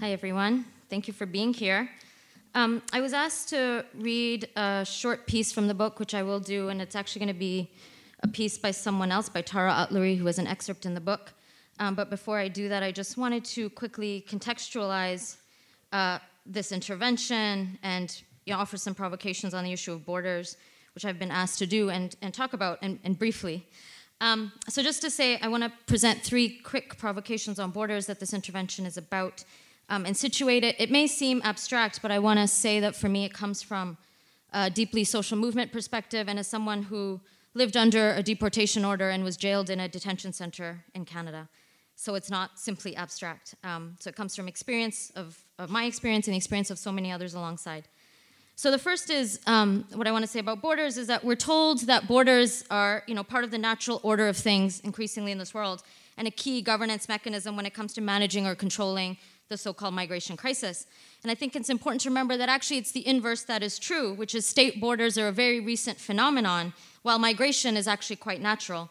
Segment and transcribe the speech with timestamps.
[0.00, 0.64] Hi, everyone.
[0.90, 1.88] Thank you for being here.
[2.56, 6.40] Um, I was asked to read a short piece from the book, which I will
[6.40, 7.70] do, and it's actually going to be
[8.20, 11.32] a piece by someone else, by Tara Atluri, who has an excerpt in the book.
[11.78, 15.36] Um, but before I do that, I just wanted to quickly contextualize
[15.92, 20.56] uh, this intervention and you know, offer some provocations on the issue of borders,
[20.96, 23.64] which I've been asked to do and, and talk about and, and briefly.
[24.20, 28.18] Um, so, just to say, I want to present three quick provocations on borders that
[28.18, 29.44] this intervention is about
[29.88, 30.76] um, and situate it.
[30.78, 33.96] It may seem abstract, but I want to say that for me it comes from
[34.52, 37.20] a deeply social movement perspective and as someone who
[37.54, 41.48] lived under a deportation order and was jailed in a detention center in Canada.
[41.96, 43.54] So it's not simply abstract.
[43.62, 46.90] Um, so it comes from experience of, of, my experience and the experience of so
[46.90, 47.84] many others alongside.
[48.56, 51.36] So the first is um, what I want to say about borders is that we're
[51.36, 55.38] told that borders are, you know, part of the natural order of things increasingly in
[55.38, 55.82] this world,
[56.16, 59.16] and a key governance mechanism when it comes to managing or controlling
[59.48, 60.86] the so called migration crisis.
[61.22, 64.14] And I think it's important to remember that actually it's the inverse that is true,
[64.14, 68.90] which is state borders are a very recent phenomenon, while migration is actually quite natural.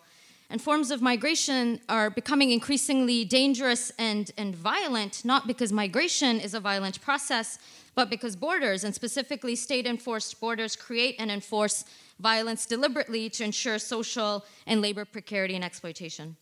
[0.49, 6.53] And forms of migration are becoming increasingly dangerous and, and violent, not because migration is
[6.53, 7.57] a violent process,
[7.95, 11.85] but because borders, and specifically state enforced borders, create and enforce
[12.19, 16.35] violence deliberately to ensure social and labor precarity and exploitation.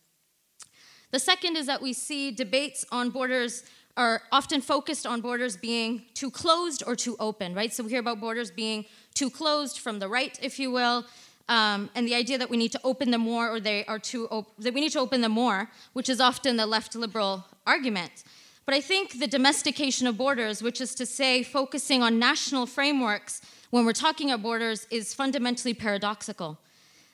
[1.10, 3.64] The second is that we see debates on borders
[3.96, 7.72] are often focused on borders being too closed or too open, right?
[7.72, 11.04] So we hear about borders being too closed from the right, if you will,
[11.48, 14.28] um, and the idea that we need to open them more or they are too
[14.28, 18.24] op- that we need to open them more, which is often the left liberal argument.
[18.64, 23.42] But I think the domestication of borders, which is to say focusing on national frameworks
[23.70, 26.58] when we're talking about borders, is fundamentally paradoxical.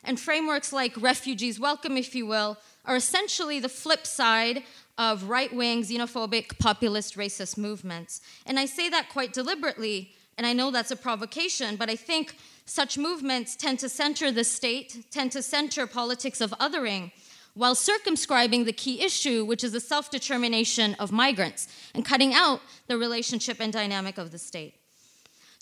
[0.04, 4.62] And frameworks like refugees welcome, if you will, are essentially the flip side
[4.98, 8.20] of right wing, xenophobic, populist, racist movements.
[8.44, 12.36] And I say that quite deliberately, and I know that's a provocation, but I think
[12.66, 17.12] such movements tend to center the state, tend to center politics of othering,
[17.54, 22.60] while circumscribing the key issue, which is the self determination of migrants, and cutting out
[22.88, 24.74] the relationship and dynamic of the state.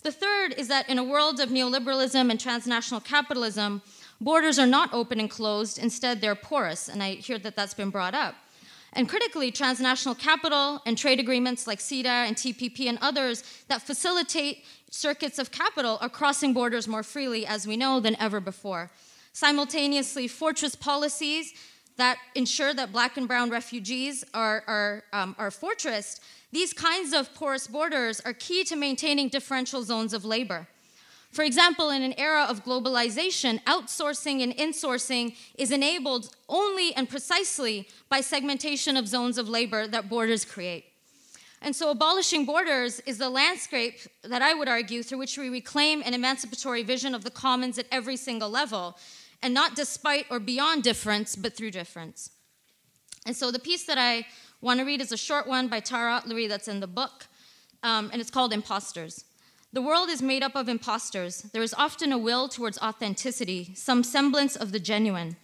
[0.03, 3.81] The third is that in a world of neoliberalism and transnational capitalism,
[4.21, 7.89] borders are not open and closed, instead, they're porous, and I hear that that's been
[7.89, 8.35] brought up.
[8.97, 14.65] And critically, transnational capital and trade agreements like CETA and TPP and others that facilitate
[14.89, 18.89] circuits of capital are crossing borders more freely, as we know, than ever before.
[19.33, 21.53] Simultaneously, fortress policies
[21.97, 26.19] that ensure that black and brown refugees are, are, um, are fortressed,
[26.51, 30.67] these kinds of porous borders are key to maintaining differential zones of labor.
[31.37, 37.87] For example, in an era of globalization, outsourcing and insourcing is enabled only and precisely
[38.09, 40.85] by segmentation of zones of labor that borders create.
[41.61, 46.01] And so, abolishing borders is the landscape that I would argue through which we reclaim
[46.03, 48.97] an emancipatory vision of the commons at every single level,
[49.43, 52.31] and not despite or beyond difference, but through difference.
[53.27, 54.25] And so, the piece that I
[54.59, 57.27] want to read is a short one by Tara Atluri that's in the book,
[57.83, 59.26] um, and it's called Imposters.
[59.73, 61.41] The world is made up of imposters.
[61.41, 65.35] There is often a will towards authenticity, some semblance of the genuine.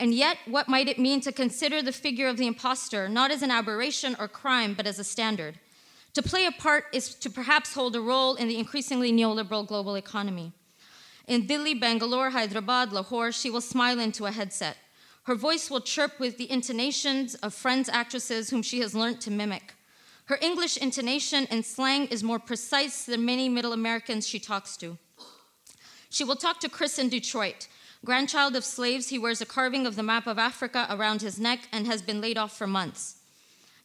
[0.00, 3.42] And yet, what might it mean to consider the figure of the impostor not as
[3.42, 5.58] an aberration or crime, but as a standard?
[6.14, 9.96] To play a part is to perhaps hold a role in the increasingly neoliberal global
[9.96, 10.52] economy.
[11.26, 14.78] In Delhi, Bangalore, Hyderabad, Lahore, she will smile into a headset.
[15.24, 19.30] Her voice will chirp with the intonations of friends actresses whom she has learned to
[19.30, 19.74] mimic.
[20.28, 24.98] Her English intonation and slang is more precise than many middle Americans she talks to.
[26.10, 27.66] She will talk to Chris in Detroit.
[28.04, 31.60] Grandchild of slaves, he wears a carving of the map of Africa around his neck
[31.72, 33.16] and has been laid off for months.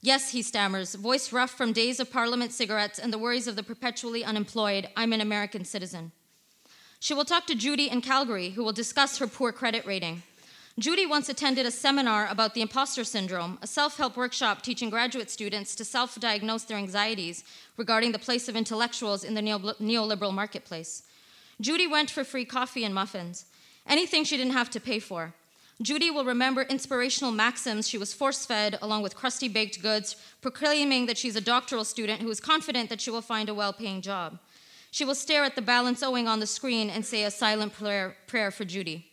[0.01, 3.63] Yes, he stammers, voice rough from days of parliament cigarettes and the worries of the
[3.63, 4.89] perpetually unemployed.
[4.97, 6.11] I'm an American citizen.
[6.99, 10.23] She will talk to Judy in Calgary, who will discuss her poor credit rating.
[10.79, 15.29] Judy once attended a seminar about the imposter syndrome, a self help workshop teaching graduate
[15.29, 17.43] students to self diagnose their anxieties
[17.77, 21.03] regarding the place of intellectuals in the neoliberal marketplace.
[21.61, 23.45] Judy went for free coffee and muffins,
[23.85, 25.35] anything she didn't have to pay for.
[25.79, 31.05] Judy will remember inspirational maxims she was force fed along with crusty baked goods, proclaiming
[31.05, 34.01] that she's a doctoral student who is confident that she will find a well paying
[34.01, 34.39] job.
[34.89, 38.17] She will stare at the balance owing on the screen and say a silent prayer,
[38.25, 39.12] prayer for Judy.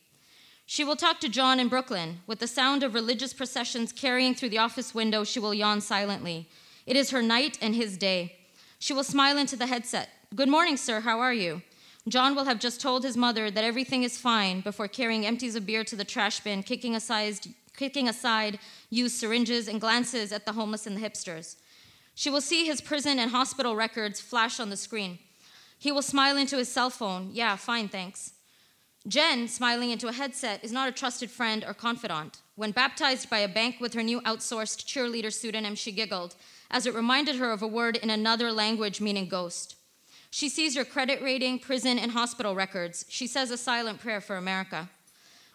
[0.71, 2.21] She will talk to John in Brooklyn.
[2.29, 6.49] With the sound of religious processions carrying through the office window, she will yawn silently.
[6.87, 8.37] It is her night and his day.
[8.79, 10.11] She will smile into the headset.
[10.33, 11.01] Good morning, sir.
[11.01, 11.63] How are you?
[12.07, 15.67] John will have just told his mother that everything is fine before carrying empties of
[15.67, 17.35] beer to the trash bin, kicking aside,
[17.77, 21.57] kicking aside used syringes and glances at the homeless and the hipsters.
[22.15, 25.19] She will see his prison and hospital records flash on the screen.
[25.81, 27.31] He will smile into his cell phone.
[27.33, 28.35] Yeah, fine, thanks.
[29.09, 32.43] Jen, smiling into a headset, is not a trusted friend or confidant.
[32.55, 36.35] When baptized by a bank with her new outsourced cheerleader pseudonym, she giggled,
[36.71, 39.77] as it reminded her of a word in another language meaning ghost.
[40.31, 43.07] She sees your credit rating, prison, and hospital records.
[43.09, 44.91] She says a silent prayer for America.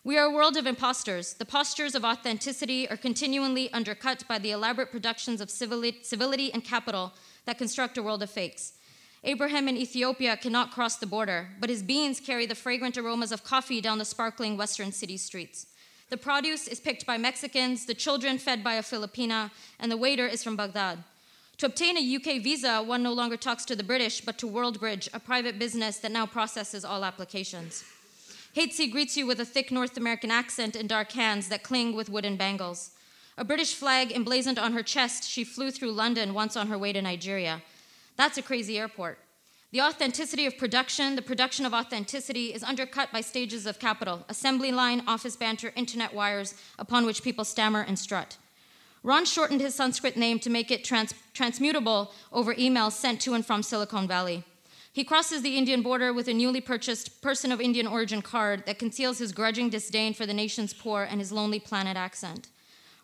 [0.03, 1.35] We are a world of imposters.
[1.35, 7.13] The postures of authenticity are continually undercut by the elaborate productions of civility and capital
[7.45, 8.73] that construct a world of fakes.
[9.27, 13.43] Abraham in Ethiopia cannot cross the border, but his beans carry the fragrant aromas of
[13.43, 15.65] coffee down the sparkling western city streets.
[16.11, 19.49] The produce is picked by Mexicans, the children fed by a Filipina,
[19.79, 21.03] and the waiter is from Baghdad.
[21.57, 25.09] To obtain a UK visa, one no longer talks to the British, but to WorldBridge,
[25.11, 27.83] a private business that now processes all applications.
[28.55, 32.09] Hatesy greets you with a thick North American accent and dark hands that cling with
[32.09, 32.91] wooden bangles.
[33.39, 36.93] A British flag emblazoned on her chest, she flew through London once on her way
[36.93, 37.63] to Nigeria.
[38.17, 39.19] That's a crazy airport.
[39.71, 44.71] The authenticity of production, the production of authenticity, is undercut by stages of capital assembly
[44.71, 48.37] line, office banter, internet wires upon which people stammer and strut.
[49.03, 53.45] Ron shortened his Sanskrit name to make it trans- transmutable over emails sent to and
[53.45, 54.43] from Silicon Valley.
[54.93, 58.79] He crosses the Indian border with a newly purchased person of Indian origin card that
[58.79, 62.47] conceals his grudging disdain for the nation's poor and his lonely planet accent.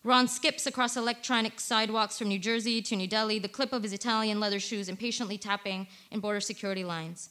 [0.03, 3.94] Ron skips across electronic sidewalks from New Jersey to New Delhi, the clip of his
[3.94, 7.30] Italian leather shoes impatiently tapping in border security lines.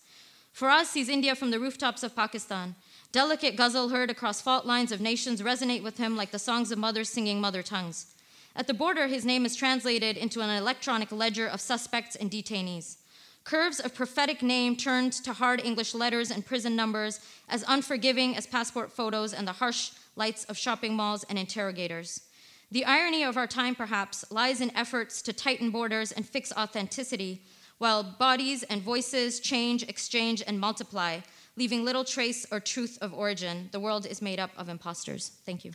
[0.57, 2.77] Faraz sees India from the rooftops of Pakistan.
[3.11, 6.79] Delicate ghazal heard across fault lines of nations resonate with him like the songs of
[6.79, 8.15] mothers singing mother tongues.
[8.55, 12.99] At the border, his name is translated into an electronic ledger of suspects and detainees.
[13.43, 17.19] Curves of prophetic name turned to hard English letters and prison numbers,
[17.49, 22.23] as unforgiving as passport photos and the harsh lights of shopping malls and interrogators.
[22.73, 27.43] The irony of our time, perhaps, lies in efforts to tighten borders and fix authenticity,
[27.79, 31.21] while bodies and voices change, exchange, and multiply,
[31.57, 33.71] leaving little trace or truth of origin.
[33.73, 35.33] The world is made up of imposters.
[35.45, 35.73] Thank you.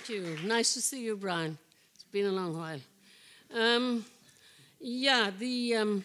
[0.00, 0.48] Thank you.
[0.48, 1.58] Nice to see you, Brian.
[1.94, 2.80] It's been a long while.
[3.54, 4.06] Um,
[4.80, 6.04] yeah, the um,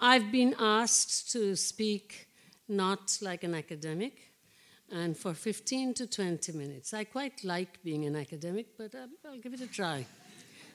[0.00, 2.26] I've been asked to speak
[2.66, 4.32] not like an academic,
[4.90, 6.92] and for 15 to 20 minutes.
[6.92, 10.04] I quite like being an academic, but uh, I'll give it a try.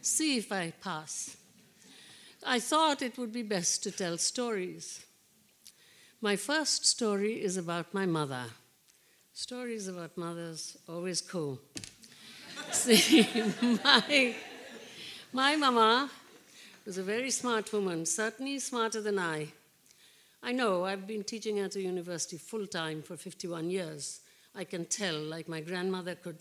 [0.02, 1.36] See if I pass.
[2.46, 5.06] I thought it would be best to tell stories.
[6.22, 8.46] My first story is about my mother.
[9.34, 11.60] Stories about mothers, always cool.
[12.74, 13.28] See,
[13.84, 14.36] my,
[15.32, 16.10] my mama
[16.86, 19.50] was a very smart woman, certainly smarter than I.
[20.42, 24.22] I know, I've been teaching at a university full time for 51 years.
[24.56, 26.38] I can tell, like my grandmother could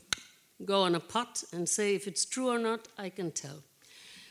[0.65, 3.63] go on a pot and say if it's true or not, I can tell.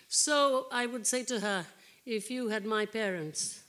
[0.10, 1.66] So I would say to her,
[2.06, 3.64] if you had my parents,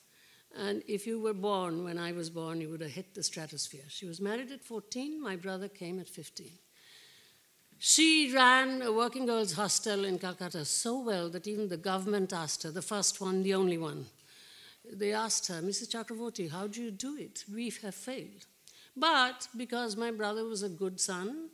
[0.57, 3.85] and if you were born when I was born, you would have hit the stratosphere.
[3.89, 6.51] She was married at 14, my brother came at 15.
[7.85, 12.63] She ran a working girls' hostel in Calcutta so well that even the government asked
[12.63, 14.07] her, the first one, the only one.
[14.89, 15.91] They asked her, Mrs.
[15.91, 17.45] Chakravorty, how do you do it?
[17.53, 18.47] We have failed.
[18.97, 21.49] But because my brother was a good son,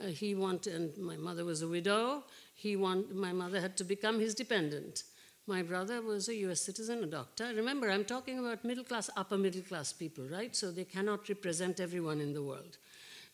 [0.00, 3.84] uh, he wanted, and my mother was a widow, he want, my mother had to
[3.84, 5.02] become his dependent.
[5.46, 7.52] My brother was a US citizen, a doctor.
[7.54, 10.56] Remember, I'm talking about middle class, upper middle class people, right?
[10.56, 12.78] So they cannot represent everyone in the world.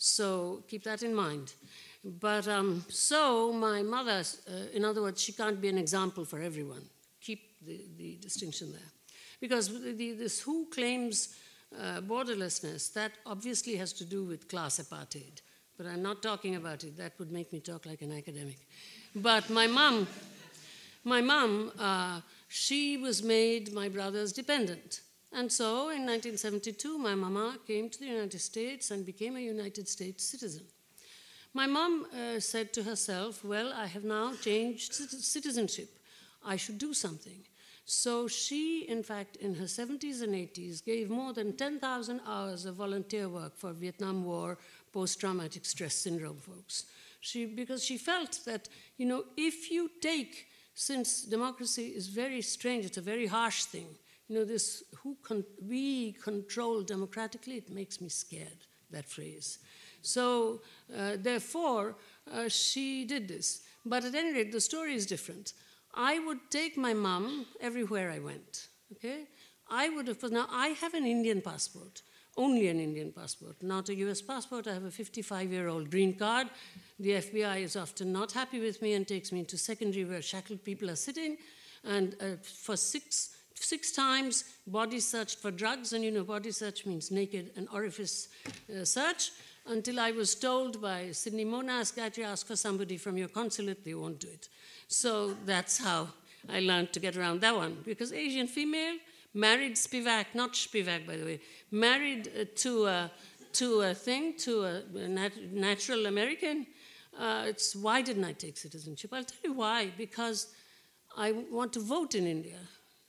[0.03, 1.55] So keep that in mind.
[2.05, 6.41] But um, so my mother, uh, in other words, she can't be an example for
[6.41, 6.83] everyone.
[7.21, 8.81] Keep the, the distinction there.
[9.41, 11.37] Because the, this who claims
[11.79, 15.41] uh, borderlessness, that obviously has to do with class apartheid.
[15.77, 16.97] But I'm not talking about it.
[16.97, 18.59] That would make me talk like an academic.
[19.15, 20.07] But my mom,
[21.05, 25.01] my mom, uh, she was made my brother's dependent.
[25.33, 29.89] And so in 1972, my mama came to the United States and became a United
[29.89, 30.65] States citizen.
[31.55, 35.91] My mom uh, said to herself, Well, I have now changed citizenship.
[36.45, 37.45] I should do something.
[37.85, 42.77] So she, in fact, in her 70s and 80s, gave more than 10,000 hours of
[42.77, 44.57] volunteer work for Vietnam War
[44.93, 46.87] post traumatic stress syndrome folks.
[47.21, 52.85] She, because she felt that, you know, if you take, since democracy is very strange,
[52.85, 53.89] it's a very harsh thing,
[54.29, 59.59] you know, this who con- we control democratically, it makes me scared that phrase.
[60.03, 60.61] So,
[60.97, 61.97] uh, therefore,
[62.31, 63.63] uh, she did this.
[63.85, 65.55] But at any rate, the story is different.
[65.95, 68.69] I would take my mom everywhere I went.
[68.93, 69.27] Okay?
[69.69, 72.03] I would have, now I have an Indian passport,
[72.37, 74.67] only an Indian passport, not a US passport.
[74.67, 76.49] I have a 55 year old green card.
[76.99, 80.63] The FBI is often not happy with me and takes me to secondary where shackled
[80.65, 81.39] people are sitting.
[81.85, 86.87] And uh, for six, six times, body searched for drugs, and you know, body search
[86.87, 88.29] means naked and orifice
[88.71, 89.33] uh, search
[89.67, 93.95] until I was told by Sydney Mona, ask, ask for somebody from your consulate, they
[93.95, 94.49] won't do it.
[94.89, 96.09] So that's how
[96.49, 97.79] I learned to get around that one.
[97.85, 98.97] Because Asian female,
[99.35, 101.41] married Spivak, not Spivak by the way,
[101.71, 103.11] married uh, to, a,
[103.55, 106.67] to a thing, to a, nat- natural American.
[107.19, 109.11] Uh, it's why didn't I take citizenship?
[109.13, 109.93] I'll tell you why.
[109.97, 110.49] Because
[111.17, 112.59] I want to vote in India.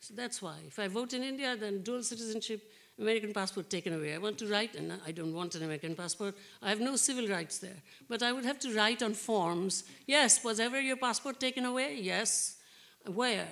[0.01, 0.57] So that's why.
[0.67, 2.61] If I vote in India, then dual citizenship
[2.99, 4.13] American passport taken away.
[4.13, 6.35] I want to write, and I don't want an American passport.
[6.61, 7.77] I have no civil rights there.
[8.07, 11.97] But I would have to write on forms yes, was ever your passport taken away?
[11.99, 12.57] Yes.
[13.05, 13.47] Where?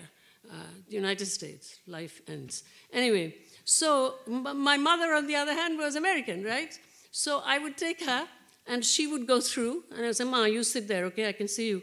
[0.49, 0.55] Uh,
[0.87, 1.79] the United States.
[1.87, 2.63] Life ends.
[2.93, 6.77] Anyway, so my mother, on the other hand, was American, right?
[7.11, 8.27] So I would take her,
[8.67, 11.27] and she would go through, and I would say, Ma, you sit there, okay?
[11.27, 11.81] I can see you.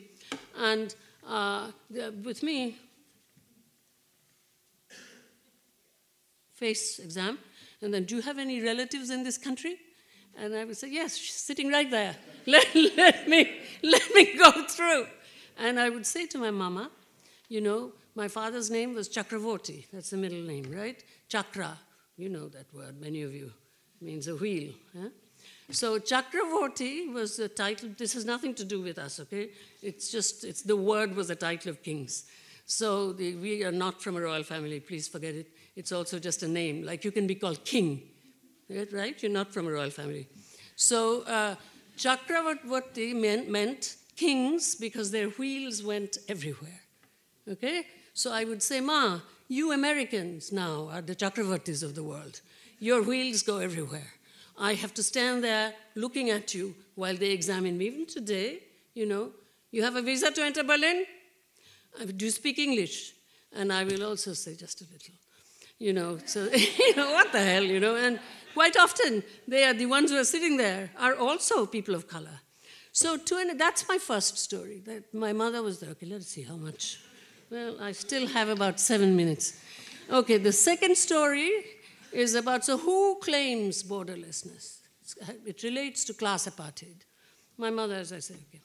[0.57, 0.95] And
[1.27, 1.71] uh,
[2.23, 2.77] with me,
[6.55, 7.39] face exam.
[7.83, 9.77] And then, do you have any relatives in this country?
[10.37, 12.17] And I would say, yes, she's sitting right there.
[12.47, 15.07] Let, let, me, let me go through.
[15.59, 16.91] And I would say to my mama,
[17.49, 19.85] you know, my father's name was Chakravorty.
[19.93, 21.03] That's the middle name, right?
[21.29, 21.77] Chakra,
[22.17, 23.53] you know that word, many of you,
[24.01, 24.73] means a wheel.
[24.99, 25.09] Huh?
[25.71, 27.91] So Chakravorty was the title.
[27.99, 29.51] This has nothing to do with us, okay?
[29.83, 32.25] It's just, it's the word was the title of kings.
[32.65, 35.49] So the, we are not from a royal family, please forget it.
[35.79, 36.83] It's also just a name.
[36.83, 38.03] Like you can be called king,
[38.69, 39.23] right?
[39.23, 40.27] You're not from a royal family.
[40.75, 41.55] So uh,
[41.97, 46.81] Chakravarti meant, meant kings because their wheels went everywhere.
[47.49, 47.87] Okay?
[48.13, 52.41] So I would say, Ma, you Americans now are the Chakravartis of the world.
[52.81, 54.13] Your wheels go everywhere.
[54.59, 57.87] I have to stand there looking at you while they examine me.
[57.87, 59.31] Even today, you know,
[59.71, 61.07] you have a visa to enter Berlin?
[62.17, 63.13] Do you speak English?
[63.53, 65.15] And I will also say just a little
[65.79, 68.19] you know, so, you know, what the hell, you know, and
[68.55, 72.41] quite often they are the ones who are sitting there are also people of color.
[72.93, 75.91] So to, that's my first story, that my mother was there.
[75.91, 77.01] Okay, let's see how much.
[77.51, 79.61] Well, I still have about seven minutes.
[80.11, 81.51] Okay, the second story
[82.13, 84.79] is about, so who claims borderlessness?
[85.47, 87.03] It relates to class apartheid.
[87.57, 88.61] My mother, as I said, okay.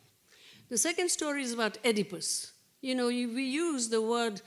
[0.69, 2.51] The second story is about Oedipus.
[2.81, 4.41] You know, we use the word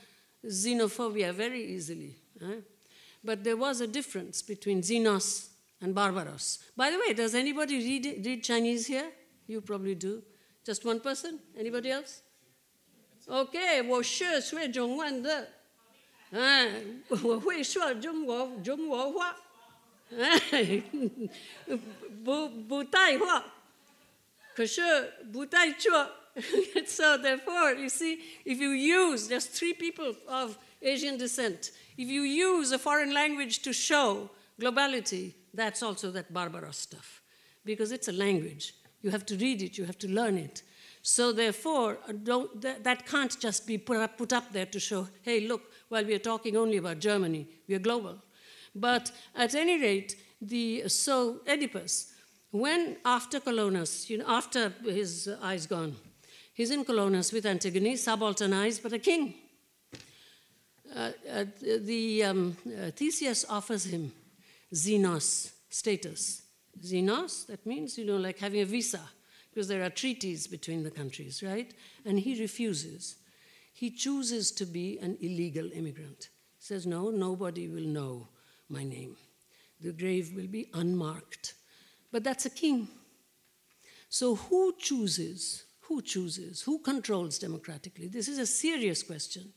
[0.44, 2.16] xenophobia very easily.
[2.39, 2.63] Right?
[3.23, 6.59] But there was a difference between Xenos and Barbaros.
[6.75, 9.11] By the way, does anybody read, read Chinese here?
[9.47, 10.23] You probably do.
[10.65, 11.39] Just one person?
[11.57, 12.21] Anybody else?
[13.27, 15.47] Okay, 我是学中文的，
[16.31, 16.83] 哎，
[17.23, 19.37] 我会说中国中国话，
[20.17, 20.83] 哎，
[22.23, 23.45] 不不带话，
[24.55, 24.81] 可是
[25.31, 26.11] 不带做。
[26.87, 32.72] so therefore, you see, if you use just three people of Asian descent, if you use
[32.72, 34.30] a foreign language to show
[34.60, 37.22] globality, that's also that Barbaros stuff,
[37.64, 38.74] because it's a language.
[39.02, 40.62] You have to read it, you have to learn it.
[41.02, 42.12] So therefore, uh,
[42.56, 46.04] that, that, can't just be put up, put up there to show, hey, look, while
[46.04, 48.16] we are talking only about Germany, we are global.
[48.74, 52.12] But at any rate, the, so Oedipus,
[52.50, 55.94] when after Colonus, you know, after his eyes gone,
[56.52, 59.34] he's in Colonus with Antigone, subalternized, but a king.
[60.94, 64.12] Uh, uh, the um, uh, Theseus offers him
[64.72, 66.42] xenos status.
[66.80, 69.00] Xenos, that means, you know, like having a visa,
[69.50, 71.72] because there are treaties between the countries, right?
[72.04, 73.16] And he refuses.
[73.72, 76.28] He chooses to be an illegal immigrant.
[76.58, 78.28] He says, No, nobody will know
[78.68, 79.16] my name.
[79.80, 81.54] The grave will be unmarked.
[82.10, 82.88] But that's a king.
[84.08, 85.64] So who chooses?
[85.82, 86.62] Who chooses?
[86.62, 88.08] Who controls democratically?
[88.08, 89.52] This is a serious question.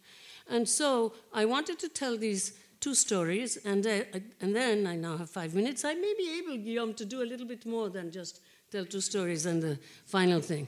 [0.50, 4.02] And so I wanted to tell these two stories, and, uh,
[4.42, 5.84] and then I now have five minutes.
[5.86, 8.40] I may be able, Guillaume, to do a little bit more than just
[8.72, 10.68] tell two stories and the final thing.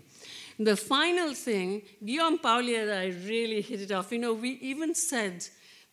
[0.59, 4.11] The final thing, Guillaume Paoli and I really hit it off.
[4.11, 5.45] You know, we even said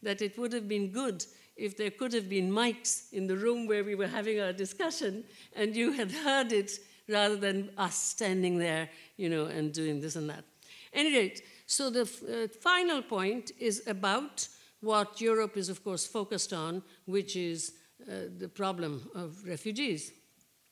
[0.03, 1.25] that it would have been good
[1.57, 5.25] if there could have been mics in the room where we were having our discussion
[5.57, 6.79] and you had heard it
[7.09, 10.45] rather than us standing there, you know, and doing this and that.
[10.93, 14.49] Any rate, so the uh, final point is about
[14.81, 20.13] what Europe is, of course, focused on, which is uh, the problem of refugees.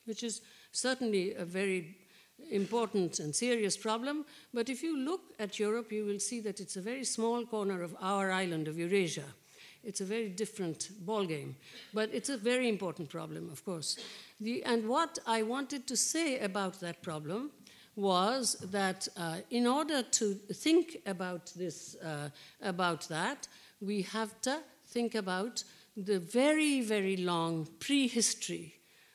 [0.07, 0.41] which is
[0.73, 1.97] certainly a very
[2.51, 4.25] important and serious problem.
[4.55, 7.83] But if you look at Europe, you will see that it's a very small corner
[7.83, 9.25] of our island of Eurasia.
[9.85, 11.55] It's a very different ballgame,
[11.95, 13.97] but it's a very important problem, of course.
[14.41, 17.53] The, and what I wanted to say about that problem
[17.97, 22.29] was that uh, in order to think about this, uh,
[22.61, 23.49] about that,
[23.81, 25.65] we have to think about
[25.97, 28.75] the very, very long prehistory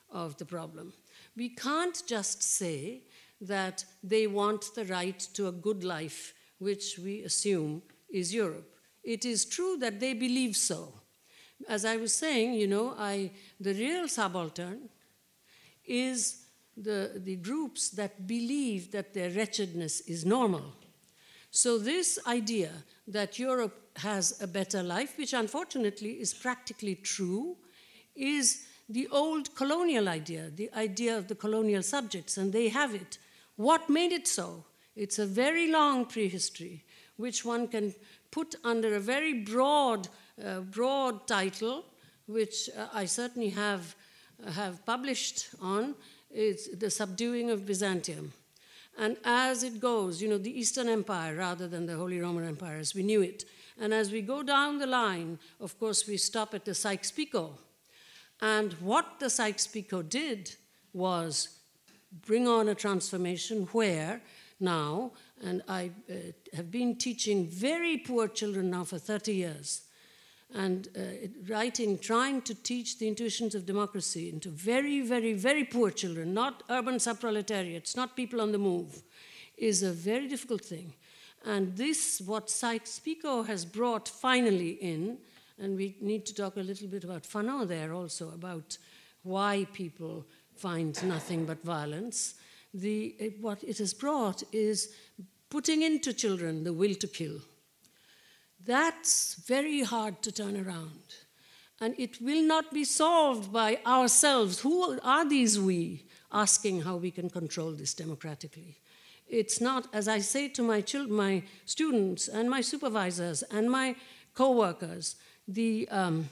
[0.10, 0.94] of the problem.
[1.38, 3.04] We can't just say
[3.40, 8.76] that they want the right to a good life, which we assume is Europe.
[9.04, 10.94] It is true that they believe so.
[11.70, 14.90] As I was saying, you know, I, the real subaltern
[15.86, 16.41] is
[16.78, 20.74] the, the groups that believe that their wretchedness is normal.
[21.52, 22.72] So, this idea
[23.08, 27.58] that Europe has a better life, which unfortunately is practically true,
[28.16, 33.18] is the old colonial idea, the idea of the colonial subjects, and they have it.
[33.56, 34.64] What made it so?
[34.96, 36.84] It's a very long prehistory,
[37.18, 37.94] which one can
[38.32, 40.08] put under a very broad,
[40.44, 41.86] uh, broad title,
[42.28, 43.96] which uh, I certainly have,
[44.46, 45.96] uh, have published on.
[46.34, 48.34] It's the subduing of Byzantium.
[48.98, 52.78] And as it goes, you know, the Eastern Empire rather than the Holy Roman Empire,
[52.78, 53.46] as we knew it.
[53.80, 57.52] And as we go down the line, of course, we stop at the Sykes-Picot.
[58.42, 60.56] And what the Sykes-Picot did
[60.94, 61.58] was
[62.26, 64.22] bring on a transformation where
[64.60, 65.12] now,
[65.42, 66.14] and I uh,
[66.54, 69.82] have been teaching very poor children now for 30 years,
[70.54, 75.92] and uh, writing, trying to teach the intuitions of democracy into very, very, very poor
[75.92, 79.02] children, not urban subproletariats, not people on the move,
[79.58, 80.94] is a very difficult thing.
[81.46, 85.18] And this, what Sykes-Picot has brought finally in,
[85.58, 88.78] and we need to talk a little bit about Fanon there also, about
[89.24, 92.36] why people find nothing but violence.
[92.74, 94.94] The, it, what it has brought is
[95.50, 97.40] putting into children the will to kill.
[98.66, 101.16] That's very hard to turn around.
[101.80, 104.60] And it will not be solved by ourselves.
[104.60, 108.78] Who are these we asking how we can control this democratically?
[109.28, 113.96] It's not, as I say to my, children, my students and my supervisors and my
[114.36, 115.16] co workers,
[115.48, 116.30] the, um,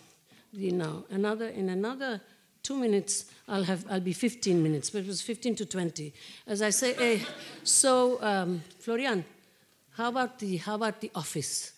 [0.53, 2.21] the now, another, in another
[2.61, 6.13] two minutes, I'll, have, I'll be 15 minutes, but it was 15 to 20.
[6.45, 7.19] As I say, eh,
[7.63, 9.25] so, um, Florian,
[9.91, 11.73] how about, the, how about the office?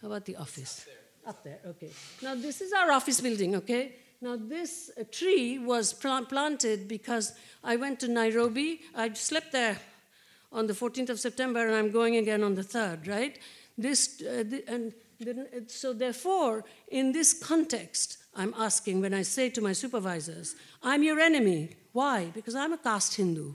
[0.00, 0.86] How about the office?
[1.26, 1.54] Up there.
[1.54, 1.90] Up there, okay.
[2.22, 3.92] Now, this is our office building, okay?
[4.22, 7.32] Now, this uh, tree was planted because
[7.62, 8.80] I went to Nairobi.
[8.94, 9.78] I slept there
[10.52, 13.38] on the 14th of September, and I'm going again on the 3rd, right?
[13.76, 19.50] This, uh, the, and the, so, therefore, in this context, I'm asking when I say
[19.50, 21.76] to my supervisors, I'm your enemy.
[21.92, 22.30] Why?
[22.34, 23.54] Because I'm a caste Hindu.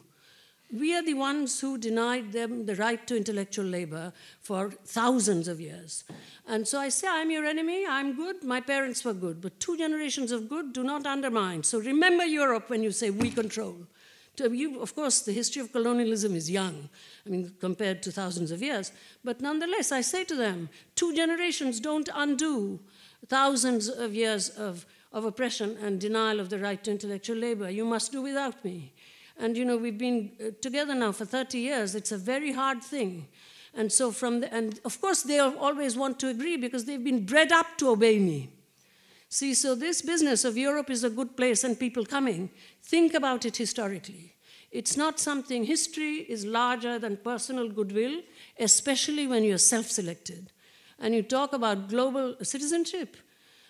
[0.71, 5.61] We are the ones who denied them the right to intellectual labor for thousands of
[5.61, 6.03] years.
[6.47, 9.41] And so I say, I'm your enemy, I'm good, my parents were good.
[9.41, 11.63] But two generations of good do not undermine.
[11.63, 13.75] So remember Europe when you say we control.
[14.37, 16.89] You, of course, the history of colonialism is young,
[17.25, 18.91] I mean, compared to thousands of years.
[19.23, 22.79] But nonetheless, I say to them, two generations don't undo
[23.27, 27.69] thousands of years of, of oppression and denial of the right to intellectual labor.
[27.69, 28.91] You must do without me.
[29.37, 31.95] And you know, we've been uh, together now for 30 years.
[31.95, 33.27] It's a very hard thing.
[33.73, 37.25] And so from the, and of course they'll always want to agree because they've been
[37.25, 38.49] bred up to obey me.
[39.27, 42.49] See, so this business of Europe is a good place and people coming,
[42.83, 44.35] think about it historically.
[44.71, 48.21] It's not something, history is larger than personal goodwill,
[48.59, 50.51] especially when you're self selected.
[50.99, 53.17] And you talk about global citizenship.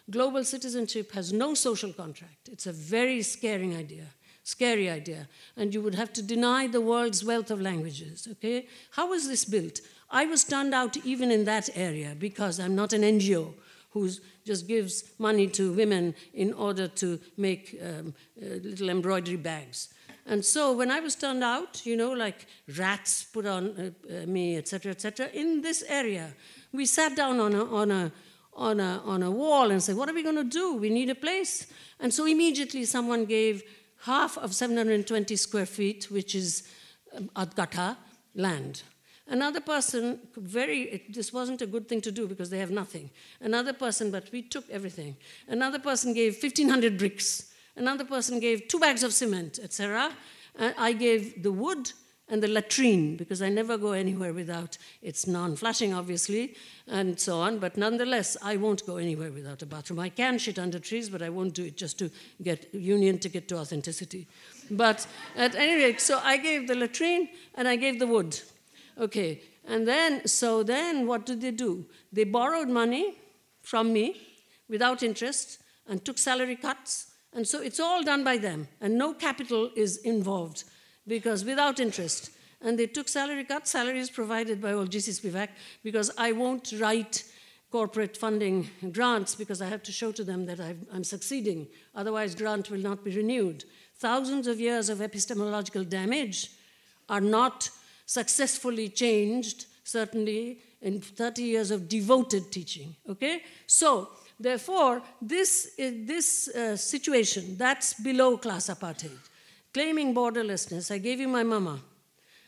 [0.09, 2.49] Global citizenship has no social contract.
[2.51, 4.05] It's a very scaring idea
[4.45, 5.27] scary idea.
[5.57, 8.67] And you would have to deny the world's wealth of languages, okay?
[8.91, 9.81] How was this built?
[10.09, 13.53] I was turned out even in that area because I'm not an NGO
[13.89, 14.09] who
[14.45, 19.89] just gives money to women in order to make um, uh, little embroidery bags.
[20.27, 22.45] And so when I was turned out, you know, like
[22.77, 26.33] rats put on uh, uh, me, etc., etc., in this area,
[26.71, 28.11] we sat down on a, on a,
[28.53, 30.75] on a, on a wall and said, what are we going to do?
[30.75, 31.67] We need a place.
[31.99, 33.63] And so immediately someone gave
[34.03, 36.63] half of 720 square feet, which is
[37.15, 37.97] um, Adgata
[38.35, 38.83] land.
[39.27, 43.09] Another person, very, it, this wasn't a good thing to do because they have nothing.
[43.41, 45.17] Another person, but we took everything.
[45.47, 47.51] Another person gave 1,500 bricks.
[47.75, 50.11] Another person gave two bags of cement, etc.
[50.59, 51.91] I gave the wood
[52.27, 56.55] and the latrine, because I never go anywhere without it's non flushing, obviously,
[56.87, 57.59] and so on.
[57.59, 59.99] But nonetheless, I won't go anywhere without a bathroom.
[59.99, 62.09] I can shit under trees, but I won't do it just to
[62.41, 64.27] get union ticket to authenticity.
[64.71, 68.39] But at any rate, so I gave the latrine and I gave the wood.
[68.99, 71.85] Okay, and then, so then what did they do?
[72.11, 73.17] They borrowed money
[73.61, 74.19] from me
[74.67, 77.11] without interest and took salary cuts.
[77.33, 80.63] And so it's all done by them, and no capital is involved
[81.07, 82.31] because without interest.
[82.61, 85.49] And they took salary cuts, salaries provided by old GC Spivak,
[85.83, 87.23] because I won't write
[87.71, 91.67] corporate funding grants because I have to show to them that i am succeeding.
[91.93, 93.65] Otherwise, grant will not be renewed.
[93.97, 96.51] Thousands of years of epistemological damage
[97.09, 97.69] are not
[98.05, 102.95] successfully changed, certainly in 30 years of devoted teaching.
[103.09, 103.43] Okay?
[103.67, 109.19] So, therefore, this, this uh, situation, that's below class apartheid
[109.75, 110.89] claiming borderlessness.
[110.89, 111.81] I gave you my mama.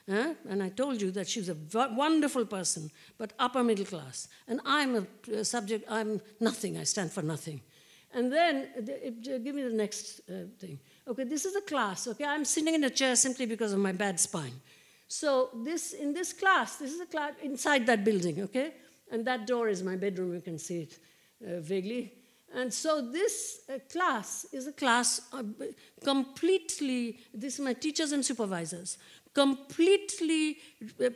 [0.07, 0.33] Eh?
[0.49, 4.29] And I told you that she's a wonderful person, but upper middle class.
[4.47, 4.91] And I'm
[5.31, 7.59] a, subject, I'm nothing, I stand for nothing.
[8.13, 10.79] And then, uh, give me the next uh, thing.
[11.05, 12.23] Okay, this is a class, okay?
[12.23, 14.57] I'm sitting in a chair simply because of my bad spine.
[15.09, 18.71] So, this, in this class, this is a class inside that building, okay?
[19.11, 20.99] And that door is my bedroom, you can see it
[21.45, 22.13] uh, vaguely.
[22.55, 25.43] And so this uh, class is a class uh,
[26.03, 28.97] completely, this is my teachers and supervisors,
[29.33, 30.57] completely
[30.99, 31.09] uh,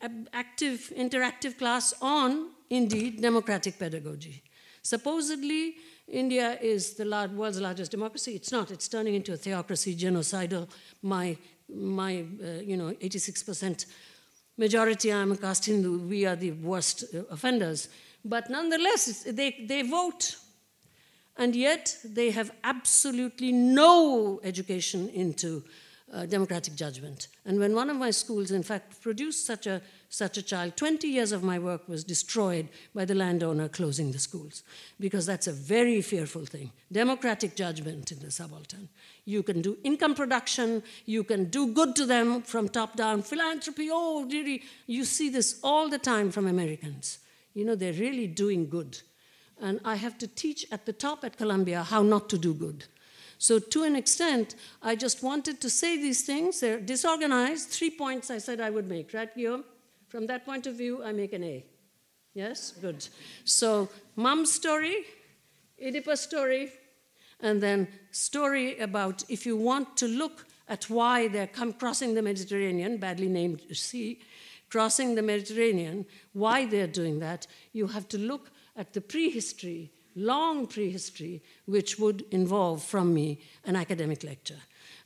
[0.00, 4.42] uh active, interactive class on, indeed, democratic pedagogy.
[4.82, 5.74] Supposedly,
[6.06, 8.34] India is the world's largest democracy.
[8.34, 8.70] It's not.
[8.70, 10.68] It's turning into a theocracy, genocidal.
[11.02, 11.36] My,
[11.68, 13.84] my uh, you know, 86%
[14.56, 15.98] majority, I'm a caste Hindu.
[16.08, 17.88] We are the worst uh, offenders.
[18.24, 20.36] But nonetheless, they, they vote
[21.38, 25.62] and yet they have absolutely no education into
[26.12, 27.28] uh, democratic judgment.
[27.44, 31.06] And when one of my schools, in fact, produced such a, such a child, 20
[31.06, 34.62] years of my work was destroyed by the landowner closing the schools,
[34.98, 36.72] because that's a very fearful thing.
[36.90, 38.88] Democratic judgment in the subaltern.
[39.26, 43.90] You can do income production, you can do good to them from top down, philanthropy,
[43.92, 47.18] oh, really, you see this all the time from Americans.
[47.54, 48.98] You know, they're really doing good
[49.60, 52.84] and I have to teach at the top at Columbia how not to do good.
[53.38, 56.58] So, to an extent, I just wanted to say these things.
[56.58, 57.70] They're disorganized.
[57.70, 59.64] Three points I said I would make, right, Guillaume?
[60.08, 61.64] From that point of view, I make an A.
[62.34, 62.72] Yes?
[62.80, 63.06] Good.
[63.44, 65.04] So, mom's story,
[65.80, 66.72] Oedipus story,
[67.40, 72.22] and then story about if you want to look at why they're come crossing the
[72.22, 74.20] Mediterranean, badly named sea,
[74.68, 80.66] crossing the Mediterranean, why they're doing that, you have to look at the prehistory, long
[80.66, 84.62] prehistory, which would involve from me an academic lecture.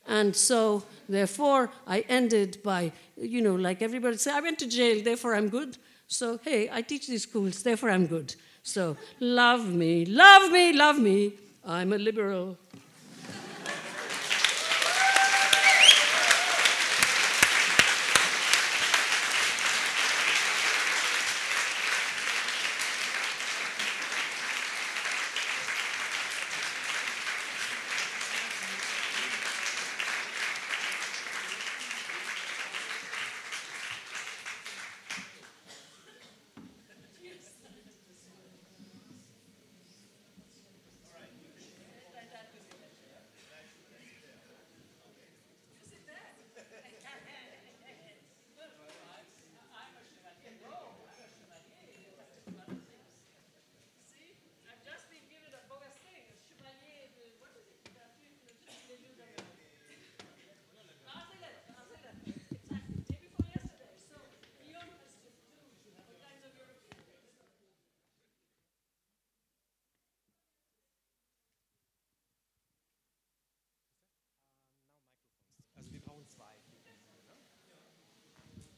[0.07, 5.03] And so, therefore, I ended by, you know, like everybody say, I went to jail,
[5.03, 5.79] therefore I'm good.
[6.07, 8.35] So, hey, I teach these schools, therefore I'm good.
[8.63, 11.33] So, love me, love me, love me.
[11.65, 12.59] I'm a liberal.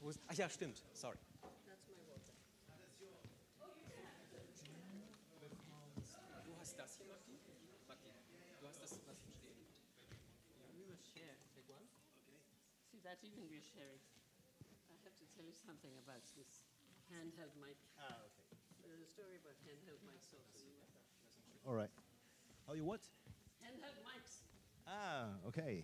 [0.05, 1.17] Wo ist, ach ja, stimmt, sorry.
[6.45, 7.39] Du hast das hier, Martin?
[7.89, 8.13] Martin,
[8.61, 9.81] du hast das, was hier steht.
[10.77, 11.33] We will share.
[11.57, 11.89] Take one.
[12.93, 13.99] See, that even we're sharing.
[14.93, 16.69] I have to tell you something about this
[17.09, 17.81] handheld mic.
[17.97, 18.45] Ah, okay.
[18.85, 20.61] There's a story about handheld mics also.
[21.65, 21.91] All right.
[22.69, 23.01] Oh, you what?
[23.65, 24.45] Handheld mics.
[24.87, 25.83] Ah, okay.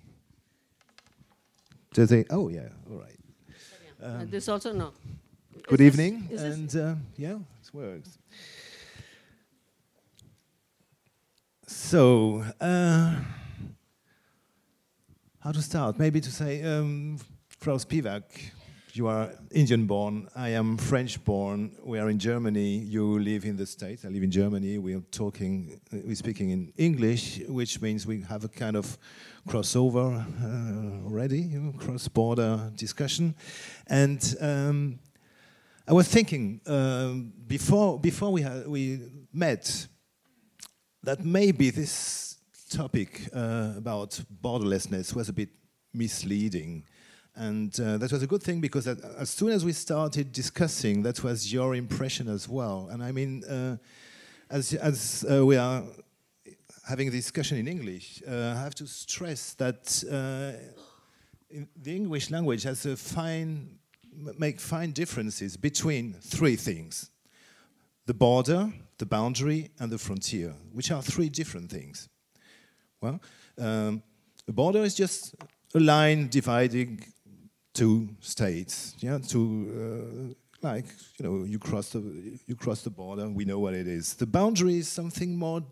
[1.95, 3.20] So they, oh yeah, all right.
[4.03, 4.93] Um, this also no.
[5.69, 8.19] Good is evening, this, and uh, yeah, it works.
[11.67, 13.15] So, uh,
[15.41, 15.99] how to start?
[15.99, 18.23] Maybe to say, um, Frau Spivak,
[18.97, 20.29] you are Indian born.
[20.35, 21.77] I am French born.
[21.83, 22.79] We are in Germany.
[22.79, 24.05] You live in the States.
[24.05, 24.79] I live in Germany.
[24.79, 28.99] We are talking, we're speaking in English, which means we have a kind of
[29.49, 33.35] crossover uh, already, you know, cross border discussion.
[33.87, 34.99] And um,
[35.87, 39.01] I was thinking um, before, before we, we
[39.33, 39.89] met
[41.03, 42.39] that maybe this
[42.71, 45.49] topic uh, about borderlessness was a bit
[45.93, 46.85] misleading.
[47.41, 51.25] And uh, that was a good thing because as soon as we started discussing, that
[51.25, 52.89] was your impression as well.
[52.93, 53.79] And I mean, uh,
[54.51, 55.83] as, as uh, we are
[56.87, 60.53] having a discussion in English, uh, I have to stress that uh,
[61.83, 63.79] the English language has a fine,
[64.39, 67.11] make fine differences between three things
[68.05, 72.11] the border, the boundary, and the frontier, which are three different things.
[73.01, 73.19] Well,
[73.57, 74.03] um,
[74.45, 75.37] the border is just
[75.75, 77.07] a line dividing
[77.75, 78.95] two states.
[78.99, 79.39] Yeah, to
[79.75, 80.87] uh, like
[81.19, 83.29] you know, you cross the you cross the border.
[83.29, 84.15] We know what it is.
[84.15, 85.63] The boundary is something more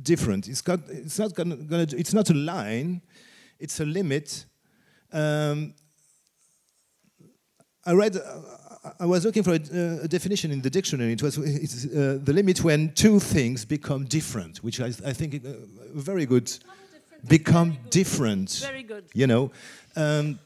[0.00, 0.48] different.
[0.48, 3.02] It's got it's not gonna, gonna it's not a line.
[3.58, 4.44] It's a limit.
[5.12, 5.74] Um,
[7.86, 8.16] I read.
[8.16, 8.20] Uh,
[9.00, 11.12] I was looking for a, uh, a, definition in the dictionary.
[11.12, 15.52] It was uh, the limit when two things become different, which I, I think uh,
[15.94, 16.52] very good.
[17.26, 18.50] Become different.
[18.62, 19.06] Very good.
[19.14, 19.50] You know,
[19.96, 20.38] um,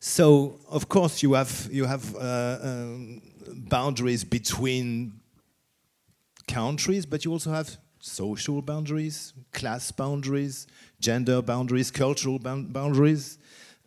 [0.00, 3.20] so of course you have you have uh, um,
[3.68, 5.12] boundaries between
[6.46, 10.66] countries, but you also have social boundaries, class boundaries,
[11.00, 13.38] gender boundaries, cultural boundaries.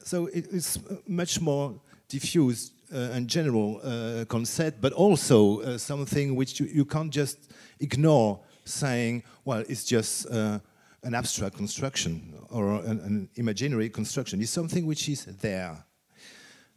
[0.04, 6.36] So it, it's much more diffused uh, and general uh, concept, but also uh, something
[6.36, 7.38] which you, you, can't just
[7.80, 10.60] ignore saying, well, it's just uh,
[11.04, 14.42] an abstract construction or an, an, imaginary construction.
[14.42, 15.84] It's something which is there.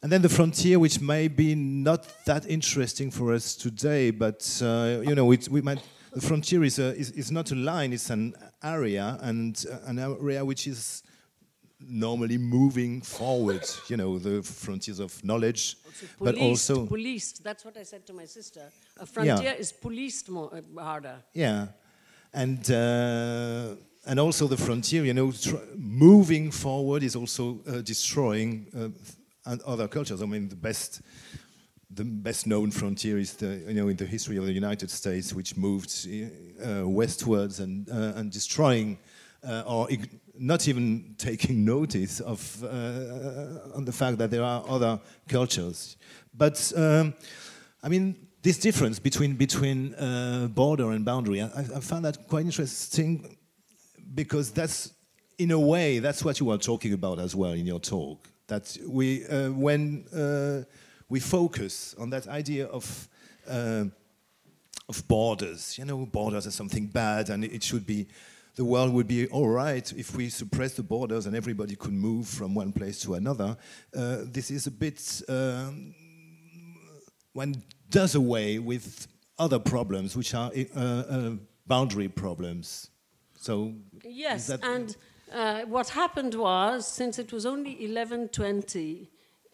[0.03, 5.01] And then the frontier, which may be not that interesting for us today, but uh,
[5.03, 5.81] you know, we might.
[6.13, 9.99] The frontier is, a, is, is, not a line; it's an area, and uh, an
[9.99, 11.03] area which is
[11.81, 17.43] normally moving forward, you know, the frontiers of knowledge, also policed, but also policed.
[17.43, 18.61] That's what I said to my sister.
[19.01, 19.55] A frontier yeah.
[19.55, 21.17] is policed more uh, harder.
[21.33, 21.69] Yeah,
[22.33, 23.75] and uh,
[24.07, 25.33] and also the frontier, you know,
[25.77, 28.95] moving forward is also uh, destroying
[29.47, 30.23] uh, other cultures.
[30.23, 31.01] I mean, the best.
[31.91, 35.33] The best known frontier is the, you know, in the history of the United States,
[35.33, 36.09] which moved
[36.67, 38.99] uh, westwards and, uh, and destroying
[39.65, 39.87] or
[40.39, 45.97] not even taking notice of uh, on the fact that there are other cultures.
[46.33, 47.15] But um,
[47.83, 52.45] I mean, this difference between between uh, border and boundary, I, I, found that quite
[52.45, 53.37] interesting
[54.15, 54.93] because that's
[55.39, 58.29] in a way that's what you were talking about as well in your talk.
[58.47, 60.65] That we uh, when uh,
[61.09, 63.09] we focus on that idea of
[63.49, 63.85] uh,
[64.89, 68.07] of borders, you know, borders are something bad and it should be
[68.57, 72.29] the world would be all right if we suppress the borders and everybody could move
[72.29, 73.57] from one place to another.
[73.95, 75.93] Uh, this is a bit, um,
[77.33, 81.31] one does away with other problems, which are uh, uh,
[81.67, 82.91] boundary problems.
[83.45, 84.97] So yes, and
[85.31, 89.07] uh, what happened was, since it was only 11:20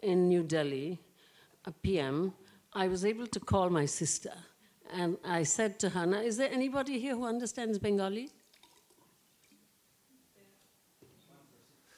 [0.04, 1.00] in New Delhi,
[1.64, 2.32] a PM,
[2.72, 4.32] I was able to call my sister,
[4.92, 8.30] and I said to her, "Now, "Is there anybody here who understands Bengali?"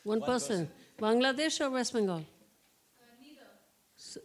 [0.04, 0.66] One, One person.
[0.66, 1.20] person.
[1.20, 2.16] Bangladesh or West Bengal?
[2.16, 2.24] Uh,
[3.20, 3.48] neither.
[3.96, 4.20] So,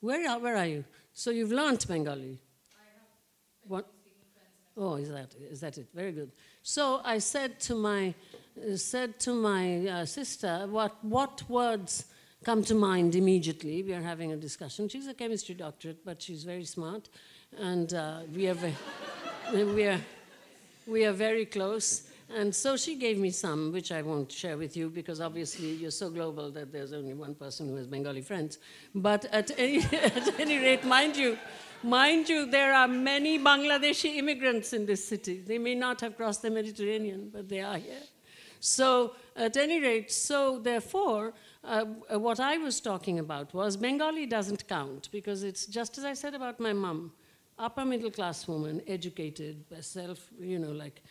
[0.00, 0.84] where, are, where are you?
[1.12, 2.40] So you've learned Bengali?
[2.74, 3.72] I have.
[3.72, 3.99] What?
[4.76, 5.88] Oh, is that is that it?
[5.94, 6.30] Very good.
[6.62, 8.14] So I said to my
[8.56, 12.06] uh, said to my uh, sister, what what words
[12.44, 13.82] come to mind immediately?
[13.82, 14.88] We are having a discussion.
[14.88, 17.08] She's a chemistry doctorate, but she's very smart,
[17.58, 18.76] and uh, we are very,
[19.74, 20.00] we are
[20.86, 22.04] we are very close.
[22.32, 25.90] And so she gave me some, which I won't share with you because obviously you're
[25.90, 28.58] so global that there's only one person who has Bengali friends.
[28.94, 31.36] But at any, at any rate, mind you,
[31.82, 35.40] mind you, there are many Bangladeshi immigrants in this city.
[35.40, 38.02] They may not have crossed the Mediterranean, but they are here.
[38.60, 41.32] So, at any rate, so therefore,
[41.64, 41.84] uh,
[42.18, 46.34] what I was talking about was Bengali doesn't count because it's just as I said
[46.34, 47.12] about my mom,
[47.58, 51.02] upper middle class woman, educated, herself, you know, like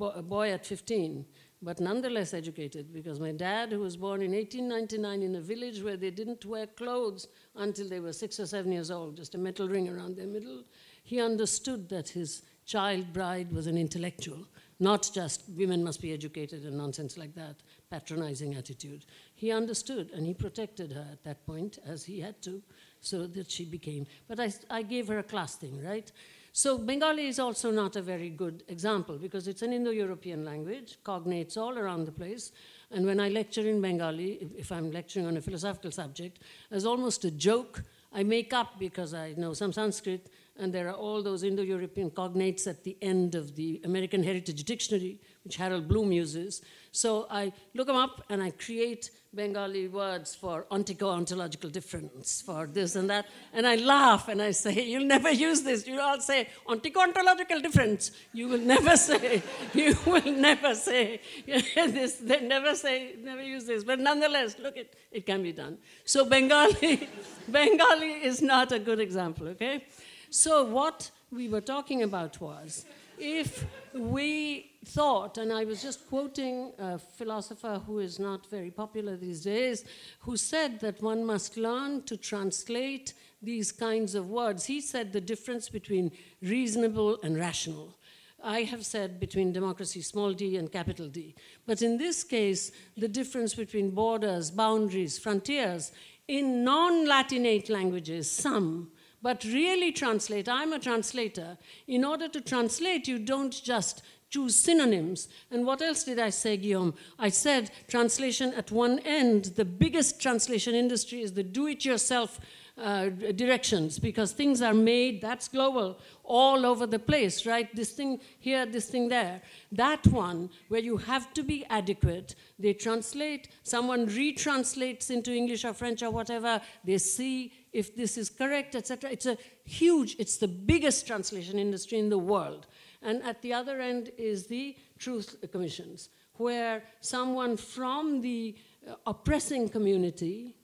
[0.00, 1.24] a boy at 15,
[1.62, 5.96] but nonetheless educated, because my dad, who was born in 1899 in a village where
[5.96, 9.68] they didn't wear clothes until they were six or seven years old, just a metal
[9.68, 10.64] ring around their middle,
[11.04, 14.44] he understood that his child bride was an intellectual,
[14.80, 17.56] not just women must be educated and nonsense like that,
[17.90, 19.04] patronizing attitude.
[19.36, 22.60] He understood and he protected her at that point, as he had to,
[23.00, 24.06] so that she became.
[24.26, 26.10] But I, I gave her a class thing, right?
[26.54, 30.98] So Bengali is also not a very good example because it's an Indo European language,
[31.02, 32.52] cognates all around the place.
[32.90, 36.84] And when I lecture in Bengali, if, if I'm lecturing on a philosophical subject, as
[36.84, 41.22] almost a joke, I make up because I know some Sanskrit, and there are all
[41.22, 46.12] those Indo European cognates at the end of the American Heritage Dictionary, which Harold Bloom
[46.12, 46.60] uses.
[46.90, 52.96] So I look them up and I create Bengali words for ontico-ontological difference, for this
[52.96, 55.86] and that, and I laugh and I say, you'll never use this.
[55.86, 58.10] You'll all say ontico-ontological difference.
[58.34, 59.42] You will never say,
[59.72, 62.16] you will never say this.
[62.16, 63.84] They never say, never use this.
[63.84, 65.78] But nonetheless, look, it, it can be done.
[66.04, 67.08] So Bengali,
[67.48, 69.86] Bengali is not a good example, okay?
[70.28, 72.84] So what we were talking about was,
[73.22, 79.16] if we thought, and I was just quoting a philosopher who is not very popular
[79.16, 79.84] these days,
[80.20, 84.64] who said that one must learn to translate these kinds of words.
[84.64, 86.10] He said the difference between
[86.42, 87.96] reasonable and rational.
[88.42, 91.36] I have said between democracy, small d, and capital D.
[91.64, 95.92] But in this case, the difference between borders, boundaries, frontiers,
[96.26, 98.90] in non Latinate languages, some,
[99.22, 100.48] but really translate.
[100.48, 101.56] I'm a translator.
[101.86, 105.28] In order to translate, you don't just choose synonyms.
[105.50, 106.94] And what else did I say, Guillaume?
[107.18, 112.40] I said translation at one end, the biggest translation industry is the do it yourself
[112.78, 117.74] uh, directions because things are made, that's global, all over the place, right?
[117.76, 119.42] This thing here, this thing there.
[119.70, 125.74] That one, where you have to be adequate, they translate, someone retranslates into English or
[125.74, 129.10] French or whatever, they see if this is correct, etc.
[129.10, 132.66] It's a huge, it's the biggest translation industry in the world.
[133.02, 138.56] And at the other end is the truth commissions, where someone from the
[138.88, 140.56] uh, oppressing community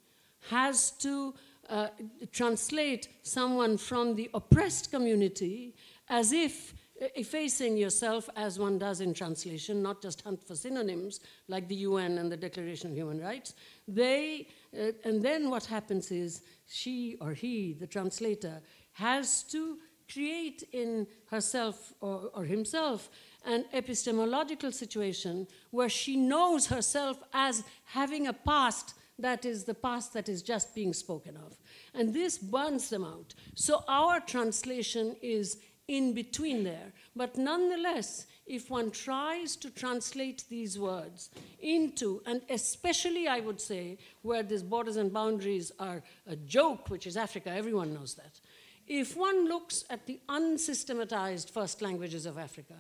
[0.51, 1.35] has to
[1.69, 1.89] uh,
[2.33, 5.75] translate someone from the oppressed community
[6.09, 11.21] as if uh, effacing yourself as one does in translation, not just hunt for synonyms
[11.47, 13.55] like the UN and the Declaration of Human Rights.
[13.87, 18.61] They, uh, and then what happens is she or he, the translator,
[18.93, 19.79] has to
[20.13, 23.11] create in herself or, or himself
[23.45, 30.13] an epistemological situation where she knows herself as having a past that is the past
[30.13, 31.57] that is just being spoken of.
[31.93, 33.35] And this burns them out.
[33.55, 36.93] So our translation is in between there.
[37.17, 41.31] But nonetheless, if one tries to translate these words
[41.61, 47.07] into, and especially I would say, where these borders and boundaries are a joke, which
[47.07, 48.41] is Africa, everyone knows that.
[48.87, 52.75] If one looks at the unsystematized first languages of Africa,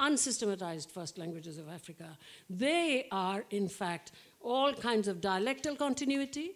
[0.00, 2.16] unsystematized first languages of Africa,
[2.48, 6.52] they are, in fact, all kinds of dialectal continuity,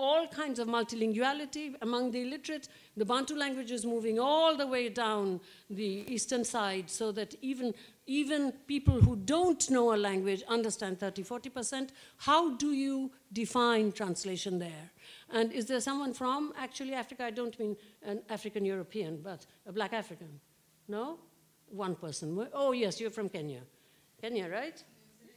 [0.00, 4.88] all kinds of multilinguality among the illiterate, the Bantu language is moving all the way
[4.88, 7.74] down the eastern side so that even,
[8.06, 11.90] even people who don't know a language understand 30, 40%.
[12.16, 14.90] How do you define translation there?
[15.32, 17.24] And is there someone from actually Africa?
[17.24, 20.40] I don't mean an African European, but a black African.
[20.88, 21.18] No?
[21.68, 22.48] One person.
[22.52, 23.60] Oh, yes, you're from Kenya.
[24.20, 24.82] Kenya, right?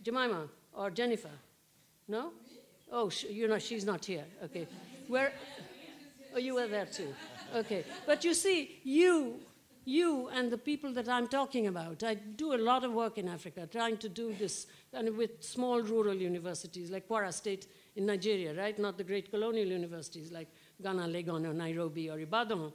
[0.02, 1.36] Jemima or Jennifer?
[2.08, 2.32] No?
[2.96, 4.24] Oh, you know, she's not here.
[4.46, 4.68] Okay.
[5.08, 5.34] Where?
[6.36, 7.12] Oh, you were there too.
[7.56, 7.84] Okay.
[8.06, 9.40] But you see, you,
[9.84, 13.28] you and the people that I'm talking about, I do a lot of work in
[13.28, 18.54] Africa, trying to do this and with small rural universities like Kwara State in Nigeria,
[18.54, 18.78] right?
[18.78, 20.50] Not the great colonial universities like
[20.84, 22.72] Ghana, Legon, or Nairobi, or Ibadan.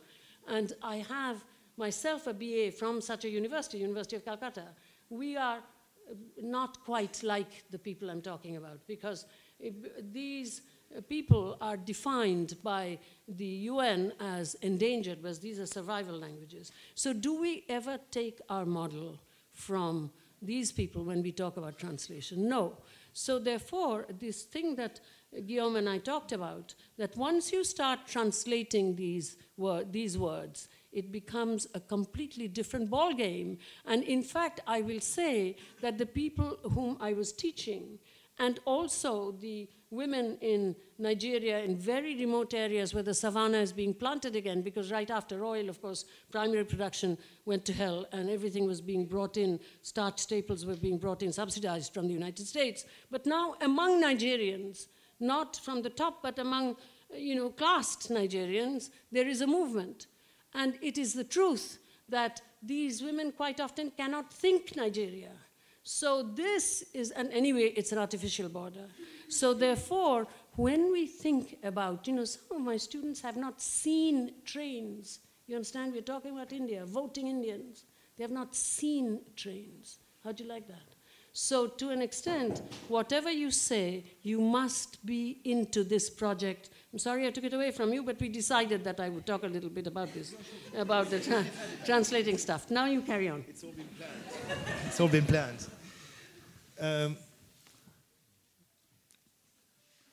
[0.48, 1.44] And I have
[1.76, 4.64] myself a BA from such a university, University of Calcutta.
[5.10, 9.26] We are uh, not quite like the people I'm talking about because
[10.12, 10.62] these
[11.08, 16.72] people are defined by the UN as endangered, but these are survival languages.
[16.94, 19.20] So, do we ever take our model
[19.52, 22.48] from these people when we talk about translation?
[22.48, 22.78] No.
[23.12, 25.00] So, therefore, this thing that
[25.46, 31.12] Guillaume and I talked about, that once you start translating these, word, these words, it
[31.12, 33.58] becomes a completely different ballgame.
[33.84, 37.98] And in fact, I will say that the people whom I was teaching,
[38.38, 43.94] and also the women in Nigeria in very remote areas where the savannah is being
[43.94, 47.16] planted again, because right after oil, of course, primary production
[47.46, 51.32] went to hell and everything was being brought in, starch staples were being brought in,
[51.32, 52.84] subsidized from the United States.
[53.10, 54.88] But now, among Nigerians,
[55.20, 56.76] not from the top, but among
[57.14, 60.06] you know, classed Nigerians, there is a movement.
[60.54, 61.78] And it is the truth
[62.08, 65.32] that these women quite often cannot think Nigeria.
[65.90, 68.88] So this is, and anyway, it's an artificial border.
[69.30, 70.26] So therefore,
[70.56, 75.20] when we think about, you know, some of my students have not seen trains.
[75.46, 75.94] You understand?
[75.94, 77.84] We're talking about India, voting Indians.
[78.18, 79.96] They have not seen trains.
[80.22, 80.88] How do you like that?
[81.32, 86.68] So, to an extent, whatever you say, you must be into this project.
[86.92, 89.44] I'm sorry I took it away from you, but we decided that I would talk
[89.44, 90.34] a little bit about this,
[90.76, 91.46] about the tra-
[91.86, 92.70] translating stuff.
[92.70, 93.44] Now you carry on.
[93.48, 94.58] It's all been planned.
[94.86, 95.66] it's all been planned.
[96.80, 97.16] Um,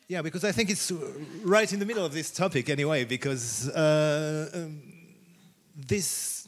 [0.08, 0.92] yeah, because I think it's
[1.44, 4.82] right in the middle of this topic anyway, because uh, um,
[5.76, 6.48] this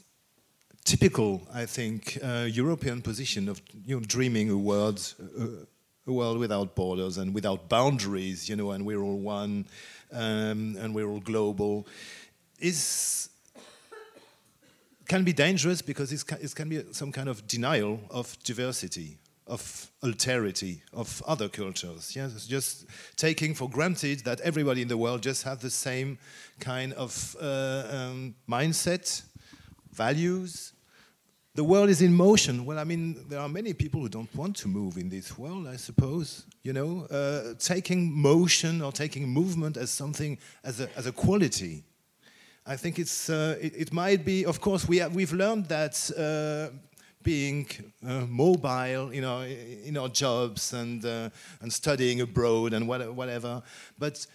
[0.84, 5.46] typical, I think, uh, European position of you know, dreaming a world, uh,
[6.06, 9.66] a world without borders and without boundaries, you know, and we're all one,
[10.12, 11.86] um, and we're all global,
[12.58, 13.28] is
[15.08, 19.16] can be dangerous because it can be some kind of denial of diversity,
[19.48, 22.14] of alterity, of other cultures.
[22.14, 22.86] Yes, just
[23.16, 26.18] taking for granted that everybody in the world just has the same
[26.60, 29.22] kind of uh, um, mindset,
[29.92, 30.72] values.
[31.54, 32.64] The world is in motion.
[32.64, 35.66] Well, I mean, there are many people who don't want to move in this world,
[35.66, 36.44] I suppose.
[36.62, 41.82] You know, uh, taking motion or taking movement as something, as a, as a quality.
[42.64, 45.94] I think it's, uh, it, it, might be, of course, we have, we've learned that
[46.16, 46.76] uh,
[47.28, 47.66] being
[48.06, 49.42] uh, mobile, you know,
[49.88, 51.28] in our jobs and, uh,
[51.60, 53.62] and studying abroad and whatever.
[53.98, 54.26] But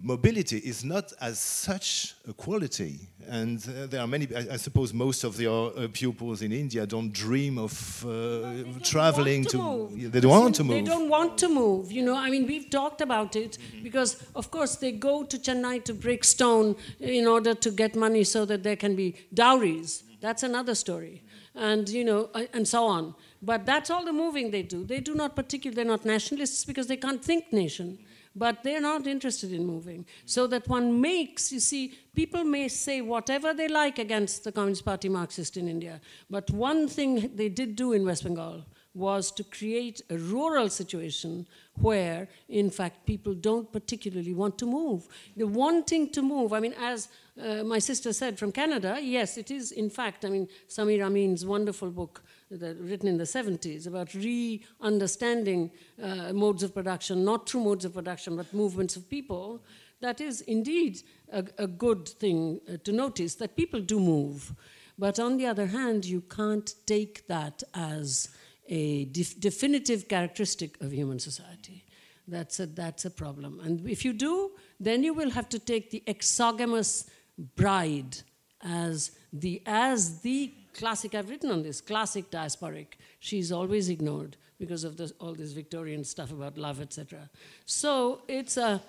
[0.00, 2.94] mobility is not as such a quality.
[3.28, 6.86] And uh, there are many, I, I, suppose most of your uh, pupils in India
[6.86, 7.74] don't dream of
[8.06, 10.76] uh, traveling to, to they don't want to move.
[10.76, 12.16] They don't want to move, you know.
[12.16, 13.82] I mean, we've talked about it mm-hmm.
[13.82, 18.24] because, of course, they go to Chennai to break stone in order to get money
[18.24, 20.04] so that there can be dowries.
[20.20, 21.22] That's another story
[21.58, 23.14] and you know, uh, and so on.
[23.42, 24.84] But that's all the moving they do.
[24.84, 27.98] They do not particularly, they're not nationalists because they can't think nation,
[28.34, 30.06] but they're not interested in moving.
[30.24, 34.84] So that one makes, you see, people may say whatever they like against the Communist
[34.84, 36.00] Party Marxist in India,
[36.30, 41.46] but one thing they did do in West Bengal was to create a rural situation
[41.74, 45.06] where, in fact, people don't particularly want to move.
[45.36, 47.08] The wanting to move, I mean, as
[47.40, 51.44] uh, my sister said from Canada, yes, it is, in fact, I mean, Samir Amin's
[51.46, 55.70] wonderful book that, written in the 70s about re understanding
[56.02, 59.62] uh, modes of production, not through modes of production, but movements of people.
[60.00, 64.54] That is indeed a, a good thing uh, to notice that people do move.
[64.98, 68.28] But on the other hand, you can't take that as
[68.68, 71.84] a def- definitive characteristic of human society.
[72.26, 73.60] That's a, that's a problem.
[73.60, 77.08] And if you do, then you will have to take the exogamous
[77.38, 78.18] bride
[78.62, 82.94] as the, as the classic, I've written on this, classic diasporic.
[83.20, 87.30] She's always ignored because of this, all this Victorian stuff about love, etc.
[87.64, 88.82] So it's, a,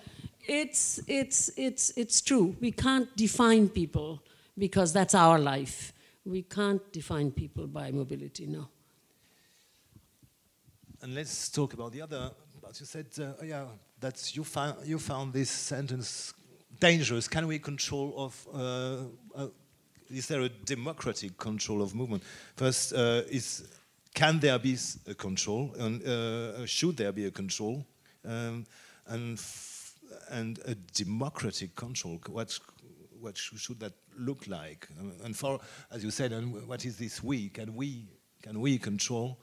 [0.46, 2.56] it's, it's, it's, it's true.
[2.60, 4.22] We can't define people
[4.58, 5.92] because that's our life.
[6.24, 8.68] We can't define people by mobility, no.
[11.02, 12.30] And let's talk about the other.
[12.60, 13.64] But you said, uh, yeah,
[14.00, 16.34] that you found you found this sentence
[16.78, 17.28] dangerous.
[17.28, 18.48] Can we control of?
[18.52, 19.48] Uh, uh,
[20.10, 22.22] is there a democratic control of movement?
[22.56, 23.64] First, uh, is
[24.14, 27.86] can there be a control, and uh, should there be a control,
[28.24, 28.66] um,
[29.06, 29.40] and
[30.30, 32.20] and a democratic control?
[32.28, 32.58] What
[33.20, 34.88] what should that look like?
[35.24, 35.60] And for,
[35.90, 37.48] as you said, and what is this we?
[37.50, 38.08] Can we
[38.42, 39.38] can we control?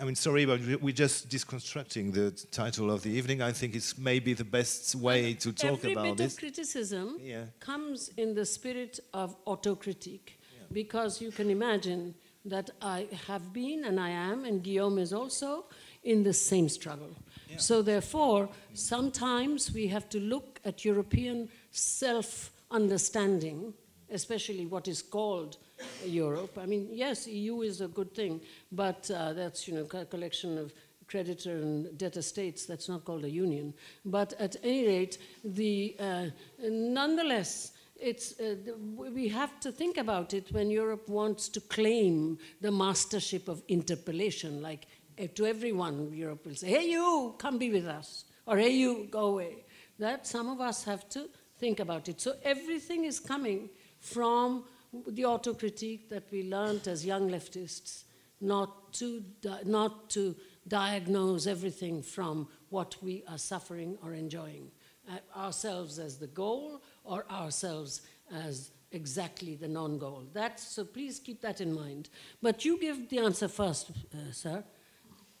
[0.00, 3.42] I mean, sorry, but we're just disconstructing the title of the evening.
[3.42, 6.32] I think it's maybe the best way to talk Every about bit this.
[6.32, 7.44] Of criticism yeah.
[7.60, 10.62] comes in the spirit of autocritique, yeah.
[10.72, 12.14] because you can imagine
[12.46, 15.66] that I have been and I am, and Guillaume is also
[16.02, 17.14] in the same struggle.
[17.50, 17.58] Yeah.
[17.58, 23.74] So, therefore, sometimes we have to look at European self understanding,
[24.10, 25.58] especially what is called
[26.04, 26.58] Europe.
[26.58, 28.40] I mean, yes, EU is a good thing,
[28.72, 30.72] but uh, that's you know a collection of
[31.06, 32.66] creditor and debtor states.
[32.66, 33.74] That's not called a union.
[34.04, 36.26] But at any rate, the uh,
[36.60, 37.72] nonetheless.
[38.02, 38.56] It's, uh,
[38.96, 44.62] we have to think about it when Europe wants to claim the mastership of interpellation.
[44.62, 44.86] Like
[45.22, 49.06] uh, to everyone, Europe will say, "Hey, you, come be with us," or "Hey, you,
[49.10, 49.66] go away."
[49.98, 51.28] That some of us have to
[51.58, 52.22] think about it.
[52.22, 53.68] So everything is coming
[54.00, 54.64] from
[55.06, 58.04] the autocritique that we learned as young leftists,
[58.40, 59.22] not to,
[59.64, 60.34] not to
[60.66, 64.70] diagnose everything from what we are suffering or enjoying,
[65.08, 70.24] uh, ourselves as the goal or ourselves as exactly the non goal.
[70.32, 72.08] That's, so please keep that in mind.
[72.42, 74.64] But you give the answer first, uh, sir.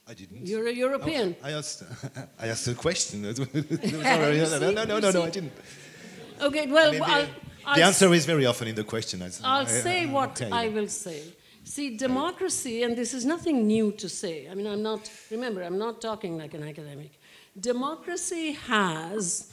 [0.08, 0.46] I didn't.
[0.46, 1.36] You're a European.
[1.42, 1.84] Oh, I asked.
[2.38, 3.22] I asked a question.
[3.24, 5.22] You no, no, no, no, no, no.
[5.22, 5.52] I didn't.
[6.40, 7.28] Okay, well, I mean,
[7.74, 9.22] the, answer is very often in the question.
[9.22, 10.40] I- I'll say what.
[10.52, 11.22] I will say.
[11.64, 14.48] See, democracy, and this is nothing new to say.
[14.50, 17.12] I mean, I'm not, remember, I'm not talking like an academic.
[17.58, 19.52] Democracy has,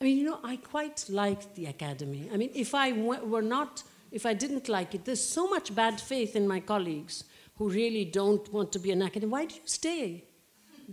[0.00, 2.28] I mean, you know, I quite like the academy.
[2.32, 5.74] I mean, if I w- were not, if I didn't like it, there's so much
[5.74, 7.24] bad faith in my colleagues
[7.56, 9.32] who really don't want to be an academic.
[9.32, 10.24] Why do you stay?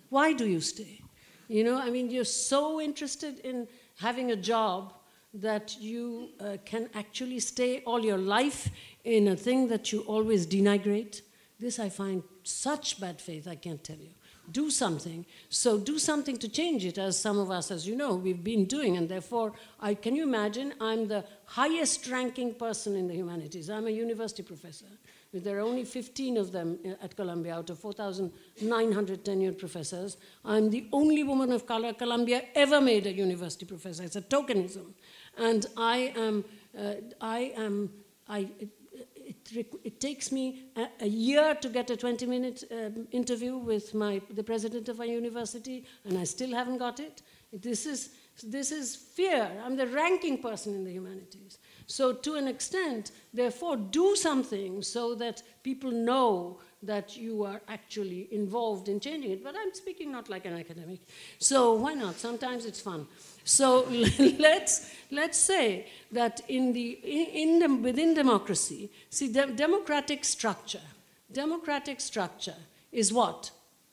[0.09, 1.01] Why do you stay?
[1.49, 3.67] You know, I mean, you're so interested in
[3.99, 4.93] having a job
[5.33, 8.69] that you uh, can actually stay all your life
[9.03, 11.21] in a thing that you always denigrate.
[11.59, 14.11] This I find such bad faith, I can't tell you.
[14.51, 15.25] Do something.
[15.49, 18.65] So do something to change it, as some of us, as you know, we've been
[18.65, 18.97] doing.
[18.97, 20.73] And therefore, I, can you imagine?
[20.81, 23.69] I'm the highest ranking person in the humanities.
[23.69, 24.87] I'm a university professor.
[25.33, 30.17] There are only 15 of them at Columbia out of 4,900 tenured professors.
[30.45, 34.03] I'm the only woman of color Columbia ever made a university professor.
[34.03, 34.93] It's a tokenism.
[35.37, 36.45] And I am,
[36.77, 37.89] uh, I am,
[38.27, 38.69] I, it,
[39.51, 43.93] it, it takes me a, a, year to get a 20 minute um, interview with
[43.93, 47.21] my, the president of our university, and I still haven't got it.
[47.51, 48.09] This is,
[48.43, 49.49] this is fear.
[49.63, 51.59] I'm the ranking person in the humanities.
[51.85, 58.27] So, to an extent, therefore, do something so that people know that you are actually
[58.31, 59.43] involved in changing it.
[59.43, 61.01] But I'm speaking not like an academic.
[61.39, 62.15] So, why not?
[62.15, 63.07] Sometimes it's fun.
[63.43, 70.23] So, let's, let's say that in the, in, in the, within democracy, see, the democratic
[70.25, 70.81] structure,
[71.31, 72.55] democratic structure
[72.91, 73.51] is what?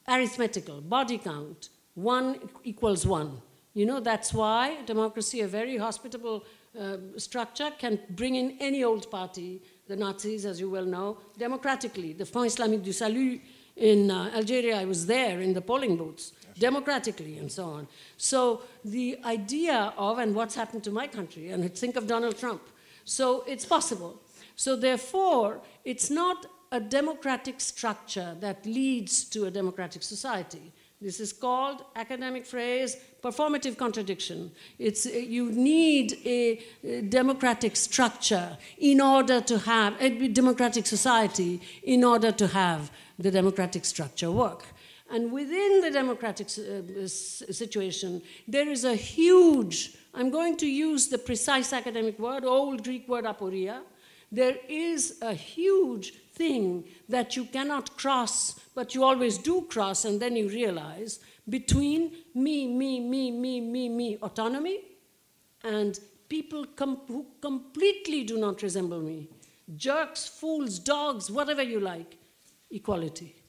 [0.08, 3.40] Arithmetical, body count, one equals one.
[3.74, 6.44] You know, that's why democracy, a very hospitable
[6.78, 12.12] uh, structure can bring in any old party, the Nazis, as you well know, democratically.
[12.12, 13.40] The Front Islamique du Salut
[13.76, 17.88] in uh, Algeria, I was there in the polling booths, democratically, and so on.
[18.16, 22.62] So the idea of, and what's happened to my country, and think of Donald Trump.
[23.04, 24.20] So it's possible.
[24.54, 30.72] So therefore, it's not a democratic structure that leads to a democratic society.
[31.00, 34.52] This is called, academic phrase, performative contradiction.
[34.78, 36.60] It's, you need a,
[37.08, 43.86] democratic structure in order to have a democratic society in order to have the democratic
[43.86, 44.62] structure work.
[45.10, 51.18] And within the democratic uh, situation, there is a huge, I'm going to use the
[51.18, 53.80] precise academic word, old Greek word aporia.
[54.30, 60.20] There is a huge thing that you cannot cross, but you always do cross, and
[60.20, 64.78] then you realize between me, me, me, me, me, me, autonomy,
[65.64, 65.98] and
[66.28, 69.28] people com- who completely do not resemble me
[69.76, 72.16] jerks, fools, dogs, whatever you like,
[72.70, 73.39] equality.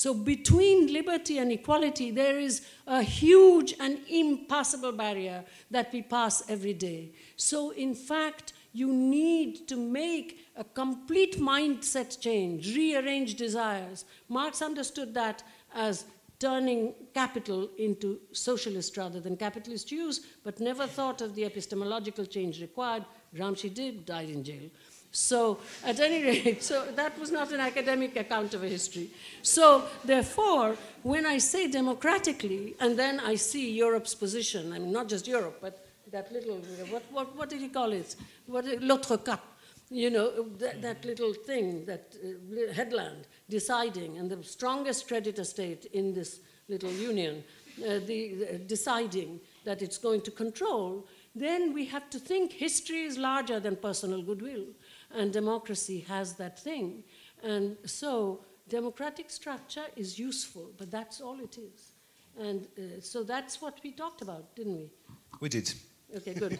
[0.00, 6.42] So between liberty and equality, there is a huge and impassable barrier that we pass
[6.48, 7.12] every day.
[7.36, 14.06] So, in fact, you need to make a complete mindset change, rearrange desires.
[14.30, 15.42] Marx understood that
[15.74, 16.06] as
[16.38, 22.62] turning capital into socialist rather than capitalist use, but never thought of the epistemological change
[22.62, 23.04] required.
[23.36, 24.70] Gramsci did, died in jail.
[25.12, 29.10] So, at any rate, so that was not an academic account of a history.
[29.42, 35.08] So, therefore, when I say democratically, and then I see Europe's position, I mean, not
[35.08, 36.56] just Europe, but that little,
[36.90, 38.14] what, what, what did he call it?
[38.46, 39.44] What, l'autre cap.
[39.90, 45.86] You know, that, that little thing, that uh, headland, deciding, and the strongest creditor state
[45.86, 46.38] in this
[46.68, 47.42] little union,
[47.84, 53.02] uh, the, uh, deciding that it's going to control, then we have to think history
[53.02, 54.64] is larger than personal goodwill.
[55.14, 57.04] And democracy has that thing.
[57.42, 61.92] And so, democratic structure is useful, but that's all it is.
[62.38, 64.90] And uh, so that's what we talked about, didn't we?
[65.40, 65.72] We did.
[66.16, 66.58] Okay, good.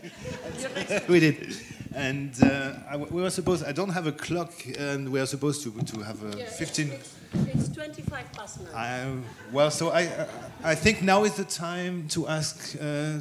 [1.09, 1.57] we did.
[1.95, 5.63] And uh, I, we were supposed, I don't have a clock, and we are supposed
[5.65, 6.91] to, to have a Yeah, 15.
[6.91, 7.15] It's,
[7.47, 8.75] it's 25 past nine.
[8.75, 10.27] I, well, so I,
[10.63, 13.19] I think now is the time to ask uh,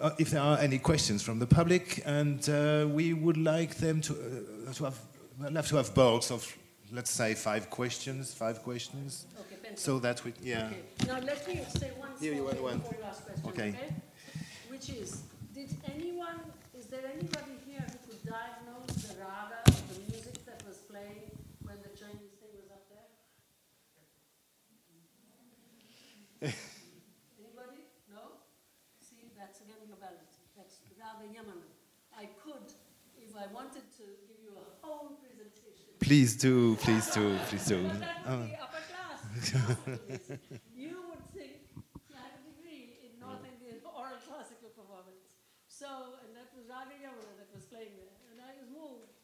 [0.00, 4.00] uh, if there are any questions from the public, and uh, we would like them
[4.02, 4.98] to, uh, to have,
[5.38, 6.46] we'll have to have bulks of,
[6.92, 10.66] let's say, five questions, five questions, Okay, so that we, yeah.
[10.66, 11.06] Okay.
[11.06, 12.78] Now let me say one Here you want thing one.
[12.78, 13.68] before you ask questions, Okay.
[13.70, 13.94] okay?
[14.68, 15.22] Which is,
[15.54, 16.40] did anyone,
[16.78, 21.30] is there anybody here who could diagnose the raga of the music that was playing
[21.62, 23.08] when the Chinese thing was up there?
[26.40, 27.82] Anybody?
[28.14, 28.38] No?
[29.02, 30.38] See, that's again globality.
[30.56, 31.58] That's Raga Yaman.
[33.38, 35.94] I wanted to give you a whole presentation.
[36.02, 37.78] Please do, please do, please do.
[37.86, 39.18] But that would be upper class.
[40.74, 45.22] you would think you had a degree in North Indian oral classical performance.
[45.66, 48.18] So, and that was Raga Yaman that was playing there.
[48.34, 49.14] And I was moved.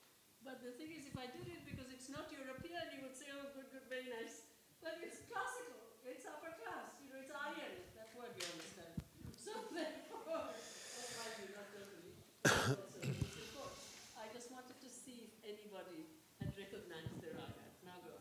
[0.44, 3.32] But the thing is, if I did it because it's not European, you would say,
[3.32, 4.44] oh, good, good, very nice.
[4.84, 5.98] But it's classical.
[6.04, 7.00] It's upper class.
[7.00, 7.74] You know, it's Aryan.
[7.96, 8.92] That word you understand.
[9.40, 12.12] So therefore, oh, mind you, not totally.
[12.44, 13.80] Also, it's important.
[14.20, 17.64] I just wanted to see if anybody had recognized the Raga.
[17.88, 18.20] Now go.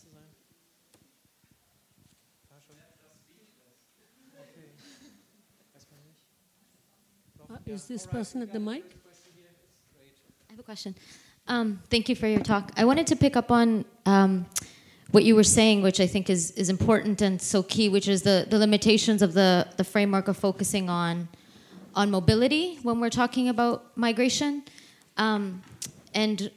[0.03, 0.23] schon?
[4.33, 4.69] Okay.
[5.73, 6.21] Erstmal nicht.
[7.37, 8.83] Doch, Uh, ja, is this person at the mic?
[8.83, 9.49] first question here.
[9.49, 10.13] It's great.
[10.49, 10.95] I have a question.
[11.47, 12.71] Um, thank you for your talk.
[12.77, 14.45] I wanted to pick up on um,
[15.11, 18.21] what you were saying, which I think is, is important and so key, which is
[18.23, 21.27] the, the limitations of the, the framework of focusing on
[21.95, 24.63] on mobility when we're talking about migration.
[25.17, 25.61] Um,
[26.15, 26.49] and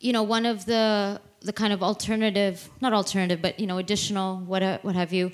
[0.00, 4.38] you know, one of the the kind of alternative, not alternative, but you know, additional
[4.40, 5.32] what what have you,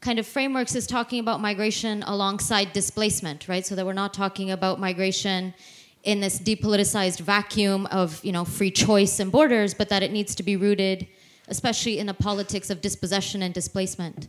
[0.00, 3.64] kind of frameworks is talking about migration alongside displacement, right?
[3.64, 5.54] So that we're not talking about migration
[6.02, 10.34] in this depoliticized vacuum of you know free choice and borders, but that it needs
[10.36, 11.06] to be rooted,
[11.48, 14.28] especially in a politics of dispossession and displacement.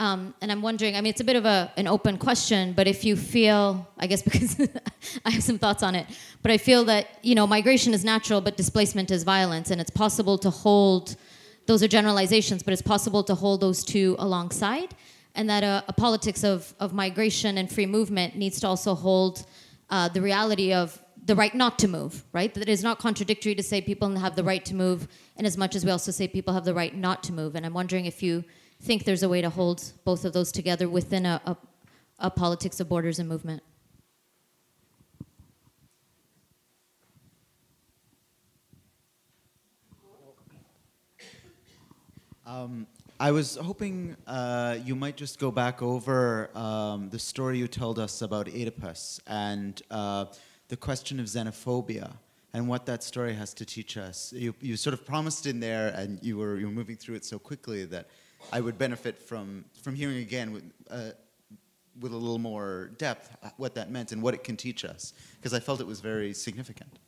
[0.00, 2.86] Um, and I'm wondering, I mean, it's a bit of a, an open question, but
[2.86, 4.60] if you feel, I guess because
[5.24, 6.06] I have some thoughts on it,
[6.40, 9.90] but I feel that, you know, migration is natural, but displacement is violence, and it's
[9.90, 11.16] possible to hold,
[11.66, 14.94] those are generalizations, but it's possible to hold those two alongside,
[15.34, 19.46] and that a, a politics of, of migration and free movement needs to also hold
[19.90, 22.52] uh, the reality of the right not to move, right?
[22.54, 25.56] That it is not contradictory to say people have the right to move, and as
[25.56, 27.54] much as we also say people have the right not to move.
[27.54, 28.44] And I'm wondering if you
[28.80, 31.56] think there's a way to hold both of those together within a, a,
[32.18, 33.62] a politics of borders and movement.
[42.46, 42.86] Um,
[43.20, 47.98] I was hoping uh, you might just go back over um, the story you told
[47.98, 50.26] us about Oedipus and uh,
[50.68, 52.12] the question of xenophobia
[52.54, 54.32] and what that story has to teach us.
[54.32, 57.24] You, you sort of promised in there, and you were, you were moving through it
[57.24, 58.06] so quickly that
[58.52, 61.10] I would benefit from, from hearing again with, uh,
[61.98, 65.52] with a little more depth what that meant and what it can teach us, because
[65.52, 67.00] I felt it was very significant.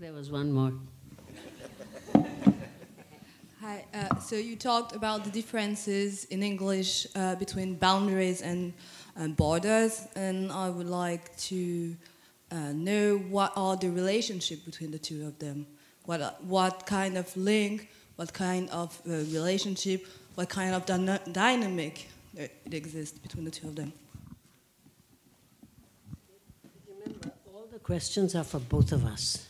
[0.00, 0.72] Think there was one more.
[3.60, 3.84] Hi.
[3.92, 8.72] Uh, so you talked about the differences in English uh, between boundaries and,
[9.16, 11.94] and borders, and I would like to
[12.50, 15.66] uh, know what are the relationship between the two of them.
[16.06, 21.20] What uh, what kind of link, what kind of uh, relationship, what kind of dyna-
[21.30, 23.92] dynamic it exists between the two of them.
[26.88, 29.49] Remember, all the questions are for both of us.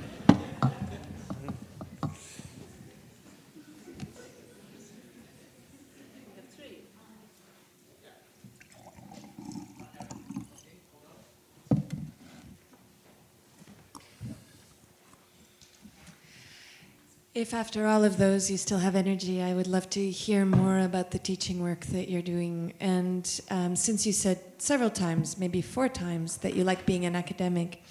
[17.33, 20.79] If after all of those you still have energy, I would love to hear more
[20.79, 22.73] about the teaching work that you're doing.
[22.81, 27.15] And um, since you said several times, maybe four times, that you like being an
[27.15, 27.83] academic,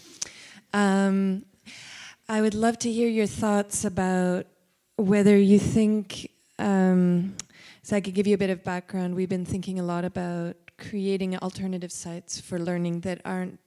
[0.74, 1.46] um,
[2.28, 4.44] I would love to hear your thoughts about
[4.96, 6.30] whether you think.
[6.58, 7.34] Um,
[7.82, 9.14] so I could give you a bit of background.
[9.14, 13.58] We've been thinking a lot about creating alternative sites for learning that aren't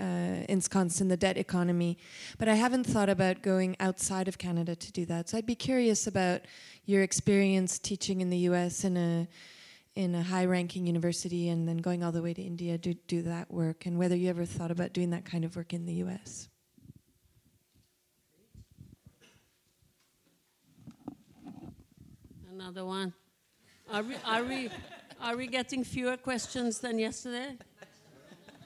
[0.00, 1.98] uh, ensconced in the debt economy.
[2.38, 5.28] But I haven't thought about going outside of Canada to do that.
[5.28, 6.42] So I'd be curious about
[6.86, 8.84] your experience teaching in the U.S.
[8.84, 9.28] in a
[9.96, 13.50] in a high-ranking university, and then going all the way to India to do that
[13.50, 16.48] work, and whether you ever thought about doing that kind of work in the U.S.
[22.52, 23.12] Another one.
[23.92, 24.70] Are we, are we,
[25.20, 27.56] are we getting fewer questions than yesterday?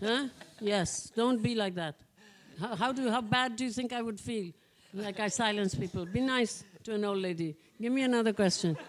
[0.05, 0.29] Huh?
[0.61, 1.11] Yes.
[1.17, 1.95] Don't be like that.
[2.61, 4.53] How, how do how bad do you think I would feel?
[4.93, 6.05] Like I silence people.
[6.05, 7.57] Be nice to an old lady.
[7.81, 8.77] Give me another question.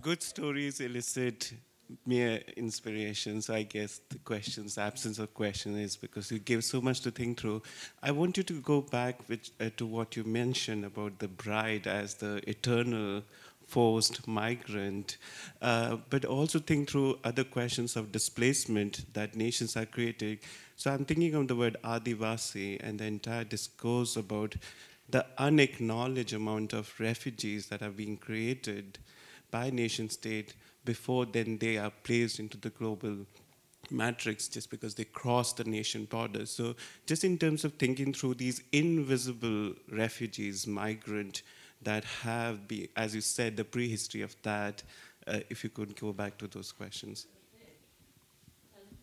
[0.00, 1.52] good stories elicit
[2.06, 3.42] mere inspiration.
[3.42, 7.10] So I guess the questions, absence of question is because you give so much to
[7.10, 7.62] think through.
[8.02, 11.86] I want you to go back which, uh, to what you mentioned about the bride
[11.86, 13.22] as the eternal
[13.66, 15.16] forced migrant,
[15.62, 20.38] uh, but also think through other questions of displacement that nations are creating.
[20.76, 24.56] So I'm thinking of the word Adivasi and the entire discourse about
[25.08, 28.98] the unacknowledged amount of refugees that are being created
[29.50, 33.26] by nation state before then they are placed into the global
[33.90, 36.50] matrix just because they cross the nation borders.
[36.50, 36.74] So
[37.06, 41.42] just in terms of thinking through these invisible refugees, migrant
[41.82, 44.82] that have been, as you said, the prehistory of that,
[45.26, 47.26] uh, if you could go back to those questions.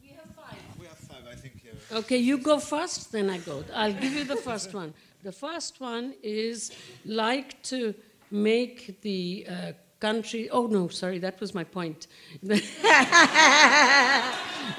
[0.01, 0.57] We have five.
[0.79, 1.63] We have five, I think.
[1.91, 3.63] Okay, you go first, then I go.
[3.73, 4.93] I'll give you the first one.
[5.23, 6.71] The first one is
[7.05, 7.93] like to
[8.31, 10.49] make the uh, country.
[10.49, 12.07] Oh no, sorry, that was my point.
[12.43, 12.61] okay,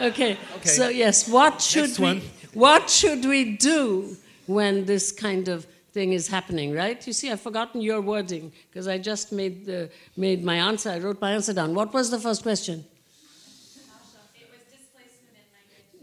[0.01, 0.37] okay.
[0.65, 2.05] so yes, what should Next we?
[2.05, 2.23] one.
[2.55, 4.17] What should we do
[4.47, 6.75] when this kind of thing is happening?
[6.75, 7.07] Right?
[7.07, 10.91] You see, I've forgotten your wording because I just made the made my answer.
[10.91, 11.75] I wrote my answer down.
[11.75, 12.85] What was the first question?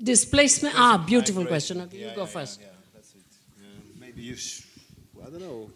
[0.01, 0.75] Displacement.
[0.77, 1.81] Ah, beautiful question.
[1.81, 2.61] Okay, you go first.
[2.61, 3.21] Yeah, that's it.
[3.59, 3.65] Yeah,
[3.99, 4.61] maybe you sh-
[5.25, 5.71] I don't know.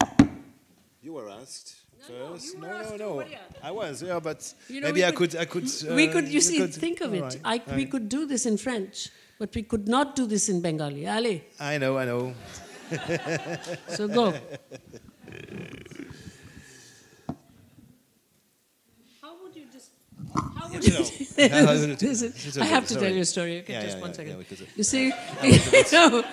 [1.01, 2.53] You were asked no, first.
[2.55, 3.23] you were no, no.
[3.63, 5.65] I was, yeah, but You know, maybe I could- could, I could.
[5.95, 7.21] we uh, could, you see, could- think of it.
[7.21, 7.91] right, I, all we right.
[7.91, 11.07] could do this in French, but we could not do this in Bengali.
[11.07, 12.33] Ali, I know, I know.
[13.87, 14.33] so go.
[19.21, 19.91] How would you just?
[20.33, 20.99] How would You you?
[20.99, 23.05] know, how would it- This is- it's I have to sorry.
[23.05, 23.59] tell you a story.
[23.61, 24.31] Okay, Yeah, just yeah, one yeah, second.
[24.31, 25.05] yeah, because- you see,
[25.43, 26.23] you know,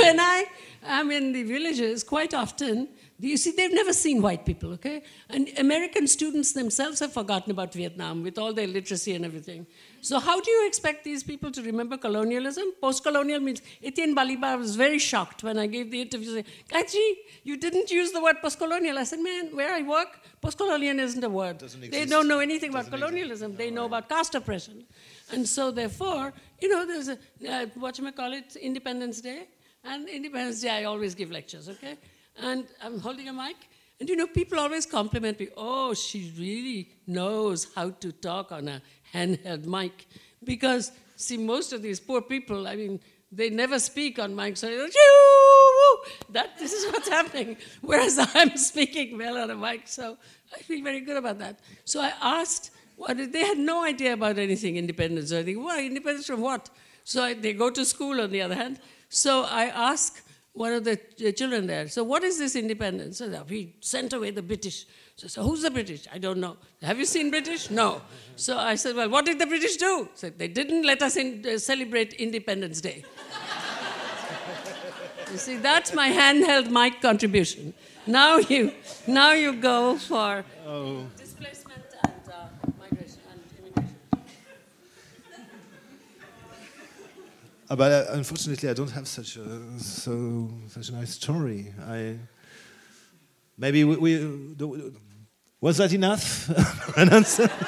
[0.00, 0.44] when I
[0.84, 2.88] am in the villages, quite often,
[3.18, 5.02] you see, they've never seen white people, okay?
[5.30, 9.66] And American students themselves have forgotten about Vietnam with all their literacy and everything.
[10.02, 12.72] So, how do you expect these people to remember colonialism?
[12.80, 17.12] Post colonial means Etienne Balibar was very shocked when I gave the interview saying, Kaji,
[17.42, 18.98] you didn't use the word post colonial.
[18.98, 21.58] I said, man, where I work, post colonial isn't a word.
[21.58, 24.84] Doesn't They don't know anything about colonialism, they know about caste oppression.
[25.32, 27.18] And so, therefore, you know, there's a,
[27.50, 29.48] uh, what you call it, Independence Day.
[29.84, 31.96] And Independence Day, I always give lectures, okay?
[32.42, 33.56] And I'm holding a mic.
[33.98, 38.68] And you know, people always compliment me, oh, she really knows how to talk on
[38.68, 38.82] a
[39.14, 40.06] handheld mic.
[40.44, 43.00] Because, see, most of these poor people, I mean,
[43.32, 44.58] they never speak on mics.
[44.58, 44.68] So,
[46.30, 47.56] that, this is what's happening.
[47.80, 50.18] Whereas I'm speaking well on a mic, so
[50.54, 51.60] I feel very good about that.
[51.84, 55.30] So I asked, what, they had no idea about anything independence.
[55.30, 56.70] So I think, why independence from what?
[57.04, 58.80] So I, they go to school, on the other hand.
[59.08, 60.22] So I ask
[60.56, 60.96] one of the
[61.32, 63.18] children there, so what is this independence?
[63.18, 64.86] So we sent away the British.
[65.14, 66.06] So, so who's the British?
[66.10, 66.56] I don't know.
[66.82, 67.70] Have you seen British?
[67.70, 68.00] No.
[68.36, 70.08] So I said, well, what did the British do?
[70.14, 73.04] Said they didn't let us in, uh, celebrate Independence Day.
[75.30, 77.74] you see, that's my handheld mic contribution.
[78.06, 78.72] Now you,
[79.06, 80.42] now you go for
[81.18, 82.48] displacement and uh,
[82.78, 83.96] migration and immigration.
[87.68, 91.72] Uh, but uh, unfortunately, I don't have such a so such a nice story.
[91.86, 92.16] I
[93.58, 94.18] maybe we, we
[94.56, 94.92] do,
[95.60, 96.48] was that enough
[96.96, 97.50] an answer?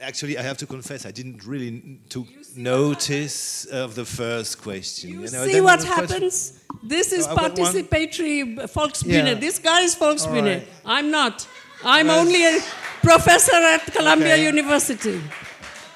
[0.00, 2.26] Actually, I have to confess, I didn't really took
[2.56, 5.10] notice of the first question.
[5.10, 6.62] You, know, see what happens?
[6.84, 9.26] This is No, I got one- participatory Volksbühne.
[9.26, 9.34] Yeah.
[9.34, 10.42] This guy is Volksbühne.
[10.58, 10.68] Right.
[10.86, 11.46] I'm not.
[11.84, 12.60] I'm only a
[13.02, 14.44] professor at Columbia Okay.
[14.46, 15.20] University.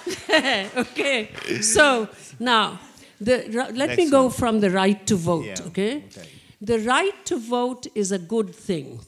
[0.77, 1.31] okay.
[1.61, 2.81] So now,
[3.21, 4.33] the, let me go one.
[4.33, 5.45] from the right to vote.
[5.45, 6.05] Yeah, Okay?
[6.07, 6.29] okay.
[6.61, 9.01] The right to vote is a good thing.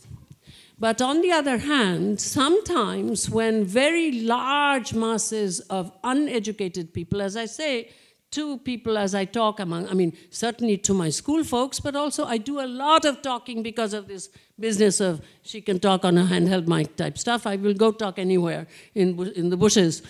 [0.79, 7.47] But on the other hand, sometimes when very large masses of uneducated people, as I
[7.47, 7.91] say,
[8.33, 12.25] to people as I talk among, I mean, certainly to my school folks, but also
[12.25, 14.29] I do a lot of talking because of this
[14.59, 17.47] business of she can talk on a handheld mic type stuff.
[17.47, 18.67] I will go talk anywhere
[18.97, 20.03] in, in the bushes.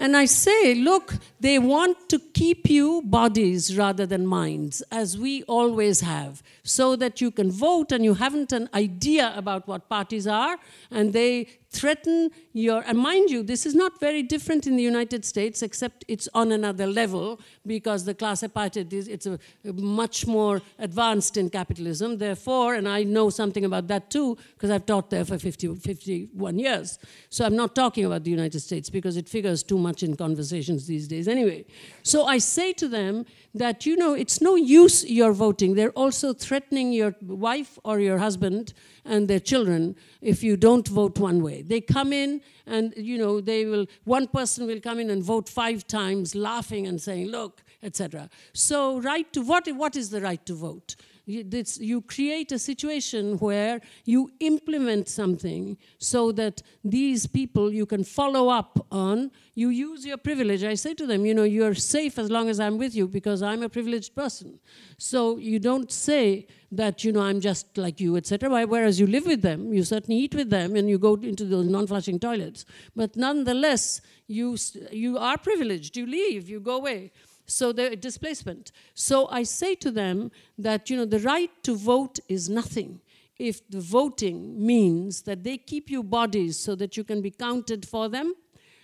[0.00, 5.42] And I say, look, they want to keep you bodies rather than minds, as we
[5.42, 10.26] always have, so that you can vote and you haven't an idea about what parties
[10.26, 10.56] are,
[10.90, 15.24] and they threaten your, and mind you, this is not very different in the United
[15.24, 20.60] States, except it's on another level because the class apartheid is it's a, much more
[20.80, 22.18] advanced in capitalism.
[22.18, 26.58] Therefore, and I know something about that too because I've taught there for 50, 51
[26.58, 26.98] years.
[27.28, 30.88] So I'm not talking about the United States because it figures too much in conversations
[30.88, 31.64] these days anyway.
[32.02, 35.74] So I say to them that you know it's no use your voting.
[35.74, 38.72] They're also threatening your wife or your husband
[39.04, 41.62] and their children if you don't vote one way.
[41.62, 45.48] They come in and, you know, they will, one person will come in and vote
[45.48, 48.30] five times, laughing and saying, look, etc.
[48.52, 50.96] So, right to, what, what is the right to vote?
[51.30, 58.04] You, you create a situation where you implement something so that these people you can
[58.04, 59.30] follow up on.
[59.54, 60.64] You use your privilege.
[60.64, 63.42] I say to them, you know, you're safe as long as I'm with you because
[63.42, 64.58] I'm a privileged person.
[64.98, 68.66] So you don't say that, you know, I'm just like you, etc.
[68.66, 71.66] Whereas you live with them, you certainly eat with them, and you go into those
[71.66, 72.64] non-flushing toilets.
[72.94, 74.56] But nonetheless, you
[74.92, 75.96] you are privileged.
[75.96, 76.48] You leave.
[76.48, 77.12] You go away.
[77.50, 78.70] So the displacement.
[78.94, 83.00] So I say to them that you know the right to vote is nothing
[83.38, 87.88] if the voting means that they keep you bodies so that you can be counted
[87.88, 88.34] for them.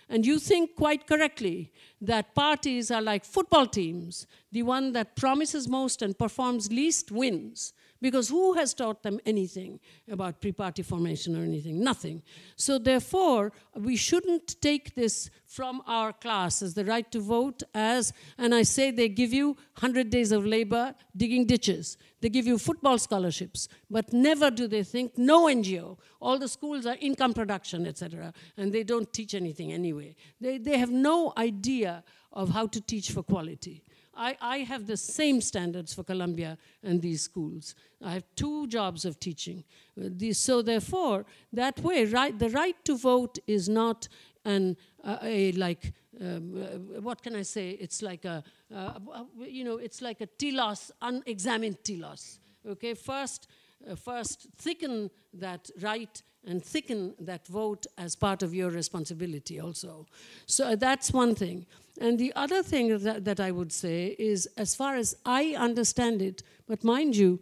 [0.09, 4.25] And you think quite correctly that parties are like football teams.
[4.51, 7.73] The one that promises most and performs least wins.
[8.01, 9.79] Because who has taught them anything
[10.09, 11.83] about pre party formation or anything?
[11.83, 12.21] Nothing.
[12.55, 18.13] So, therefore, we shouldn't take this from our class as the right to vote, as,
[18.37, 19.47] and I say they give you
[19.79, 21.97] 100 days of labor digging ditches.
[22.21, 25.97] They give you football scholarships, but never do they think, no NGO.
[26.19, 30.15] All the schools are income production, etc., and they don't teach anything anyway.
[30.41, 33.83] They, they have no idea of how to teach for quality.
[34.17, 37.75] I, I have the same standards for Columbia and these schools.
[38.03, 39.63] I have two jobs of teaching.
[39.99, 44.07] Uh, so therefore, that way, right, the right to vote is not
[44.43, 47.71] an, uh, a like, um, uh, what can I say?
[47.71, 48.43] It's like a,
[48.75, 48.93] uh,
[49.39, 52.39] you know, it's like a telos, unexamined telos.
[52.67, 53.47] Okay, first,
[53.89, 60.05] uh, first thicken that right and thicken that vote as part of your responsibility also.
[60.45, 61.65] So that's one thing.
[61.99, 66.21] And the other thing that, that I would say is, as far as I understand
[66.21, 67.41] it, but mind you,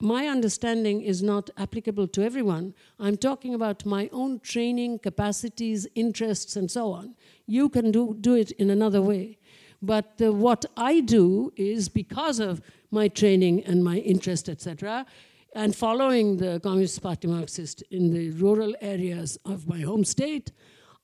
[0.00, 2.74] my understanding is not applicable to everyone.
[2.98, 7.14] I'm talking about my own training, capacities, interests, and so on.
[7.46, 9.38] You can do, do it in another way.
[9.80, 12.60] But uh, what I do is because of
[12.90, 15.06] my training and my interest, etc.,
[15.54, 20.52] and following the Communist Party Marxist in the rural areas of my home state,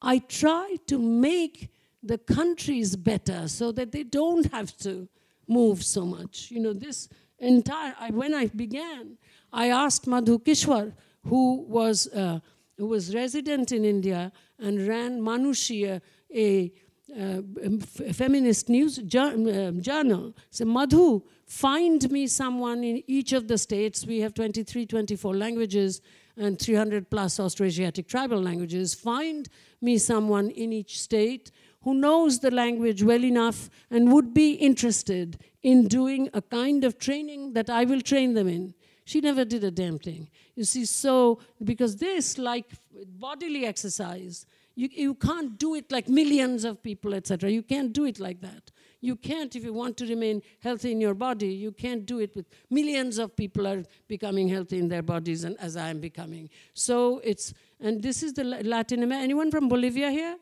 [0.02, 1.70] I try to make
[2.02, 5.08] the countries better so that they don't have to
[5.48, 6.50] move so much.
[6.50, 9.16] You know, this entire, I, when I began,
[9.52, 10.92] I asked Madhu Kishwar,
[11.24, 12.40] who was, uh,
[12.76, 16.00] who was resident in India and ran Manushi,
[16.34, 16.72] a
[17.18, 17.42] uh,
[18.12, 20.34] feminist news uh, journal.
[20.50, 24.06] So, Madhu, find me someone in each of the states.
[24.06, 26.00] We have 23, 24 languages
[26.36, 28.94] and 300 plus Austroasiatic tribal languages.
[28.94, 29.48] Find
[29.80, 31.50] me someone in each state
[31.82, 36.98] who knows the language well enough and would be interested in doing a kind of
[36.98, 38.74] training that I will train them in.
[39.04, 40.28] She never did a damn thing.
[40.54, 42.66] You see, so, because this, like
[43.18, 47.50] bodily exercise, you, you can't do it like millions of people, etc.
[47.50, 48.70] You can't do it like that.
[49.00, 52.34] You can't, if you want to remain healthy in your body, you can't do it
[52.36, 56.48] with millions of people are becoming healthy in their bodies, and as I am becoming.
[56.74, 59.24] So it's, and this is the Latin America.
[59.24, 60.36] Anyone from Bolivia here?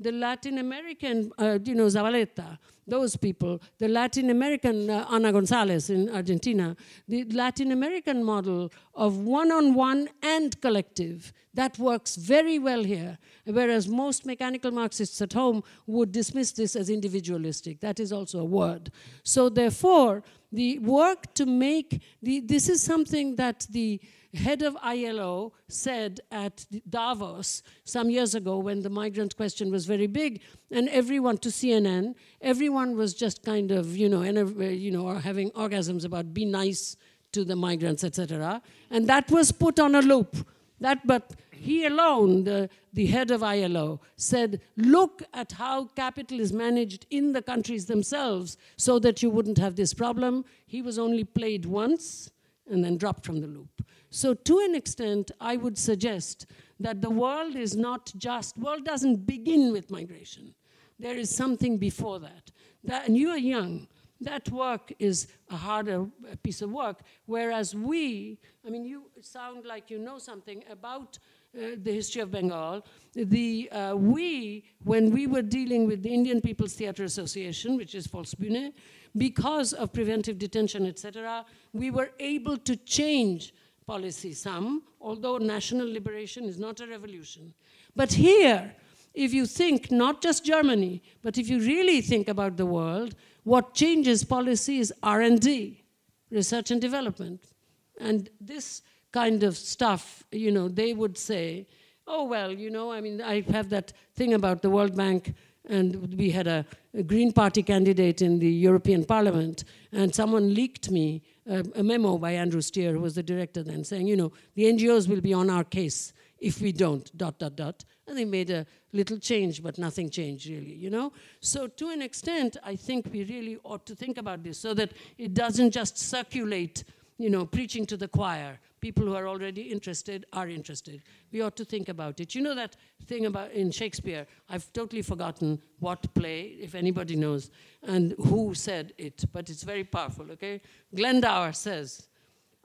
[0.00, 5.88] The Latin American, uh, you know, Zavaleta, those people, the Latin American uh, Ana Gonzalez
[5.88, 6.76] in Argentina,
[7.08, 13.16] the Latin American model of one on one and collective, that works very well here.
[13.44, 17.80] Whereas most mechanical Marxists at home would dismiss this as individualistic.
[17.80, 18.90] That is also a word.
[19.22, 24.00] So, therefore, the work to make the, this is something that the
[24.34, 30.06] head of ILO said at Davos some years ago when the migrant question was very
[30.06, 35.08] big, and everyone to CNN, everyone was just kind of, you know, uh, you know,
[35.08, 36.96] having orgasms about be nice
[37.32, 38.62] to the migrants, etc.
[38.90, 40.46] And that was put on a loop.
[40.80, 46.52] That, but he alone, the, the head of ILO, said, look at how capital is
[46.52, 50.44] managed in the countries themselves so that you wouldn't have this problem.
[50.66, 52.30] He was only played once
[52.70, 53.82] and then dropped from the loop.
[54.14, 56.46] So to an extent, I would suggest
[56.78, 60.54] that the world is not just, world doesn't begin with migration.
[61.00, 62.52] There is something before that.
[62.84, 63.88] that and you are young.
[64.20, 66.06] That work is a harder
[66.44, 67.00] piece of work.
[67.26, 71.18] Whereas we, I mean, you sound like you know something about
[71.58, 72.86] uh, the history of Bengal.
[73.14, 78.06] The, uh, we, when we were dealing with the Indian People's Theatre Association, which is
[78.06, 78.74] Volksbühne,
[79.16, 83.52] because of preventive detention, etc., we were able to change
[83.86, 87.54] policy some, although national liberation is not a revolution.
[87.94, 88.74] But here,
[89.14, 93.14] if you think not just Germany, but if you really think about the world,
[93.44, 95.82] what changes policy is R&D,
[96.30, 97.52] research and development.
[98.00, 98.82] And this
[99.12, 101.68] kind of stuff, you know, they would say,
[102.06, 105.34] oh, well, you know, I mean, I have that thing about the World Bank,
[105.68, 110.90] and we had a, a Green Party candidate in the European Parliament, and someone leaked
[110.90, 114.64] me a, memo by Andrew Steer, who was the director then, saying, you know, the
[114.64, 117.84] NGOs will be on our case if we don't, dot, dot, dot.
[118.06, 121.12] And they made a little change, but nothing changed really, you know?
[121.40, 124.92] So to an extent, I think we really ought to think about this so that
[125.16, 126.84] it doesn't just circulate,
[127.18, 131.00] you know, preaching to the choir, people who are already interested are interested.
[131.32, 132.34] We ought to think about it.
[132.34, 132.76] You know that
[133.06, 137.50] thing about in Shakespeare, I've totally forgotten what play, if anybody knows,
[137.82, 140.60] and who said it, but it's very powerful, okay?
[140.94, 142.08] Glendower says,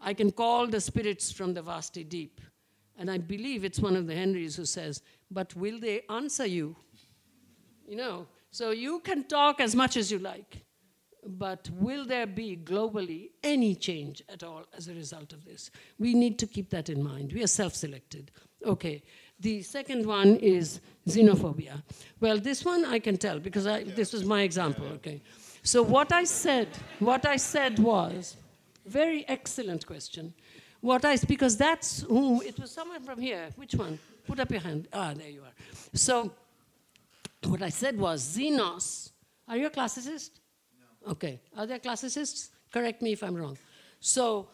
[0.02, 2.42] I can call the spirits from the vasty deep.
[2.98, 5.02] And I believe it's one of the Henrys who says,
[5.32, 6.76] but will they answer you?
[7.88, 10.66] You know, so you can talk as much as you like
[11.26, 15.72] but will there be globally any change at all as a result of this?
[15.98, 17.34] We need to keep that in mind.
[17.34, 18.32] We are self selected.
[18.66, 19.04] Okay.
[19.40, 21.82] The second one is xenophobia.
[22.20, 24.86] Well, this one I can tell because I, this was my example.
[24.96, 25.22] Okay.
[25.64, 26.68] So what I said,
[27.00, 28.36] what I said was,
[28.86, 30.34] very excellent question.
[30.82, 33.50] What I because that's whom it was someone from here.
[33.56, 34.00] Which one?
[34.26, 34.88] Put up your hand.
[34.94, 35.54] Ah, there you are.
[35.94, 36.32] So
[37.46, 39.12] what I said was xenos.
[39.48, 40.39] Are you a classicist?
[41.08, 41.40] Okay.
[41.58, 42.50] Are there classicists?
[42.72, 43.58] Correct me if I'm wrong.
[44.00, 44.50] So,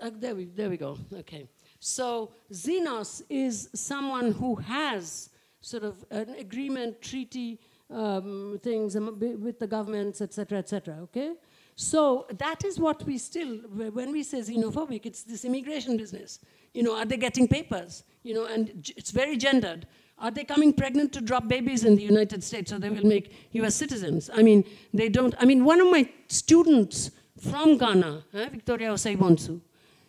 [0.00, 0.98] uh, there, we, there we go.
[1.12, 1.46] Okay.
[1.80, 5.30] So, Xenos is someone who has
[5.60, 7.58] sort of an agreement, treaty,
[7.90, 10.98] um, things with the governments, etc., etc.
[11.02, 11.34] Okay?
[11.76, 16.38] So that is what we still, when we say xenophobic, it's this immigration business.
[16.72, 18.04] You know, are they getting papers?
[18.22, 19.86] You know, and it's very gendered.
[20.24, 23.26] Are they coming pregnant to drop babies in the United States so they will make
[23.52, 24.30] US citizens?
[24.32, 24.64] I mean,
[24.94, 25.34] they don't.
[25.38, 27.10] I mean, one of my students
[27.48, 29.60] from Ghana, eh, Victoria Osei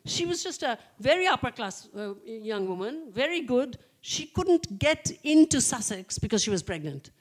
[0.05, 3.77] she was just a very upper class uh, young woman, very good.
[3.99, 7.11] She couldn't get into Sussex because she was pregnant.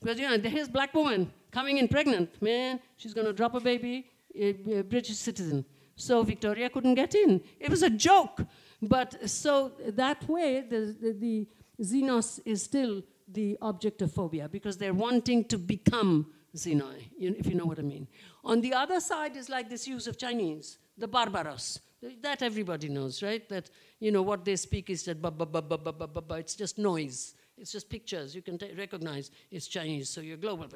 [0.00, 2.40] Because, you know, here's black woman coming in pregnant.
[2.40, 4.06] Man, she's going to drop a baby,
[4.38, 5.64] a, a British citizen.
[5.96, 7.40] So Victoria couldn't get in.
[7.58, 8.42] It was a joke.
[8.80, 11.46] But so that way, the, the, the
[11.80, 17.54] xenos is still the object of phobia because they're wanting to become xenoi, if you
[17.54, 18.06] know what I mean.
[18.44, 21.80] On the other side is like this use of Chinese, the barbaros.
[22.20, 23.48] That everybody knows, right?
[23.48, 26.20] That, you know, what they speak is that ba ba ba ba ba ba ba
[26.20, 26.34] ba.
[26.34, 27.34] It's just noise.
[27.56, 28.34] It's just pictures.
[28.34, 30.66] You can recognize it's Chinese, so you're global.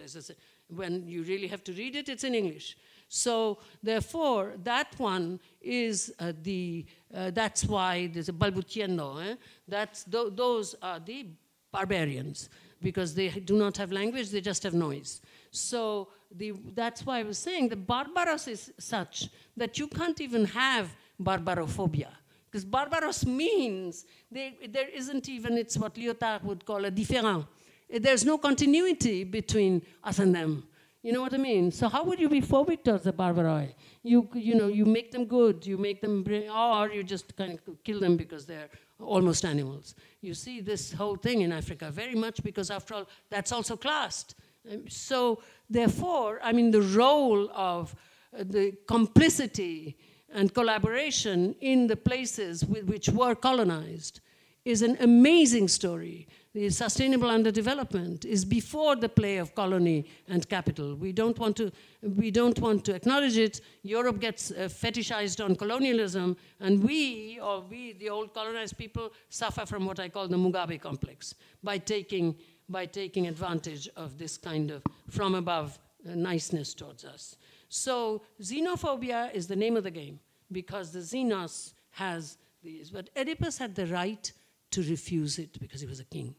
[0.68, 2.78] When you really have to read it, it's in English.
[3.08, 6.84] So therefore, that one is uh, the,
[7.14, 9.24] uh, that's why there's a balbuciendo.
[9.24, 9.36] Eh?
[9.66, 11.26] That's, th those are the
[11.72, 12.48] barbarians
[12.80, 15.20] because they do not have language, they just have noise.
[15.50, 20.44] So the, that's why I was saying the barbaros is such that you can't even
[20.44, 22.10] have barbarophobia.
[22.50, 27.46] Because barbaros means they, there isn't even, it's what Lyotard would call a différend.
[27.90, 30.68] There's no continuity between us and them.
[31.02, 31.70] You know what I mean?
[31.70, 33.74] So how would you be phobic towards the barbaroi?
[34.02, 37.52] You, you know, you make them good, you make them, bring, or you just kind
[37.52, 38.68] of kill them because they're
[38.98, 39.94] almost animals.
[40.20, 44.34] You see this whole thing in Africa very much because, after all, that's also classed.
[44.70, 45.40] Um, so
[45.70, 47.94] therefore, I mean, the role of
[48.36, 49.96] uh, the complicity
[50.34, 54.20] and collaboration in the places with, which were colonized
[54.64, 60.94] is an amazing story the sustainable underdevelopment is before the play of colony and capital.
[60.94, 61.70] We don't want to,
[62.02, 63.60] we don't want to acknowledge it.
[63.82, 69.66] Europe gets uh, fetishized on colonialism, and we, or we, the old colonized people, suffer
[69.66, 72.34] from what I call the Mugabe complex by taking,
[72.68, 75.78] by taking advantage of this kind of from above
[76.08, 77.36] uh, niceness towards us.
[77.68, 80.18] So xenophobia is the name of the game
[80.50, 82.90] because the xenos has these.
[82.90, 84.32] But Oedipus had the right
[84.70, 86.34] to refuse it because he was a king.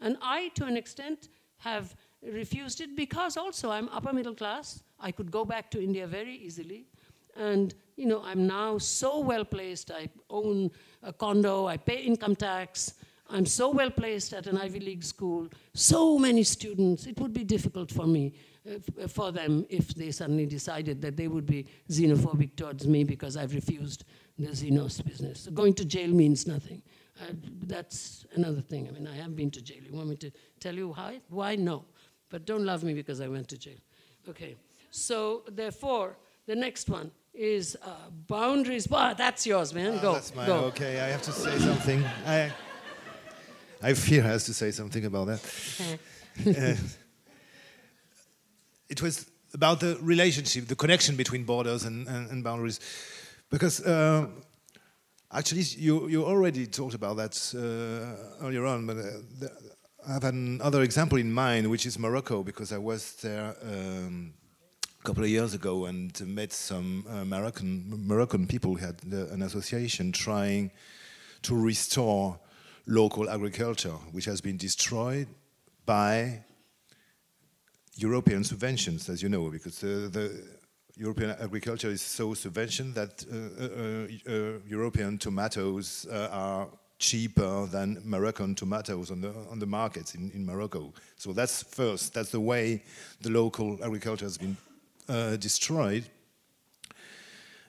[0.00, 1.28] And I, to an extent,
[1.58, 4.82] have refused it because also I'm upper middle class.
[5.00, 6.86] I could go back to India very easily.
[7.36, 9.90] And, you know, I'm now so well placed.
[9.90, 10.70] I own
[11.02, 12.94] a condo, I pay income tax.
[13.28, 17.06] I'm so well placed at an Ivy League school, so many students.
[17.06, 18.34] It would be difficult for me,
[18.68, 23.36] uh, for them, if they suddenly decided that they would be xenophobic towards me because
[23.36, 24.04] I've refused
[24.38, 25.40] the xenos business.
[25.40, 26.82] So going to jail means nothing.
[27.20, 27.32] Uh,
[27.66, 28.88] that's another thing.
[28.88, 29.82] I mean, I have been to jail.
[29.82, 31.20] You want me to tell you why?
[31.28, 31.56] Why?
[31.56, 31.84] No.
[32.28, 33.78] But don't love me because I went to jail.
[34.28, 34.56] Okay.
[34.90, 38.86] So, therefore, the next one is uh, boundaries.
[38.86, 39.94] Bah, that's yours, man.
[39.98, 40.12] Ah, go.
[40.14, 40.46] That's mine.
[40.46, 40.54] go.
[40.66, 42.04] Okay, I have to say something.
[42.26, 42.52] I,
[43.82, 45.40] I fear has to say something about that.
[46.46, 46.74] Uh,
[48.88, 52.80] it was about the relationship, the connection between borders and, and, and boundaries.
[53.50, 54.26] Because uh,
[55.32, 59.48] actually, you, you already talked about that uh, earlier on, but uh,
[60.08, 64.34] I have another example in mind, which is Morocco, because I was there um,
[65.00, 69.26] a couple of years ago and met some uh, Moroccan, Moroccan people who had uh,
[69.34, 70.70] an association trying
[71.42, 72.38] to restore
[72.86, 75.26] local agriculture, which has been destroyed
[75.84, 76.44] by
[77.96, 80.55] European subventions, as you know, because the, the
[80.96, 86.68] European agriculture is so subventioned that uh, uh, uh, European tomatoes uh, are
[86.98, 90.94] cheaper than Moroccan tomatoes on the on the markets in, in Morocco.
[91.16, 92.14] So that's first.
[92.14, 92.82] That's the way
[93.20, 94.56] the local agriculture has been
[95.38, 96.04] destroyed.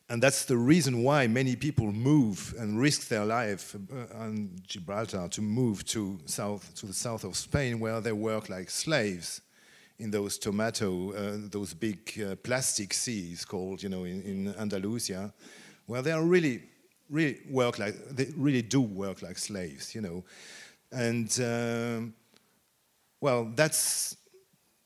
[0.10, 3.76] And that's the reason why many people move and risk their life
[4.16, 8.70] on Gibraltar to move to south to the south of Spain, where they work like
[8.70, 9.42] slaves
[10.00, 15.34] in those tomato, uh, those big uh, plastic seas called, you know, in, in Andalusia,
[15.88, 16.62] where they are really,
[17.10, 20.24] really work like they really do work like slaves, you know,
[20.92, 22.14] and um,
[23.22, 24.16] well, that's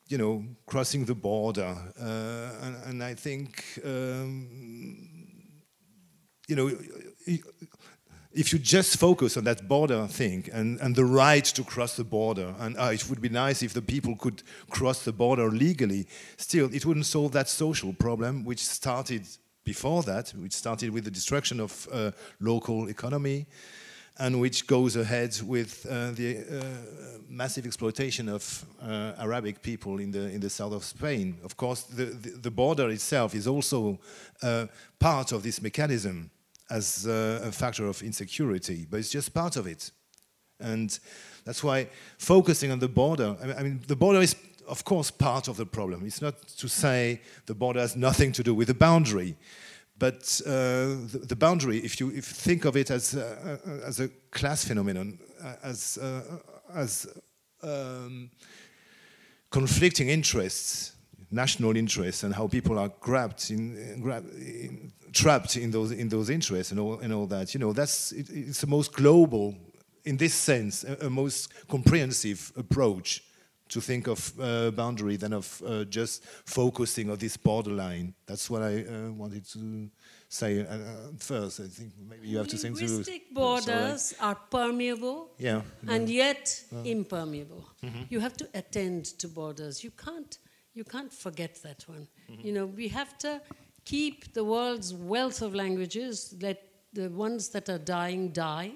[0.08, 4.48] you know crossing the border, uh, and, and, I think um,
[6.48, 6.70] you know
[8.34, 12.04] if you just focus on that border thing and, and the right to cross the
[12.04, 16.06] border, and uh, it would be nice if the people could cross the border legally,
[16.36, 19.26] still, it wouldn't solve that social problem, which started
[19.64, 22.10] before that, which started with the destruction of uh,
[22.40, 23.46] local economy,
[24.18, 26.64] and which goes ahead with uh, the uh,
[27.28, 31.38] massive exploitation of uh, Arabic people in the, in the south of Spain.
[31.44, 33.98] Of course, the, the, the border itself is also
[34.42, 34.66] uh,
[34.98, 36.30] part of this mechanism
[36.72, 39.90] as uh, a factor of insecurity, but it's just part of it.
[40.58, 40.98] And
[41.44, 44.34] that's why focusing on the border, I mean, the border is,
[44.66, 46.06] of course, part of the problem.
[46.06, 49.36] It's not to say the border has nothing to do with the boundary,
[49.98, 50.50] but uh,
[51.12, 54.64] the, the, boundary, if you, if you think of it as, uh, as a class
[54.64, 56.22] phenomenon, uh, as, uh,
[56.74, 57.06] as
[57.62, 58.30] um,
[59.50, 60.92] conflicting interests,
[61.30, 66.30] national interests, and how people are grabbed in, grabbed in trapped in those in those
[66.30, 67.54] interests and all and all that.
[67.54, 69.54] You know, that's it, it's the most global,
[70.04, 73.22] in this sense, a, a most comprehensive approach
[73.68, 78.14] to think of uh, boundary than of uh, just focusing on this borderline.
[78.26, 79.88] That's what I uh, wanted to
[80.28, 80.76] say uh,
[81.18, 81.60] first.
[81.60, 87.64] I think maybe you have to say Linguistic borders are permeable yeah, and yet impermeable.
[87.82, 88.06] Mm -hmm.
[88.10, 89.82] You have to attend to borders.
[89.82, 90.38] You can't
[90.74, 91.98] you can't forget that one.
[91.98, 92.44] Mm -hmm.
[92.44, 93.40] You know, we have to
[93.84, 96.62] keep the world's wealth of languages, let
[96.92, 98.72] the ones that are dying die,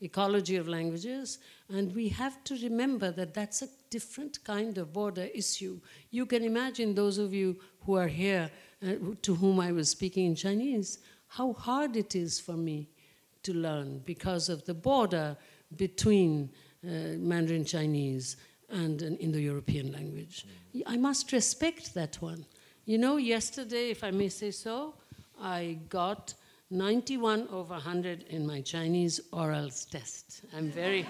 [0.00, 1.38] ecology of languages,
[1.68, 5.80] and we have to remember that that's a different kind of border issue.
[6.10, 8.50] You can imagine those of you who are here
[8.82, 12.88] uh, to whom I was speaking in Chinese, how hard it is for me
[13.44, 15.36] to learn because of the border
[15.76, 16.50] between
[16.84, 18.36] uh, Mandarin Chinese
[18.68, 20.46] and an Indo-European language.
[20.86, 22.44] I must respect that one.
[22.86, 24.94] You know, yesterday, if I may say so,
[25.40, 26.34] I got
[26.70, 30.42] 91 over 100 in my Chinese orals test.
[30.54, 31.06] I'm very,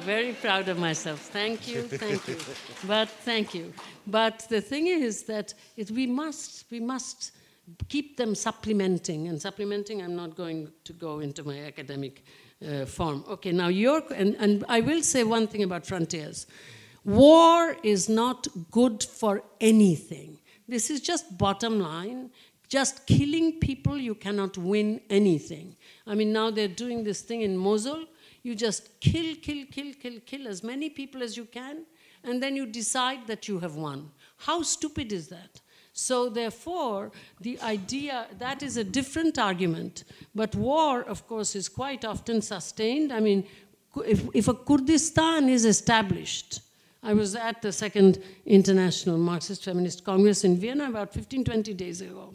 [0.00, 1.20] very proud of myself.
[1.20, 2.36] Thank you, thank you.
[2.86, 3.72] But thank you.
[4.06, 7.32] But the thing is that it, we must, we must
[7.88, 9.26] keep them supplementing.
[9.26, 12.24] And supplementing, I'm not going to go into my academic
[12.64, 13.24] uh, form.
[13.28, 16.46] Okay, now your, and, and I will say one thing about frontiers.
[17.04, 20.38] War is not good for anything.
[20.68, 22.30] This is just bottom line.
[22.68, 25.76] Just killing people, you cannot win anything.
[26.06, 28.04] I mean, now they're doing this thing in Mosul.
[28.42, 31.84] You just kill, kill, kill, kill, kill as many people as you can,
[32.24, 34.10] and then you decide that you have won.
[34.38, 35.60] How stupid is that?
[35.92, 37.10] So, therefore,
[37.40, 40.04] the idea that is a different argument.
[40.34, 43.12] But war, of course, is quite often sustained.
[43.12, 43.46] I mean,
[44.04, 46.60] if, if a Kurdistan is established,
[47.06, 52.00] I was at the second International Marxist Feminist Congress in Vienna about 15, 20 days
[52.00, 52.34] ago.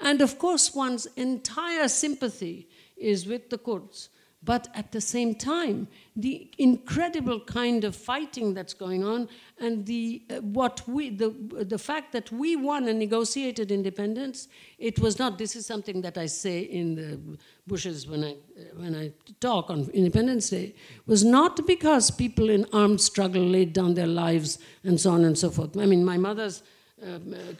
[0.00, 4.08] And of course, one's entire sympathy is with the Kurds.
[4.44, 10.22] But at the same time, the incredible kind of fighting that's going on, and the
[10.30, 11.30] uh, what we the
[11.64, 14.48] the fact that we won and negotiated independence,
[14.78, 15.38] it was not.
[15.38, 19.70] This is something that I say in the bushes when I uh, when I talk
[19.70, 20.74] on Independence Day,
[21.06, 25.38] was not because people in armed struggle laid down their lives and so on and
[25.38, 25.76] so forth.
[25.76, 26.62] I mean, my mother's
[27.02, 27.18] uh,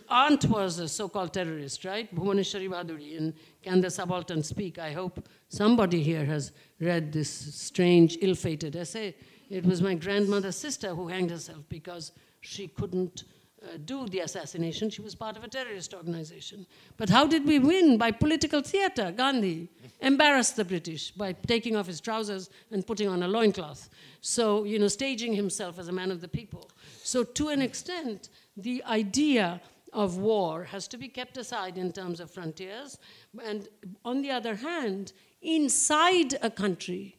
[0.08, 2.14] aunt was a so-called terrorist, right?
[2.14, 3.18] Bhuvaneshwari Bhaduri.
[3.18, 4.78] And Can the Subaltern Speak?
[4.78, 9.14] I hope somebody here has read this strange, ill-fated essay.
[9.48, 12.12] It was my grandmother's sister who hanged herself because
[12.42, 13.24] she couldn't
[13.62, 14.90] uh, do the assassination.
[14.90, 16.66] She was part of a terrorist organization.
[16.98, 17.96] But how did we win?
[17.96, 19.10] By political theater.
[19.10, 19.70] Gandhi
[20.02, 23.88] embarrassed the British by taking off his trousers and putting on a loincloth.
[24.20, 26.70] So, you know, staging himself as a man of the people.
[27.02, 28.28] So, to an extent,
[28.58, 29.62] the idea
[29.94, 32.98] of war has to be kept aside in terms of frontiers.
[33.42, 33.68] And
[34.04, 37.16] on the other hand, inside a country,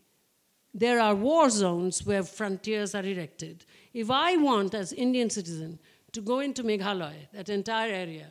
[0.74, 3.66] there are war zones where frontiers are erected.
[3.94, 5.80] If I want, as Indian citizen,
[6.12, 8.28] to go into Meghalaya, that entire area,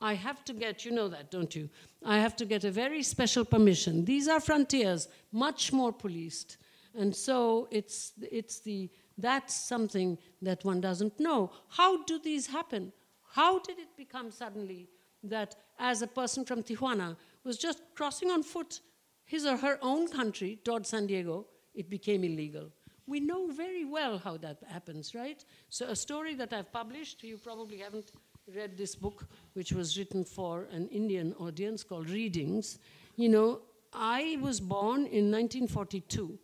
[0.00, 1.70] I have to get, you know that, don't you?
[2.04, 4.04] I have to get a very special permission.
[4.04, 6.58] These are frontiers, much more policed.
[6.98, 11.52] And so it's, it's the, that's something that one doesn't know.
[11.68, 12.92] How do these happen?
[13.36, 14.88] How did it become suddenly
[15.22, 18.80] that as a person from Tijuana was just crossing on foot
[19.26, 21.44] his or her own country toward San Diego,
[21.74, 22.72] it became illegal?
[23.06, 25.44] We know very well how that happens, right?
[25.68, 28.10] So, a story that I've published, you probably haven't
[28.54, 32.78] read this book, which was written for an Indian audience called Readings.
[33.16, 33.60] You know,
[33.92, 36.38] I was born in 1942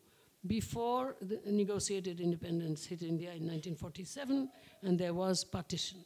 [0.47, 4.51] before the negotiated independence hit India in 1947,
[4.83, 6.05] and there was partition.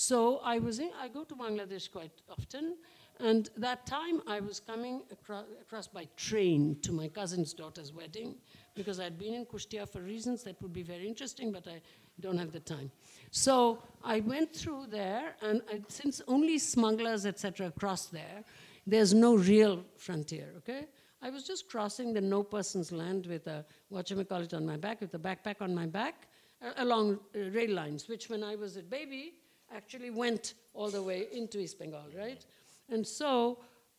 [0.00, 2.76] So I was in, I go to Bangladesh quite often,
[3.18, 8.36] and that time I was coming across, across by train to my cousin's daughter's wedding
[8.76, 11.80] because I'd been in Kushtia for reasons that would be very interesting, but I
[12.20, 12.92] don't have the time.
[13.32, 18.44] So I went through there, and I, since only smugglers, etc., cross there,
[18.86, 20.86] there's no real frontier, okay?
[21.22, 25.12] I was just crossing the no person's land with a whatchamacallit on my back, with
[25.14, 26.28] a backpack on my back,
[26.76, 29.34] along uh, rail lines, which when I was a baby
[29.74, 32.44] actually went all the way into East Bengal, right?
[32.88, 33.58] And so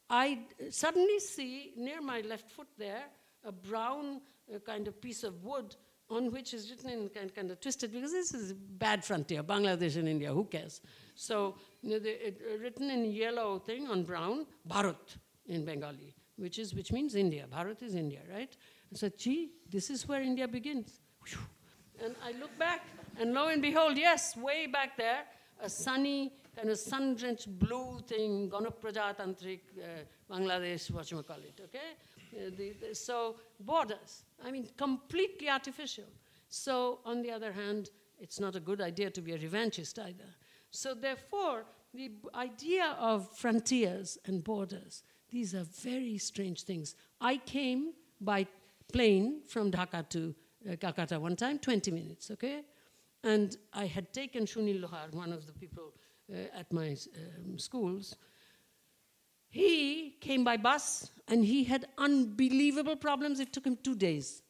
[0.10, 0.40] I
[0.70, 3.04] suddenly see near my left foot there
[3.46, 4.22] a brown
[4.54, 5.76] uh, kind of piece of wood
[6.10, 9.96] on which is written in kind, kind of twisted because this is bad frontier, Bangladesh
[9.96, 10.82] and India, who cares?
[11.16, 15.18] So you know, the, it, uh, written in yellow thing on brown, Bharat
[15.48, 17.46] in Bengali which, is, which means India.
[17.52, 18.56] Bharat is India, right?
[18.92, 21.02] I said, gee, this is where India begins.
[22.04, 22.88] And I look back,
[23.20, 25.24] and lo and behold, yes, way back there,
[25.62, 31.60] a sunny, kind of sun-drenched blue thing, Ganak Prajatantrik, uh, Bangladesh, what you call it,
[31.64, 31.78] okay?
[32.34, 36.06] Uh, the, the, so borders, I mean, completely artificial.
[36.50, 40.30] So on the other hand, it's not a good idea to be a revanchist either.
[40.72, 46.96] So therefore, the idea of frontiers and borders these are very strange things.
[47.22, 48.48] I came by
[48.92, 50.36] plane from Dhaka to
[50.70, 52.62] uh, Calcutta one time, 20 minutes, okay?
[53.24, 55.94] And I had taken Shunil Lohar, one of the people
[56.32, 58.16] uh, at my um, schools.
[59.50, 63.40] He came by bus and he had unbelievable problems.
[63.40, 64.44] It took him two days.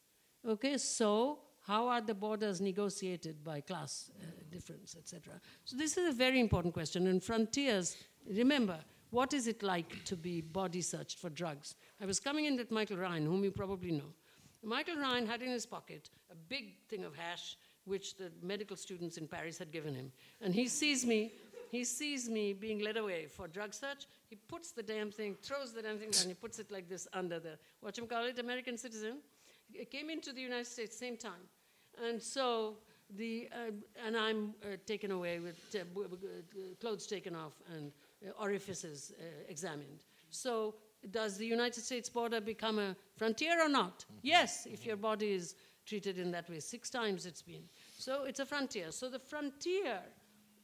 [0.47, 5.39] Okay, so how are the borders negotiated by class uh, difference, etc.?
[5.65, 7.07] So this is a very important question.
[7.07, 7.95] And frontiers,
[8.27, 8.79] remember,
[9.11, 11.75] what is it like to be body searched for drugs?
[12.01, 14.13] I was coming in with Michael Ryan, whom you probably know.
[14.63, 17.57] Michael Ryan had in his pocket a big thing of hash,
[17.89, 20.11] which the medical students in Paris had given him.
[20.41, 21.33] And he sees me,
[21.71, 24.05] he sees me being led away for drug search.
[24.29, 27.07] He puts the damn thing, throws the damn thing down, he puts it like this
[27.13, 29.17] under the, what you call it, American citizen.
[29.73, 31.45] It came into the United States same time.
[32.07, 32.77] And so
[33.17, 33.71] the, uh,
[34.05, 35.79] and I'm uh, taken away with uh,
[36.79, 37.91] clothes taken off and
[38.25, 40.03] uh, orifices uh, examined.
[40.29, 40.75] So
[41.11, 43.99] does the United States border become a frontier or not?
[43.99, 44.19] Mm-hmm.
[44.23, 45.55] Yes, if your body is
[45.89, 46.59] treated in that way.
[46.59, 47.63] Six times it's been.
[47.99, 48.91] So it's a frontier.
[48.91, 49.99] So the frontier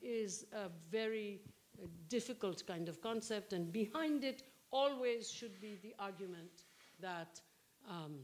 [0.02, 1.41] is a very
[1.78, 6.64] uh, difficult kind of concept, and behind it always should be the argument
[7.02, 7.41] that
[7.90, 8.20] um,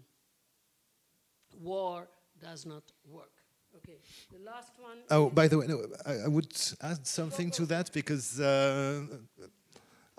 [1.60, 2.08] war
[2.40, 3.34] does not work.
[3.76, 4.00] Okay,
[4.32, 5.00] the last one.
[5.10, 9.04] Oh, by the way, no, I, I would add something to that because uh,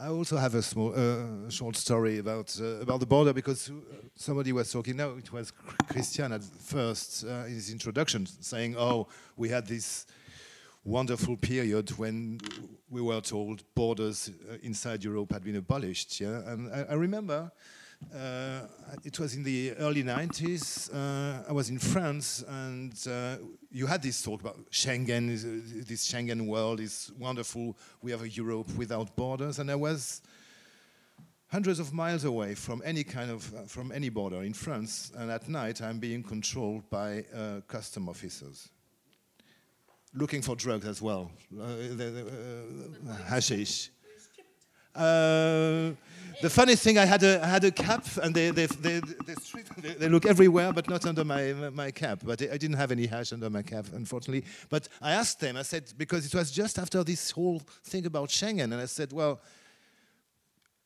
[0.02, 3.70] I also have a small, uh, short story about uh, about the border because
[4.16, 4.96] somebody was talking.
[4.96, 5.52] No, it was
[5.92, 9.06] Christian at first uh, in his introduction saying, "Oh,
[9.36, 10.06] we had this."
[10.84, 12.40] wonderful period when
[12.90, 16.20] we were told borders uh, inside Europe had been abolished.
[16.20, 17.52] Yeah, and I, I remember
[18.10, 18.66] Uh,
[19.04, 20.92] it was in the early 90s.
[20.92, 23.36] Uh, I was in France, and uh,
[23.70, 25.30] you had this talk about Schengen.
[25.30, 27.76] uh, This Schengen world is wonderful.
[28.02, 30.20] We have a Europe without borders, and I was
[31.48, 35.12] hundreds of miles away from any kind of uh, from any border in France.
[35.16, 38.68] And at night, I'm being controlled by uh, custom officers,
[40.12, 41.30] looking for drugs as well,
[43.28, 43.90] hashish.
[44.94, 45.92] Uh,
[46.42, 49.00] the funny thing, I had a, I had a cap, and they, they, they,
[49.80, 52.20] they, they look everywhere, but not under my, my cap.
[52.24, 54.44] But I didn't have any hash under my cap, unfortunately.
[54.68, 58.28] But I asked them, I said, because it was just after this whole thing about
[58.28, 59.40] Schengen, and I said, well,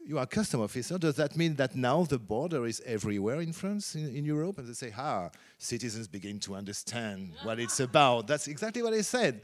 [0.07, 0.99] you are a custom officer.
[0.99, 4.59] Does that mean that now the border is everywhere in France, in, in Europe?
[4.59, 8.29] And they say, ah, citizens begin to understand what it's about.
[8.29, 9.43] That's exactly what I said.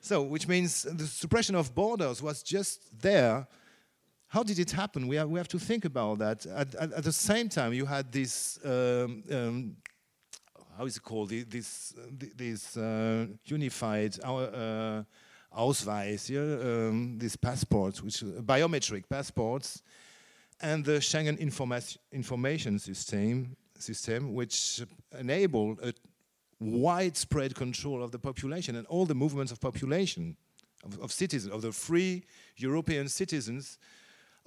[0.00, 3.46] So, which means the suppression of borders was just there.
[4.28, 5.08] How did it happen?
[5.08, 6.44] We have, we have to think about that.
[6.46, 9.76] At, at, at the same time, you had this, um, um,
[10.76, 11.30] how is it called?
[11.30, 15.02] This, uh, this uh, unified uh,
[15.56, 16.40] Ausweis, yeah?
[16.88, 19.82] um, these passports, which are biometric passports,
[20.60, 24.82] and the Schengen informa- information system, system, which
[25.18, 25.94] enabled a
[26.60, 30.36] widespread control of the population and all the movements of population,
[30.84, 32.24] of, of citizens, of the free
[32.56, 33.78] European citizens,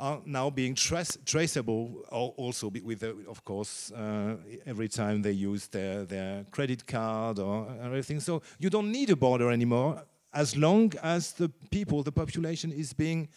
[0.01, 2.03] are now being trace- traceable.
[2.09, 8.19] Also, with, of course, uh, every time they use their, their credit card or everything.
[8.19, 10.03] So you don't need a border anymore,
[10.33, 13.29] as long as the people, the population, is being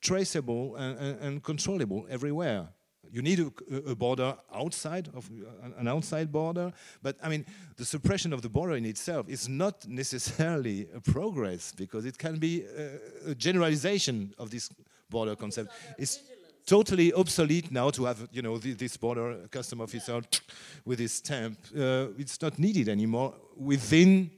[0.00, 2.68] traceable and, and, and controllable everywhere.
[3.10, 5.30] You need a, a border outside of
[5.62, 7.46] an- an outside border, but I mean
[7.76, 12.38] the suppression of the border in itself is not necessarily a progress because it can
[12.38, 14.68] be a, a generalization of this
[15.10, 15.70] border concept.
[15.98, 16.20] It's
[16.66, 20.20] totally obsolete now to have you know the, this border custom officer
[20.84, 21.58] with his stamp.
[21.76, 24.30] Uh, it's not needed anymore within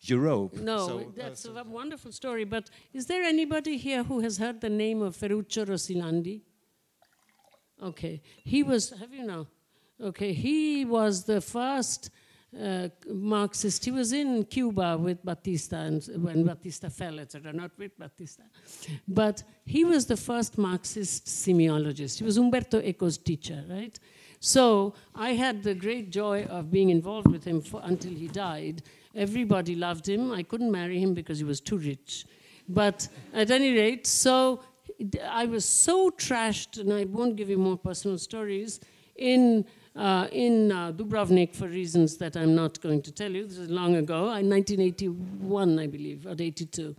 [0.00, 0.54] Europe.
[0.54, 2.44] No, So, uh, that's a wonderful story.
[2.44, 6.42] But is there anybody here who has heard the name of Ferruccio Rossi-Landi?
[7.82, 8.90] Okay, he was.
[8.90, 9.46] Have you now?
[10.00, 12.10] Okay, he was the first
[12.62, 13.84] uh, Marxist.
[13.84, 17.52] He was in Cuba with Batista, and when Batista fell, etc.
[17.52, 18.44] Not with Batista,
[19.06, 22.18] but he was the first Marxist semiologist.
[22.18, 23.98] He was Umberto Eco's teacher, right?
[24.40, 28.82] So I had the great joy of being involved with him for, until he died.
[29.14, 30.30] Everybody loved him.
[30.30, 32.26] I couldn't marry him because he was too rich.
[32.68, 34.60] But at any rate, so
[35.28, 38.80] I was so trashed, and I won't give you more personal stories,
[39.16, 39.64] in,
[39.96, 43.46] uh, in uh, Dubrovnik for reasons that I'm not going to tell you.
[43.46, 46.94] This is long ago, in 1981, I believe, or 82,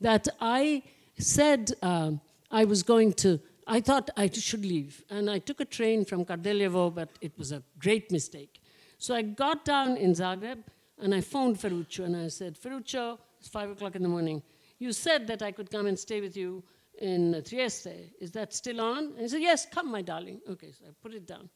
[0.00, 0.82] that I
[1.18, 2.12] said uh,
[2.50, 5.02] I was going to, I thought I should leave.
[5.08, 8.60] And I took a train from Kardeljevo, but it was a great mistake.
[8.98, 10.58] So I got down in Zagreb,
[11.00, 14.42] and I phoned Ferruccio, and I said, Ferruccio, it's 5 o'clock in the morning.
[14.78, 16.62] You said that I could come and stay with you
[16.98, 18.12] in uh, Trieste.
[18.20, 19.12] Is that still on?
[19.12, 20.40] And he said, Yes, come, my darling.
[20.48, 21.48] Okay, so I put it down.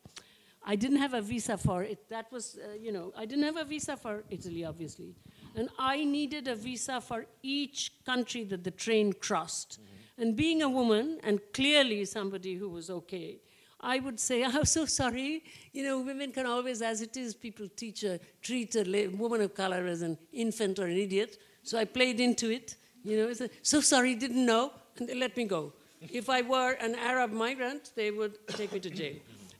[0.64, 2.08] I didn't have a visa for it.
[2.08, 5.14] That was, uh, you know, I didn't have a visa for Italy, obviously.
[5.54, 9.80] And I needed a visa for each country that the train crossed.
[10.18, 13.38] And being a woman, and clearly somebody who was okay,
[13.80, 15.44] I would say, I'm so sorry.
[15.72, 19.40] You know, women can always, as it is, people teach a, treat a la- woman
[19.40, 21.38] of color as an infant or an idiot.
[21.62, 22.76] So I played into it.
[23.04, 25.72] You know, a, so sorry, didn't know, and they let me go.
[26.00, 29.16] If I were an Arab migrant, they would take me to jail.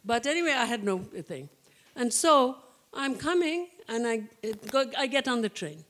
[0.09, 1.51] But anyway, I had no thing.
[1.95, 2.57] And so
[2.95, 4.23] I'm coming, and I,
[4.71, 5.85] go, I get on the train.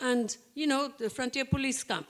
[0.00, 2.04] And, you know, the frontier police come.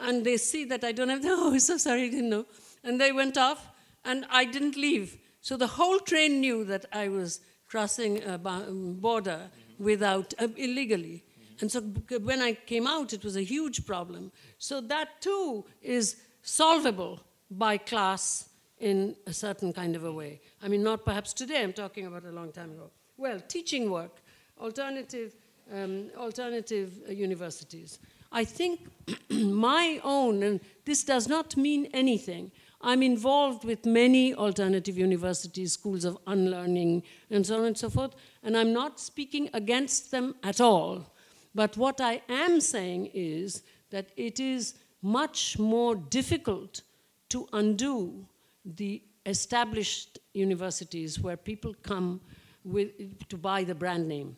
[0.00, 2.46] And they see that I don't have, the, oh, so sorry, I didn't know.
[2.82, 3.64] And they went off,
[4.04, 5.16] and I didn't leave.
[5.40, 7.38] So the whole train knew that I was
[7.68, 9.42] crossing a um, border
[9.78, 11.22] without, uh, illegally.
[11.60, 11.80] And so
[12.22, 14.32] when I came out, it was a huge problem.
[14.58, 20.40] So that too is solvable by class in a certain kind of a way.
[20.62, 22.90] I mean, not perhaps today, I'm talking about a long time ago.
[23.16, 24.20] Well, teaching work,
[24.60, 25.34] alternative,
[25.72, 27.98] um, alternative uh, universities.
[28.32, 28.80] I think
[29.30, 36.04] my own, and this does not mean anything, I'm involved with many alternative universities, schools
[36.04, 40.60] of unlearning, and so on and so forth, and I'm not speaking against them at
[40.60, 41.06] all.
[41.54, 46.82] But what I am saying is that it is much more difficult
[47.30, 48.26] to undo
[48.64, 52.20] the established universities where people come
[52.64, 52.90] with,
[53.28, 54.36] to buy the brand name.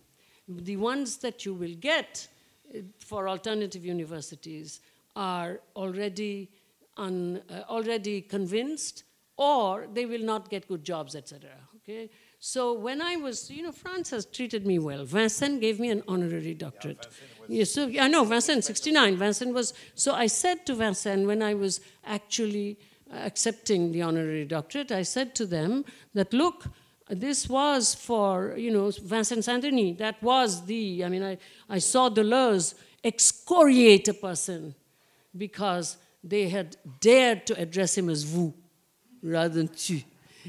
[0.49, 2.29] The ones that you will get
[2.75, 4.81] uh, for alternative universities
[5.15, 6.51] are already,
[6.97, 9.05] un, uh, already convinced
[9.37, 11.51] or they will not get good jobs, etc.
[11.83, 12.11] Okay?
[12.39, 15.05] So when I was, you know, France has treated me well.
[15.05, 17.07] Vincennes gave me an honorary doctorate.
[17.49, 19.17] Yeah, yes, so I know Vincennes, 69.
[19.17, 19.75] Vincennes was.
[19.95, 22.79] So I said to Vincennes when I was actually
[23.13, 25.85] accepting the honorary doctorate, I said to them
[26.15, 26.67] that look,
[27.09, 29.99] this was for, you know, Vincennes Saint-Denis.
[29.99, 31.39] That was the, I mean, I,
[31.69, 32.75] I saw Deleuze
[33.05, 34.75] excoriate a person
[35.37, 38.53] because they had dared to address him as vous
[39.23, 40.01] rather than tu.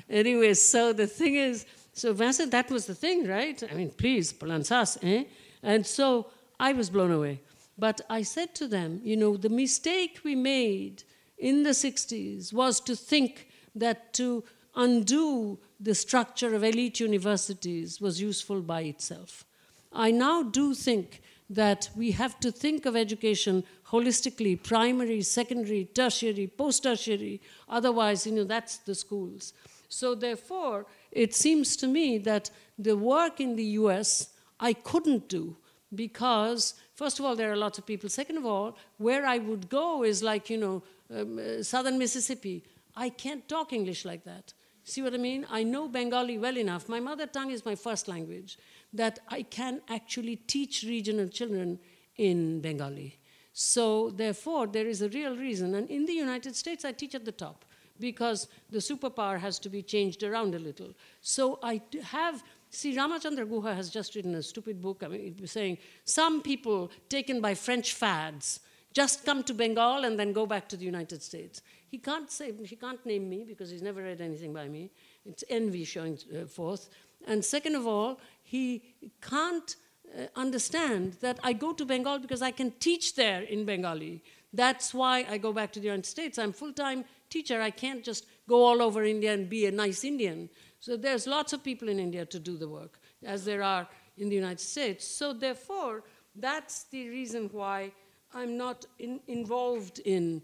[0.10, 3.62] Anyway, so the thing is, so Vincennes, that was the thing, right?
[3.70, 5.26] I mean, please, Palansas, eh?
[5.64, 6.28] And so
[6.60, 7.42] I was blown away.
[7.78, 11.04] But I said to them, you know, the mistake we made
[11.38, 14.44] in the 60s was to think that to
[14.76, 19.46] undo the structure of elite universities was useful by itself.
[19.92, 26.48] I now do think that we have to think of education holistically primary, secondary, tertiary,
[26.48, 27.42] post tertiary.
[27.70, 29.54] Otherwise, you know, that's the schools.
[29.90, 35.56] So, therefore, it seems to me that the work in the US I couldn't do
[35.96, 38.10] because, first of all, there are lots of people.
[38.10, 40.84] Second of all, where I would go is like, you know,
[41.14, 42.64] um, uh, southern Mississippi.
[42.96, 44.54] I can't talk English like that.
[44.84, 45.46] See what I mean?
[45.50, 46.88] I know Bengali well enough.
[46.88, 48.58] My mother tongue is my first language
[48.94, 51.80] that I can actually teach regional children
[52.16, 53.20] in Bengali.
[53.54, 55.76] So, therefore, there is a real reason.
[55.76, 57.66] And in the United States, I teach at the top
[58.00, 60.94] because the superpower has to be changed around a little.
[61.22, 62.44] So, I have.
[62.70, 67.42] See, Ramachandra Guha has just written a stupid book I mean, saying some people taken
[67.42, 68.60] by French fads
[68.94, 71.62] just come to Bengal and then go back to the United States.
[71.88, 74.92] He can't say, he can't name me because he's never read anything by me.
[75.26, 76.90] It's envy showing uh, forth.
[77.26, 78.84] And second of all, he
[79.22, 79.76] can't
[80.18, 84.24] uh, understand that I go to Bengal because I can teach there in Bengali.
[84.54, 86.38] That's why I go back to the United States.
[86.38, 87.62] I'm full-time teacher.
[87.62, 90.50] I can't just go all over India and be a nice Indian.
[90.80, 93.88] So there's lots of people in India to do the work, as there are
[94.18, 95.06] in the United States.
[95.06, 96.04] So therefore,
[96.36, 97.92] that's the reason why
[98.38, 100.42] I'm not in, involved in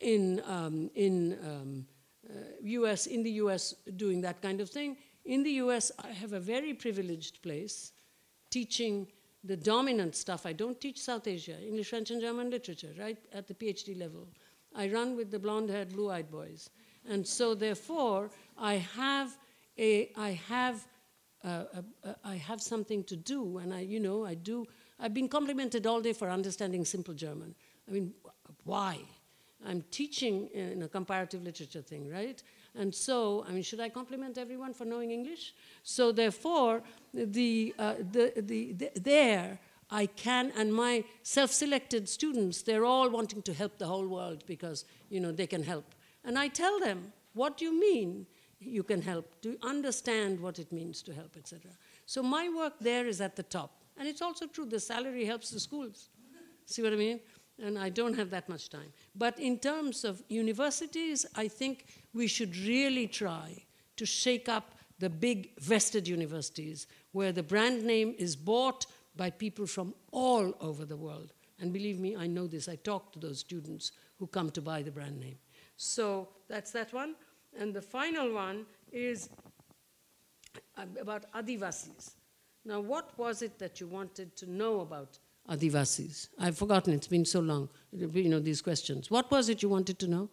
[0.00, 1.86] in, um, in um,
[2.28, 4.96] uh, US, in the US doing that kind of thing.
[5.24, 7.92] In the US, I have a very privileged place
[8.50, 9.06] teaching
[9.44, 10.44] the dominant stuff.
[10.44, 14.28] I don't teach South Asia, English, French, and German literature, right, at the PhD level.
[14.74, 16.70] I run with the blonde haired, blue eyed boys.
[17.08, 19.36] And so, therefore, I have,
[19.78, 20.86] a, I have,
[21.42, 24.66] uh, a, a, I have something to do, and I, you know, I do.
[25.00, 27.54] I've been complimented all day for understanding simple German.
[27.88, 28.12] I mean,
[28.64, 28.98] why?
[29.66, 32.42] I'm teaching in a comparative literature thing, right?
[32.74, 35.54] And so, I mean, should I compliment everyone for knowing English?
[35.82, 36.82] So, therefore,
[37.12, 39.58] the, uh, the, the, the, there,
[39.90, 44.44] I can, and my self selected students, they're all wanting to help the whole world
[44.46, 45.94] because, you know, they can help.
[46.24, 48.26] And I tell them, what do you mean
[48.60, 49.34] you can help?
[49.42, 51.72] You understand what it means to help, etc.?
[52.06, 53.79] So, my work there is at the top.
[54.00, 56.08] And it's also true, the salary helps the schools.
[56.66, 57.20] See what I mean?
[57.62, 58.92] and I don't have that much time.
[59.14, 63.64] But in terms of universities, I think we should really try
[63.96, 68.86] to shake up the big vested universities where the brand name is bought
[69.16, 71.32] by people from all over the world.
[71.58, 72.68] And believe me, I know this.
[72.68, 75.36] I talk to those students who come to buy the brand name.
[75.76, 77.14] So that's that one.
[77.58, 79.28] And the final one is
[80.76, 82.12] about Adivasis.
[82.64, 85.18] Now, what was it that you wanted to know about
[85.48, 86.28] Adivasis?
[86.38, 89.10] I've forgotten, it's been so long, you know, these questions.
[89.10, 90.28] What was it you wanted to know?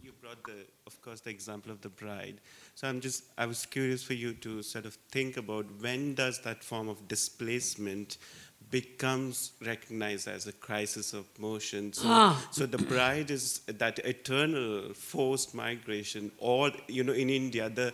[0.00, 2.40] You brought the, of course, the example of the bride.
[2.76, 6.40] So I'm just, I was curious for you to sort of think about when does
[6.42, 8.18] that form of displacement
[8.72, 11.92] becomes recognized as a crisis of motion.
[11.92, 12.48] So, ah.
[12.50, 17.92] so the bride is that eternal forced migration, or you know, in India, the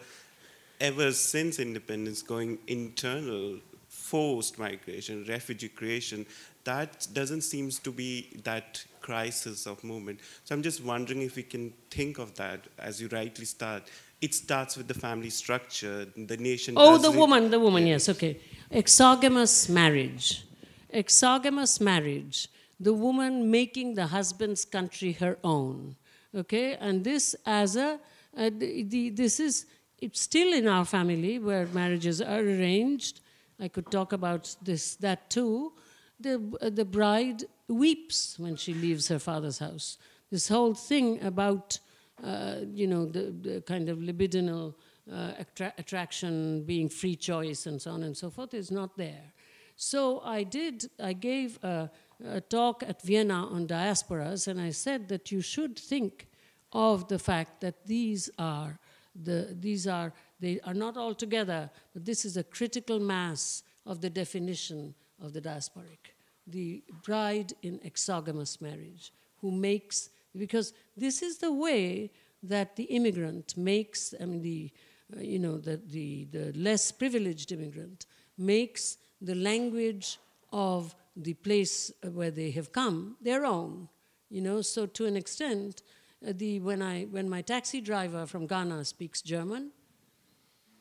[0.81, 6.25] ever since independence going internal forced migration, refugee creation,
[6.65, 10.21] that doesn't seem to be that crisis of movement.
[10.45, 13.83] So I'm just wondering if we can think of that as you rightly start.
[14.21, 16.75] It starts with the family structure, the nation.
[16.77, 18.39] Oh, the woman, the woman, yes, okay.
[18.71, 20.45] Exogamous marriage.
[20.90, 22.48] Exogamous marriage.
[22.81, 25.97] The woman making the husband's country her own.
[26.35, 27.98] Okay, and this as a,
[28.36, 29.66] uh, the, the, this is
[30.01, 33.20] it's still in our family where marriages are arranged.
[33.60, 35.73] I could talk about this, that too.
[36.20, 39.98] The, uh, the bride weeps when she leaves her father's house.
[40.31, 41.78] This whole thing about,
[42.23, 44.74] uh, you know, the, the, kind of libidinal
[45.10, 49.32] uh, attra- attraction being free choice and so on and so forth is not there.
[49.81, 51.89] So I did, I gave a,
[52.27, 56.27] a talk at Vienna on diasporas, and I said that you should think
[56.73, 58.79] of the fact that these are
[59.15, 64.01] the these are they are not all together, but this is a critical mass of
[64.01, 66.13] the definition of the diasporic.
[66.49, 72.11] The bride in exogamous marriage who makes because this is the way
[72.43, 74.73] that the immigrant makes I mean the
[75.17, 78.07] uh, you know the, the the less privileged immigrant
[78.37, 80.19] makes the language
[80.53, 83.89] of the place where they have come their own
[84.31, 84.61] you know?
[84.61, 85.82] So to an extent
[86.27, 89.70] uh, the when i when my taxi driver from ghana speaks german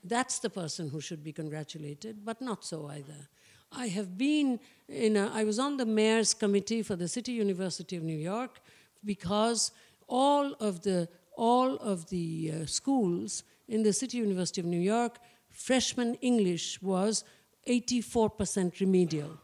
[0.04, 3.28] that's the person who should be congratulated but not so either.
[3.72, 7.96] I have been in a, i was on the mayor's committee for the city university
[7.96, 8.62] of new york
[9.06, 9.72] because
[10.08, 15.20] all of the all of the uh, schools in the city university of new york
[15.52, 17.24] freshman english was
[17.68, 19.38] 84% remedial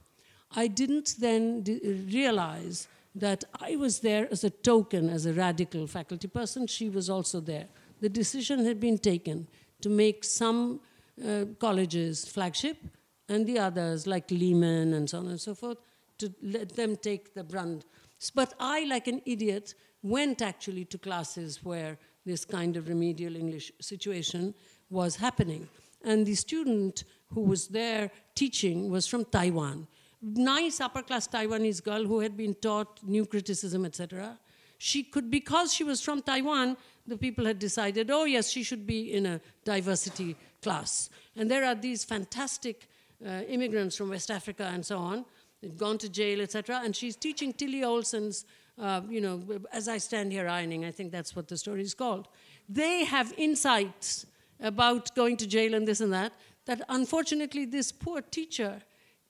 [0.56, 1.64] I didn't then
[2.12, 6.68] realize that I was there as a token, as a radical faculty person.
[6.68, 7.68] She was also there.
[8.02, 9.48] The decision had been taken
[9.82, 10.80] to make some
[11.24, 12.78] uh, colleges flagship
[13.30, 15.78] and the others, like Lehman and so on and so forth,
[16.18, 17.86] to let them take the brunt.
[18.36, 23.72] But I, like an idiot, went actually to classes where this kind of remedial English
[23.82, 24.54] situation
[24.90, 25.68] was happening.
[26.04, 27.04] And the student
[27.34, 29.88] who was there teaching was from Taiwan
[30.24, 34.40] nice upper class Taiwanese girl who had been taught new criticism, etc.
[34.78, 38.88] She could, because she was from Taiwan, the people had decided, oh, yes, she should
[38.88, 41.10] be in a diversity class.
[41.36, 42.88] And there are these fantastic
[43.26, 45.26] uh, immigrants from West Africa and so on,
[45.62, 46.82] they've gone to jail, etc.
[46.84, 48.46] And she's teaching Tillie Olsen's,
[48.82, 49.42] uh, you know,
[49.72, 52.28] as I stand here ironing, I think that's what the story is called.
[52.70, 54.26] They have insights
[54.62, 56.32] about going to jail and this and that,
[56.66, 58.82] that unfortunately this poor teacher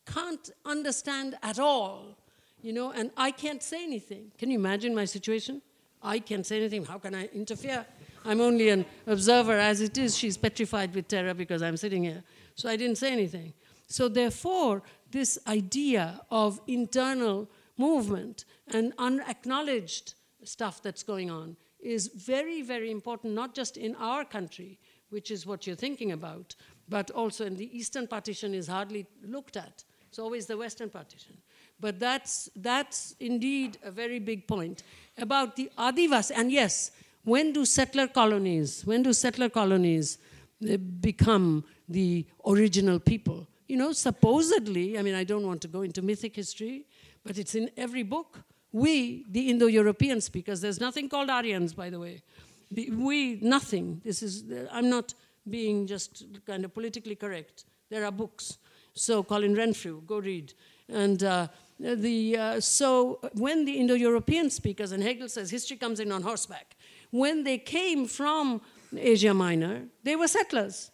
[0.05, 2.17] can't understand at all,
[2.61, 4.31] you know, and I can't say anything.
[4.37, 5.61] Can you imagine my situation?
[6.01, 6.85] I can't say anything.
[6.85, 7.85] How can I interfere?
[8.25, 10.17] I'm only an observer as it is.
[10.17, 12.23] She's petrified with terror because I'm sitting here.
[12.55, 13.53] So I didn't say anything.
[13.87, 14.81] So, therefore,
[15.11, 23.33] this idea of internal movement and unacknowledged stuff that's going on is very, very important,
[23.33, 24.79] not just in our country,
[25.09, 26.55] which is what you're thinking about,
[26.89, 29.83] but also in the Eastern Partition is hardly looked at.
[30.09, 31.35] It's always the Western partition.
[31.79, 34.83] But that's, that's indeed a very big point
[35.17, 36.31] about the Adivas.
[36.33, 36.91] And yes,
[37.23, 40.17] when do settler colonies, when do settler colonies
[40.71, 43.47] uh, become the original people?
[43.67, 46.85] You know, supposedly, I mean, I don't want to go into mythic history,
[47.25, 48.39] but it's in every book.
[48.71, 52.21] We, the Indo European speakers, there's nothing called Aryans, by the way.
[52.71, 54.01] We, nothing.
[54.03, 55.13] This is, I'm not
[55.49, 57.65] being just kind of politically correct.
[57.89, 58.57] There are books.
[58.93, 60.53] So Colin Renfrew, go read.
[60.89, 61.47] And uh,
[61.79, 66.75] the, uh, so when the Indo-European speakers, and Hegel says history comes in on horseback,
[67.11, 68.61] when they came from
[68.95, 70.91] Asia Minor, they were settlers.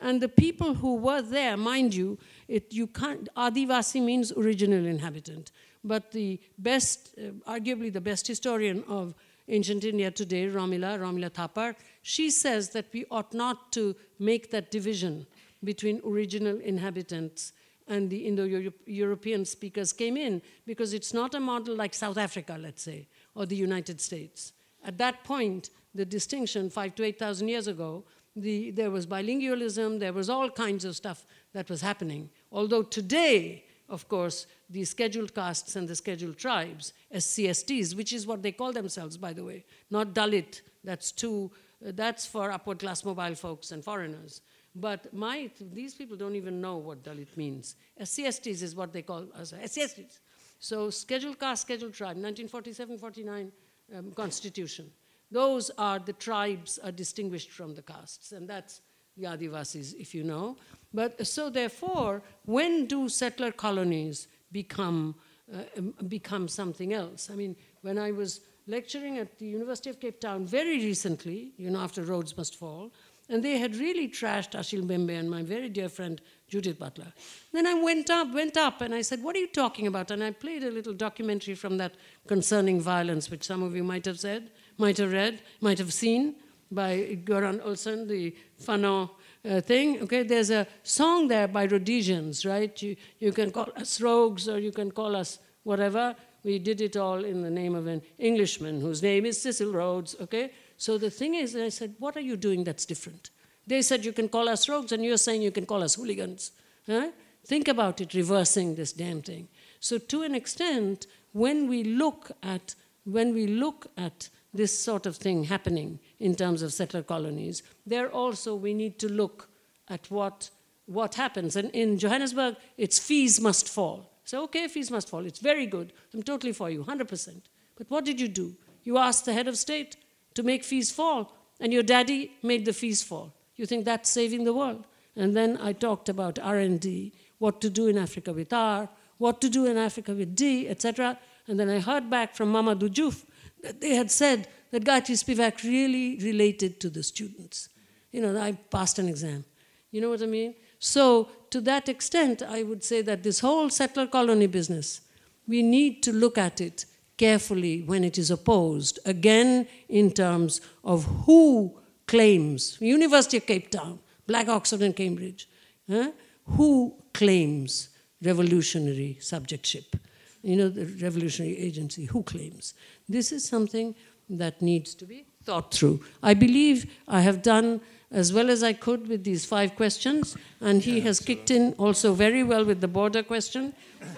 [0.00, 2.18] And the people who were there, mind you,
[2.48, 5.52] it, you can't, Adivasi means original inhabitant.
[5.82, 9.14] But the best, uh, arguably the best historian of
[9.48, 11.76] ancient India today, Romila, Romila Thapar,
[12.08, 15.26] she says that we ought not to make that division
[15.64, 17.52] between original inhabitants
[17.88, 18.44] and the Indo
[18.86, 23.44] European speakers came in because it's not a model like South Africa, let's say, or
[23.44, 24.52] the United States.
[24.84, 28.04] At that point, the distinction, five to 8,000 years ago,
[28.36, 32.30] the, there was bilingualism, there was all kinds of stuff that was happening.
[32.52, 38.42] Although today, of course, the scheduled castes and the scheduled tribes, SCSTs, which is what
[38.42, 41.50] they call themselves, by the way, not Dalit, that's, too,
[41.80, 44.40] that's for upward class mobile folks and foreigners.
[44.74, 47.76] But my, these people don't even know what Dalit means.
[48.00, 50.18] SCSTs is what they call us, SCSTs.
[50.58, 53.50] So scheduled caste, scheduled tribe, 1947-49
[53.94, 54.90] um, constitution.
[55.30, 58.80] Those are the tribes are distinguished from the castes, and that's
[59.16, 60.56] the Adivasis, if you know.
[60.94, 65.16] But so therefore, when do settler colonies become
[65.52, 67.30] uh, um, become something else?
[67.30, 71.70] I mean, when I was lecturing at the University of Cape Town very recently, you
[71.70, 72.92] know, after Rhodes Must Fall,
[73.28, 77.12] and they had really trashed Achille Mbembe and my very dear friend Judith Butler.
[77.52, 80.12] Then I went up, went up, and I said, What are you talking about?
[80.12, 81.94] And I played a little documentary from that
[82.28, 86.36] concerning violence, which some of you might have said, might have read, might have seen
[86.70, 89.10] by Göran Olsson, the Fanon
[89.48, 90.02] uh, thing.
[90.02, 92.80] Okay, there's a song there by Rhodesians, right?
[92.80, 96.14] You, you can call us rogues or you can call us whatever.
[96.44, 100.16] We did it all in the name of an Englishman whose name is Cecil Rhodes,
[100.20, 100.52] okay?
[100.76, 103.30] So the thing is, I said, what are you doing that's different?
[103.66, 106.52] They said, you can call us rogues, and you're saying you can call us hooligans.
[106.86, 107.10] Huh?
[107.44, 109.48] Think about it, reversing this damn thing.
[109.80, 112.74] So to an extent, when we look at
[113.06, 118.10] when we look at this sort of thing happening in terms of settler colonies, there
[118.10, 119.48] also we need to look
[119.88, 120.50] at what,
[120.86, 121.54] what happens.
[121.56, 124.10] And in Johannesburg, it's fees must fall.
[124.26, 125.24] So, okay, fees must fall.
[125.24, 125.92] It's very good.
[126.12, 127.42] I'm totally for you, 100%.
[127.76, 128.56] But what did you do?
[128.82, 129.96] You asked the head of state
[130.34, 133.32] to make fees fall, and your daddy made the fees fall.
[133.54, 134.84] You think that's saving the world?
[135.14, 138.88] And then I talked about R&D, what to do in Africa with R,
[139.18, 141.18] what to do in Africa with D, etc.
[141.46, 143.24] And then I heard back from Mamadou Diouf
[143.62, 147.68] that they had said that Gayatri Spivak really related to the students.
[148.10, 149.44] You know, I passed an exam.
[149.92, 150.54] You know what I mean?
[150.80, 155.00] So, to that extent, I would say that this whole settler colony business,
[155.48, 156.84] we need to look at it
[157.16, 163.98] carefully when it is opposed, again, in terms of who claims, University of Cape Town,
[164.26, 165.48] Black Oxford and Cambridge,
[165.90, 166.10] huh?
[166.44, 167.88] who claims
[168.22, 169.96] revolutionary subjectship?
[170.42, 172.74] You know, the revolutionary agency, who claims?
[173.08, 173.94] This is something
[174.28, 176.04] that needs to be thought through.
[176.22, 177.80] I believe I have done
[178.10, 182.14] as well as I could with these five questions, and he has kicked in also
[182.14, 183.74] very well with the border question.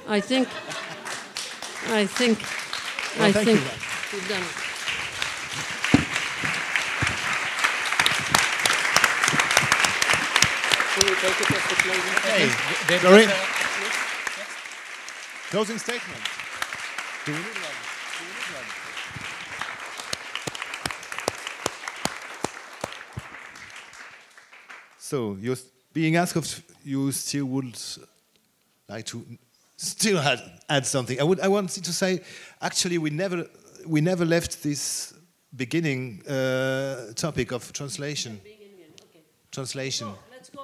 [0.06, 0.48] I think,
[1.88, 2.38] I think,
[3.18, 4.18] Well, I thank think you.
[4.18, 4.64] we've done it.
[11.68, 13.28] Hey, Doreen.
[15.50, 16.20] Closing statement.
[17.24, 17.54] Do we need one?
[17.54, 18.66] Do we need one?
[25.08, 25.56] So you're
[25.94, 27.78] being asked if you still would
[28.90, 29.24] like to
[29.76, 31.18] still add, add something.
[31.18, 31.40] I would.
[31.40, 32.20] I wanted to say,
[32.60, 33.46] actually, we never
[33.86, 35.14] we never left this
[35.56, 38.38] beginning uh, topic of translation.
[39.50, 40.08] Translation.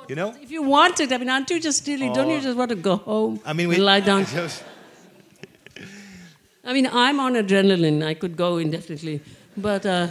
[0.09, 0.35] You know.
[0.43, 2.49] If you want it, I mean, aren't you just really, don't you Oh.
[2.49, 4.27] just want to go home I mean, we lie down?
[6.65, 8.05] I mean, I'm on adrenaline.
[8.05, 9.23] I could go indefinitely.
[9.57, 10.09] But uh,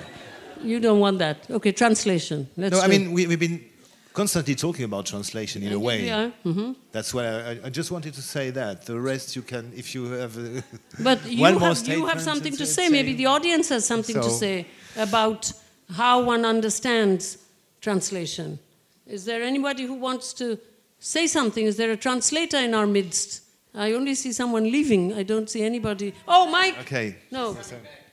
[0.64, 1.38] you don't want that.
[1.52, 2.50] Okay, translation.
[2.58, 3.73] Let's no, I mean we, we've been
[4.14, 6.06] constantly talking about translation in a way.
[6.06, 6.30] Yeah.
[6.46, 6.76] mhm.
[6.92, 8.86] That's why I, I just wanted to say that.
[8.86, 10.36] The rest you can, if you have.
[11.00, 12.90] But you, one more have, you have something to say- say.
[12.90, 14.66] Maybe the audience has something to say
[14.96, 15.52] about
[15.96, 17.38] how one understands
[17.82, 18.60] translation.
[19.08, 20.58] Is there anybody who wants to
[21.00, 21.66] say something?
[21.66, 23.42] Is there a translator in our midst?
[23.76, 25.14] I only see someone leaving.
[25.14, 26.14] I don't see anybody.
[26.28, 26.78] Oh, Mike!
[26.82, 27.16] Okay.
[27.32, 27.58] No.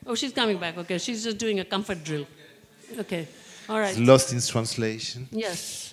[0.06, 0.78] Oh, she's coming back.
[0.78, 2.26] Okay, she's just doing a comfort drill.
[2.98, 3.28] Okay,
[3.68, 3.96] all right.
[3.98, 5.28] Lost in translation.
[5.30, 5.89] Yes.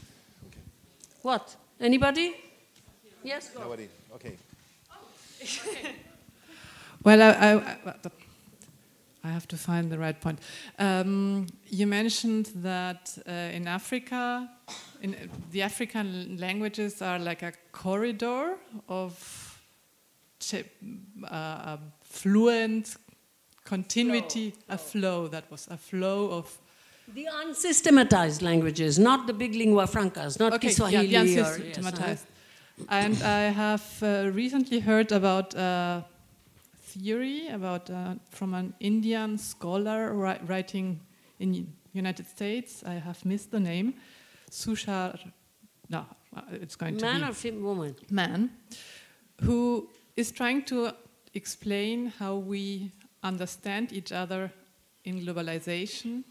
[1.21, 1.55] What?
[1.79, 2.35] Anybody?
[3.23, 3.61] Yes, go.
[3.61, 3.89] Nobody.
[4.15, 4.37] Okay.
[7.03, 7.95] Well, I, I, I,
[9.23, 10.39] I have to find the right point.
[10.79, 14.49] Um, you mentioned that uh, in Africa,
[15.01, 18.57] in the African languages are like a corridor
[18.89, 19.61] of
[20.39, 20.65] ch-
[21.29, 22.97] uh, fluent
[23.63, 25.27] continuity, a flow.
[25.27, 26.57] That was a flow of
[27.13, 31.05] The unsystematized languages, not the big lingua francas, not okay, Kiswahili.
[31.07, 32.25] yeah, the or- yes, unsystematized.
[32.89, 36.03] And I have uh, recently heard about a
[36.83, 40.99] theory about uh, from an Indian scholar ri- writing
[41.39, 42.83] in United States.
[42.85, 43.93] I have missed the name.
[44.51, 45.17] Sushar,
[45.89, 46.05] no,
[46.35, 47.95] uh, it's going to Man be or fem- woman?
[48.11, 48.51] man,
[49.41, 50.91] who is trying to
[51.33, 52.91] explain how we
[53.23, 54.51] understand each other
[55.03, 56.23] in globalization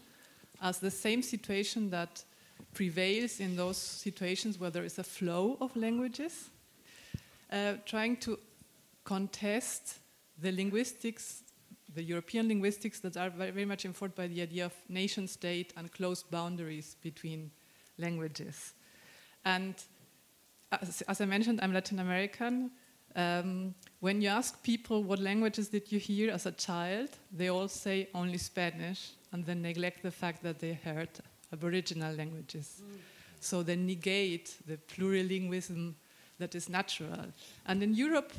[0.61, 2.23] as the same situation that
[2.73, 6.49] prevails in those situations where there is a flow of languages,
[7.51, 8.37] uh, trying to
[9.03, 9.99] contest
[10.39, 11.43] the linguistics,
[11.95, 15.91] the European linguistics that are very, much informed by the idea of nation state and
[15.91, 17.49] close boundaries between
[17.97, 18.73] languages.
[19.45, 19.75] And
[20.71, 22.71] as, as I mentioned, I'm Latin American.
[23.15, 27.67] Um, when you ask people what languages did you hear as a child, they all
[27.67, 31.09] say only Spanish and then neglect the fact that they heard
[31.51, 32.81] Aboriginal languages.
[33.39, 35.93] So they negate the plurilingualism
[36.39, 37.25] that is natural.
[37.65, 38.33] And in Europe,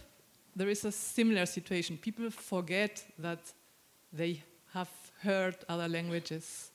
[0.55, 1.97] there is a similar situation.
[1.97, 3.53] People forget that
[4.13, 4.43] they
[4.73, 4.91] have
[5.23, 6.71] heard other languages.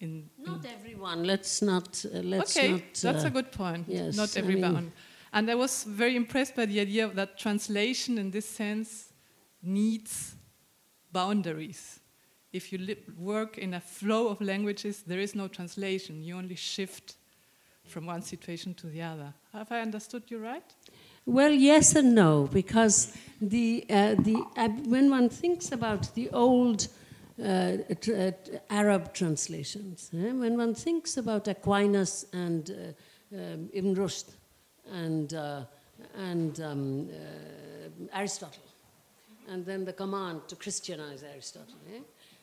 [0.00, 1.24] In, in Not everyone.
[1.24, 2.04] Let's not.
[2.04, 2.82] Uh, let's okay, not.
[3.02, 3.86] that's uh, a good point.
[3.88, 4.74] yes, Not I everyone.
[4.74, 4.92] mean-
[5.36, 9.12] and I was very impressed by the idea that translation, in this sense,
[9.62, 10.34] needs
[11.12, 12.00] boundaries.
[12.54, 16.22] If you work in a flow of languages, there is no translation.
[16.22, 17.16] You only shift
[17.84, 19.34] from one situation to the other.
[19.52, 20.74] Have I understood you right?
[21.26, 26.88] Well, yes and no, because the, uh, the, uh, when one thinks about the old
[27.38, 27.76] uh,
[28.08, 28.30] uh,
[28.70, 34.30] Arab translations, eh, when one thinks about Aquinas and uh, um, Ibn Rushd
[34.92, 35.62] and, uh,
[36.16, 38.62] and um, uh, Aristotle,
[39.48, 42.00] and then the command to Christianize Aristotle, eh,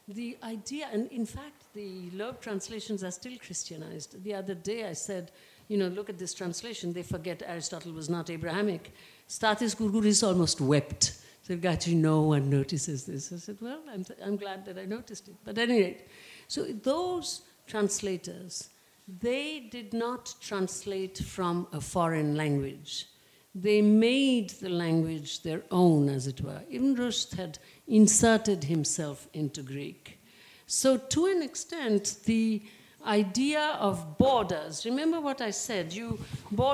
[0.07, 4.21] the idea, and in fact, the Loeb translations are still Christianized.
[4.23, 5.31] The other day I said,
[5.69, 8.93] you know, look at this translation, they forget Aristotle was not Abrahamic.
[9.29, 11.19] Stathis Gourgouris almost wept.
[11.43, 13.31] Said, Gayatri, no one notices this.
[13.33, 15.35] I said, well, I'm, I'm glad that I noticed it.
[15.43, 16.07] But at any rate,
[16.47, 18.69] so those translators,
[19.07, 23.07] they did not translate from a foreign language.
[23.55, 26.61] They made the language their own, as it were.
[26.69, 30.19] Ibn Rushd had inserted himself into Greek.
[30.65, 32.63] So, to an extent, the
[33.05, 36.17] idea of borders, remember what I said, you,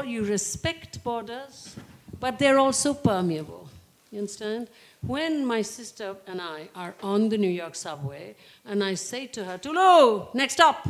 [0.05, 1.75] you respect borders,
[2.19, 3.67] but they're also permeable.
[4.11, 4.69] You understand?
[5.01, 8.35] When my sister and I are on the New York subway
[8.65, 10.87] and I say to her, Tulu, next stop,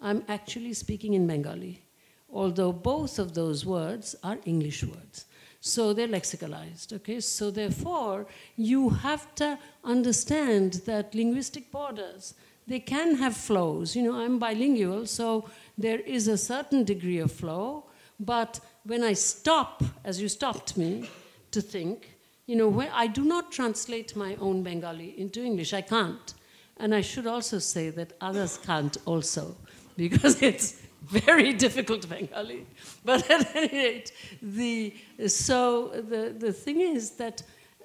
[0.00, 1.82] I'm actually speaking in Bengali,
[2.30, 5.26] although both of those words are English words.
[5.60, 7.20] So they're lexicalized, okay?
[7.20, 12.34] So therefore, you have to understand that linguistic borders,
[12.68, 13.96] they can have flows.
[13.96, 17.84] You know, I'm bilingual, so there is a certain degree of flow,
[18.20, 21.08] but when I stop, as you stopped me,
[21.50, 22.10] to think,
[22.46, 26.34] you know, I do not translate my own Bengali into English, I can't.
[26.78, 29.56] And I should also say that others can't also,
[29.96, 32.66] because it's very difficult Bengali.
[33.04, 34.12] But at any rate,
[34.42, 34.94] the,
[35.28, 37.42] so the, the thing is that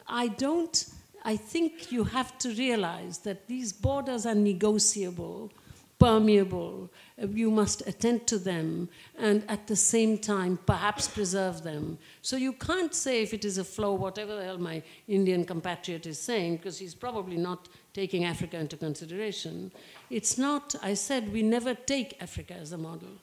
[0.08, 0.86] I don't,
[1.24, 5.52] I think you have to realize that these borders are negotiable,
[6.00, 6.90] permeable.
[7.20, 8.90] You must attend to them
[9.20, 12.00] and at the same time perhaps preserve them.
[12.24, 16.08] So you can't say if it is a flow, whatever the hell my Indian compatriot
[16.08, 19.72] is saying, because he's probably not taking Africa into consideration.
[20.12, 23.14] It's not, I said, we never take Africa as a model.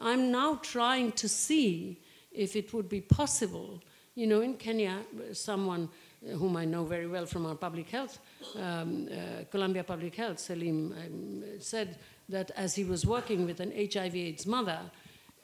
[0.00, 2.00] I'm now trying to see
[2.32, 3.80] if it would be possible.
[4.16, 4.98] You know, in Kenya,
[5.32, 5.88] someone
[6.32, 8.18] whom I know very well from our public health,
[8.56, 11.98] um, uh, Columbia Public Health, Salim, um, said
[12.28, 14.80] that as he was working with an HIV AIDS mother,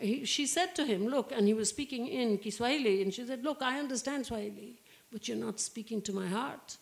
[0.01, 3.45] he, she said to him, Look, and he was speaking in Kiswahili, and she said,
[3.45, 4.75] Look, I understand Swahili,
[5.13, 6.77] but you're not speaking to my heart,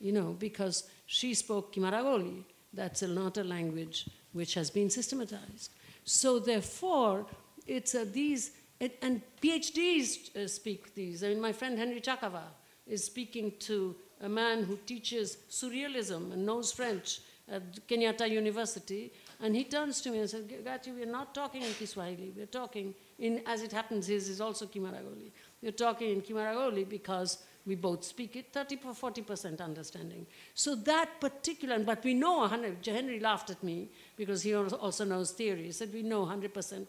[0.00, 2.42] you know, because she spoke Kimaragoli.
[2.72, 5.70] That's not a language which has been systematized.
[6.04, 7.26] So, therefore,
[7.66, 11.22] it's these, it, and PhDs uh, speak these.
[11.22, 12.44] I mean, my friend Henry Chakava
[12.86, 19.54] is speaking to a man who teaches surrealism and knows French at Kenyatta University, and
[19.54, 22.32] he turns to me and says, Gayatri, we're not talking in Kiswahili.
[22.34, 25.32] We're talking in, as it happens, his is also Kimaragoli.
[25.60, 30.26] We're talking in Kimaragoli because we both speak it, 30 or 40% understanding.
[30.54, 35.30] So that particular, but we know 100, Henry laughed at me because he also knows
[35.30, 35.64] theory.
[35.64, 36.86] He said, we know 100%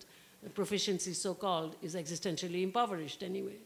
[0.56, 3.58] proficiency, so called, is existentially impoverished anyway.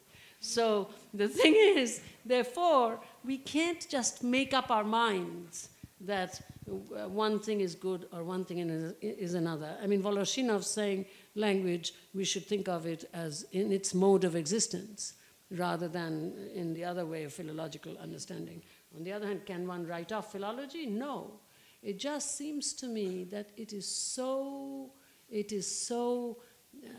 [0.42, 5.70] So the thing is, therefore, we can't just make up our minds
[6.02, 8.60] that uh, one thing is good or one thing
[9.02, 9.76] is another.
[9.82, 11.06] I mean, Voloshinov saying
[11.36, 15.14] language, we should think of it as in its mode of existence
[15.52, 18.61] rather than in the other way of philological understanding.
[18.95, 20.86] On the other hand, can one write off philology?
[20.86, 21.40] No.
[21.82, 24.91] It just seems to me that it is so,
[25.30, 26.38] it is so,
[26.84, 26.90] uh,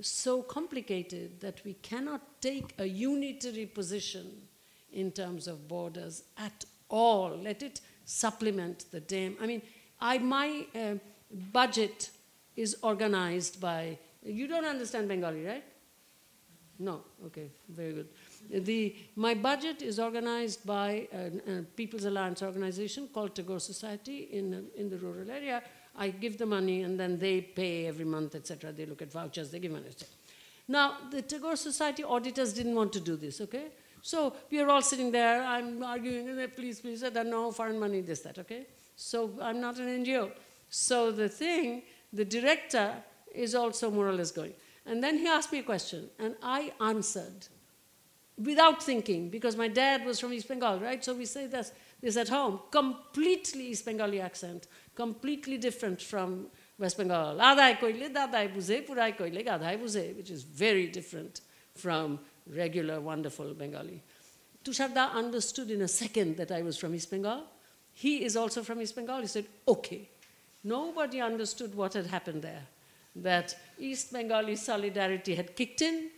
[0.00, 4.42] so complicated that we cannot take a unitary position
[4.92, 7.36] in terms of borders at all.
[7.36, 9.36] Let it supplement the dam.
[9.40, 9.62] I mean,
[10.00, 10.94] I, my uh,
[11.52, 12.10] budget
[12.56, 13.98] is organized by.
[14.22, 15.64] You don't understand Bengali, right?
[16.78, 18.08] No, okay, very good.
[18.50, 24.66] The, my budget is organized by a, a People's Alliance organization called Tagore Society in,
[24.76, 25.62] in the rural area.
[25.96, 28.72] I give the money and then they pay every month, etc.
[28.72, 29.86] They look at vouchers, they give money.
[30.68, 33.68] Now, the Tagore Society auditors didn't want to do this, okay?
[34.02, 37.78] So we are all sitting there, I'm arguing, eh, please, please, I don't know, foreign
[37.78, 38.66] money, this, that, okay?
[38.96, 40.30] So I'm not an NGO.
[40.68, 41.82] So the thing,
[42.12, 42.94] the director
[43.34, 44.52] is also more or less going.
[44.86, 47.48] And then he asked me a question, and I answered
[48.38, 51.04] without thinking, because my dad was from East Bengal, right?
[51.04, 56.48] So we say this, this at home, completely East Bengali accent, completely different from
[56.78, 57.38] West Bengal.
[57.38, 58.06] Adai purai
[60.16, 61.40] which is very different
[61.74, 64.02] from regular, wonderful Bengali.
[64.64, 67.44] Tusharda understood in a second that I was from East Bengal.
[67.94, 69.20] He is also from East Bengal.
[69.20, 70.10] He said, okay.
[70.62, 72.66] Nobody understood what had happened there
[73.22, 76.10] that East Bengali solidarity had kicked in,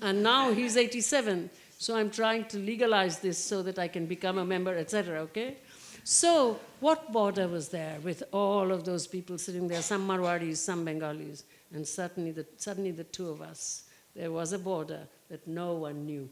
[0.00, 1.50] and now he's 87.
[1.78, 5.20] So I'm trying to legalize this so that I can become a member, etc.
[5.22, 5.56] Okay?
[6.04, 10.84] So what border was there with all of those people sitting there, some Marwadis, some
[10.84, 13.84] Bengalis, and certainly the, suddenly the two of us.
[14.14, 15.00] There was a border
[15.30, 16.28] that no one knew.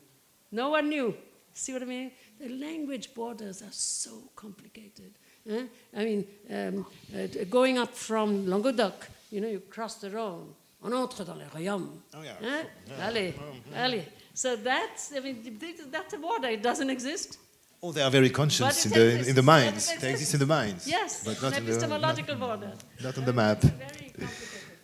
[0.52, 1.14] No one knew.
[1.52, 2.10] See what I mean?
[2.38, 5.12] The language borders are so complicated.
[5.48, 5.64] eh?
[5.96, 10.92] I mean, um, uh, going up from Languedoc, you know, you cross the Rhône, on
[10.92, 12.02] entre dans le royaume.
[12.14, 12.36] Oh, yeah.
[12.42, 12.64] Eh?
[13.02, 13.34] Allez,
[13.74, 14.04] allez.
[14.34, 15.58] So that's, I mean,
[15.90, 16.48] that's a border.
[16.48, 17.38] It doesn't exist.
[17.82, 19.90] Oh, they are very conscious in the, in the minds.
[19.98, 20.86] They exist in the minds.
[20.86, 22.72] Yes, but not an in the, not, epistemological border.
[23.02, 23.60] not on the map.
[23.62, 24.28] Very complicated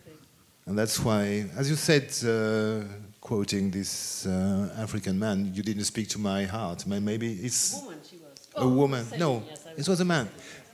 [0.03, 0.17] thing.
[0.65, 2.83] And that's why, as you said, uh,
[3.21, 6.87] quoting this uh, African man, you didn't speak to my heart.
[6.87, 8.47] Maybe it's a Woman she was.
[8.55, 9.05] a Oh, woman.
[9.17, 10.27] No, yes, it was a man.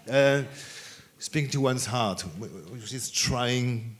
[0.09, 0.43] Uh,
[1.23, 3.95] speaking to one's heart, wh- which is trying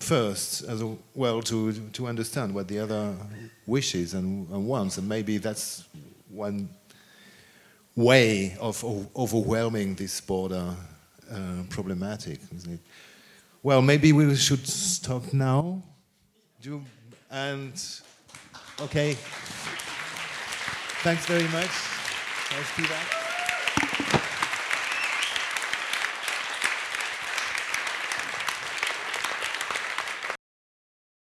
[0.00, 0.82] first as
[1.14, 3.14] well to, to understand what the other
[3.66, 4.96] wishes and, and wants.
[4.96, 5.84] And maybe that's
[6.30, 6.70] one
[7.94, 8.82] way of
[9.14, 10.74] overwhelming this border
[11.30, 11.36] uh,
[11.68, 12.80] problematic, isn't it?
[13.62, 15.82] Well, maybe we should stop now.
[16.62, 16.82] Do
[17.30, 17.74] and
[18.80, 19.16] okay.
[21.02, 23.23] Thanks very much.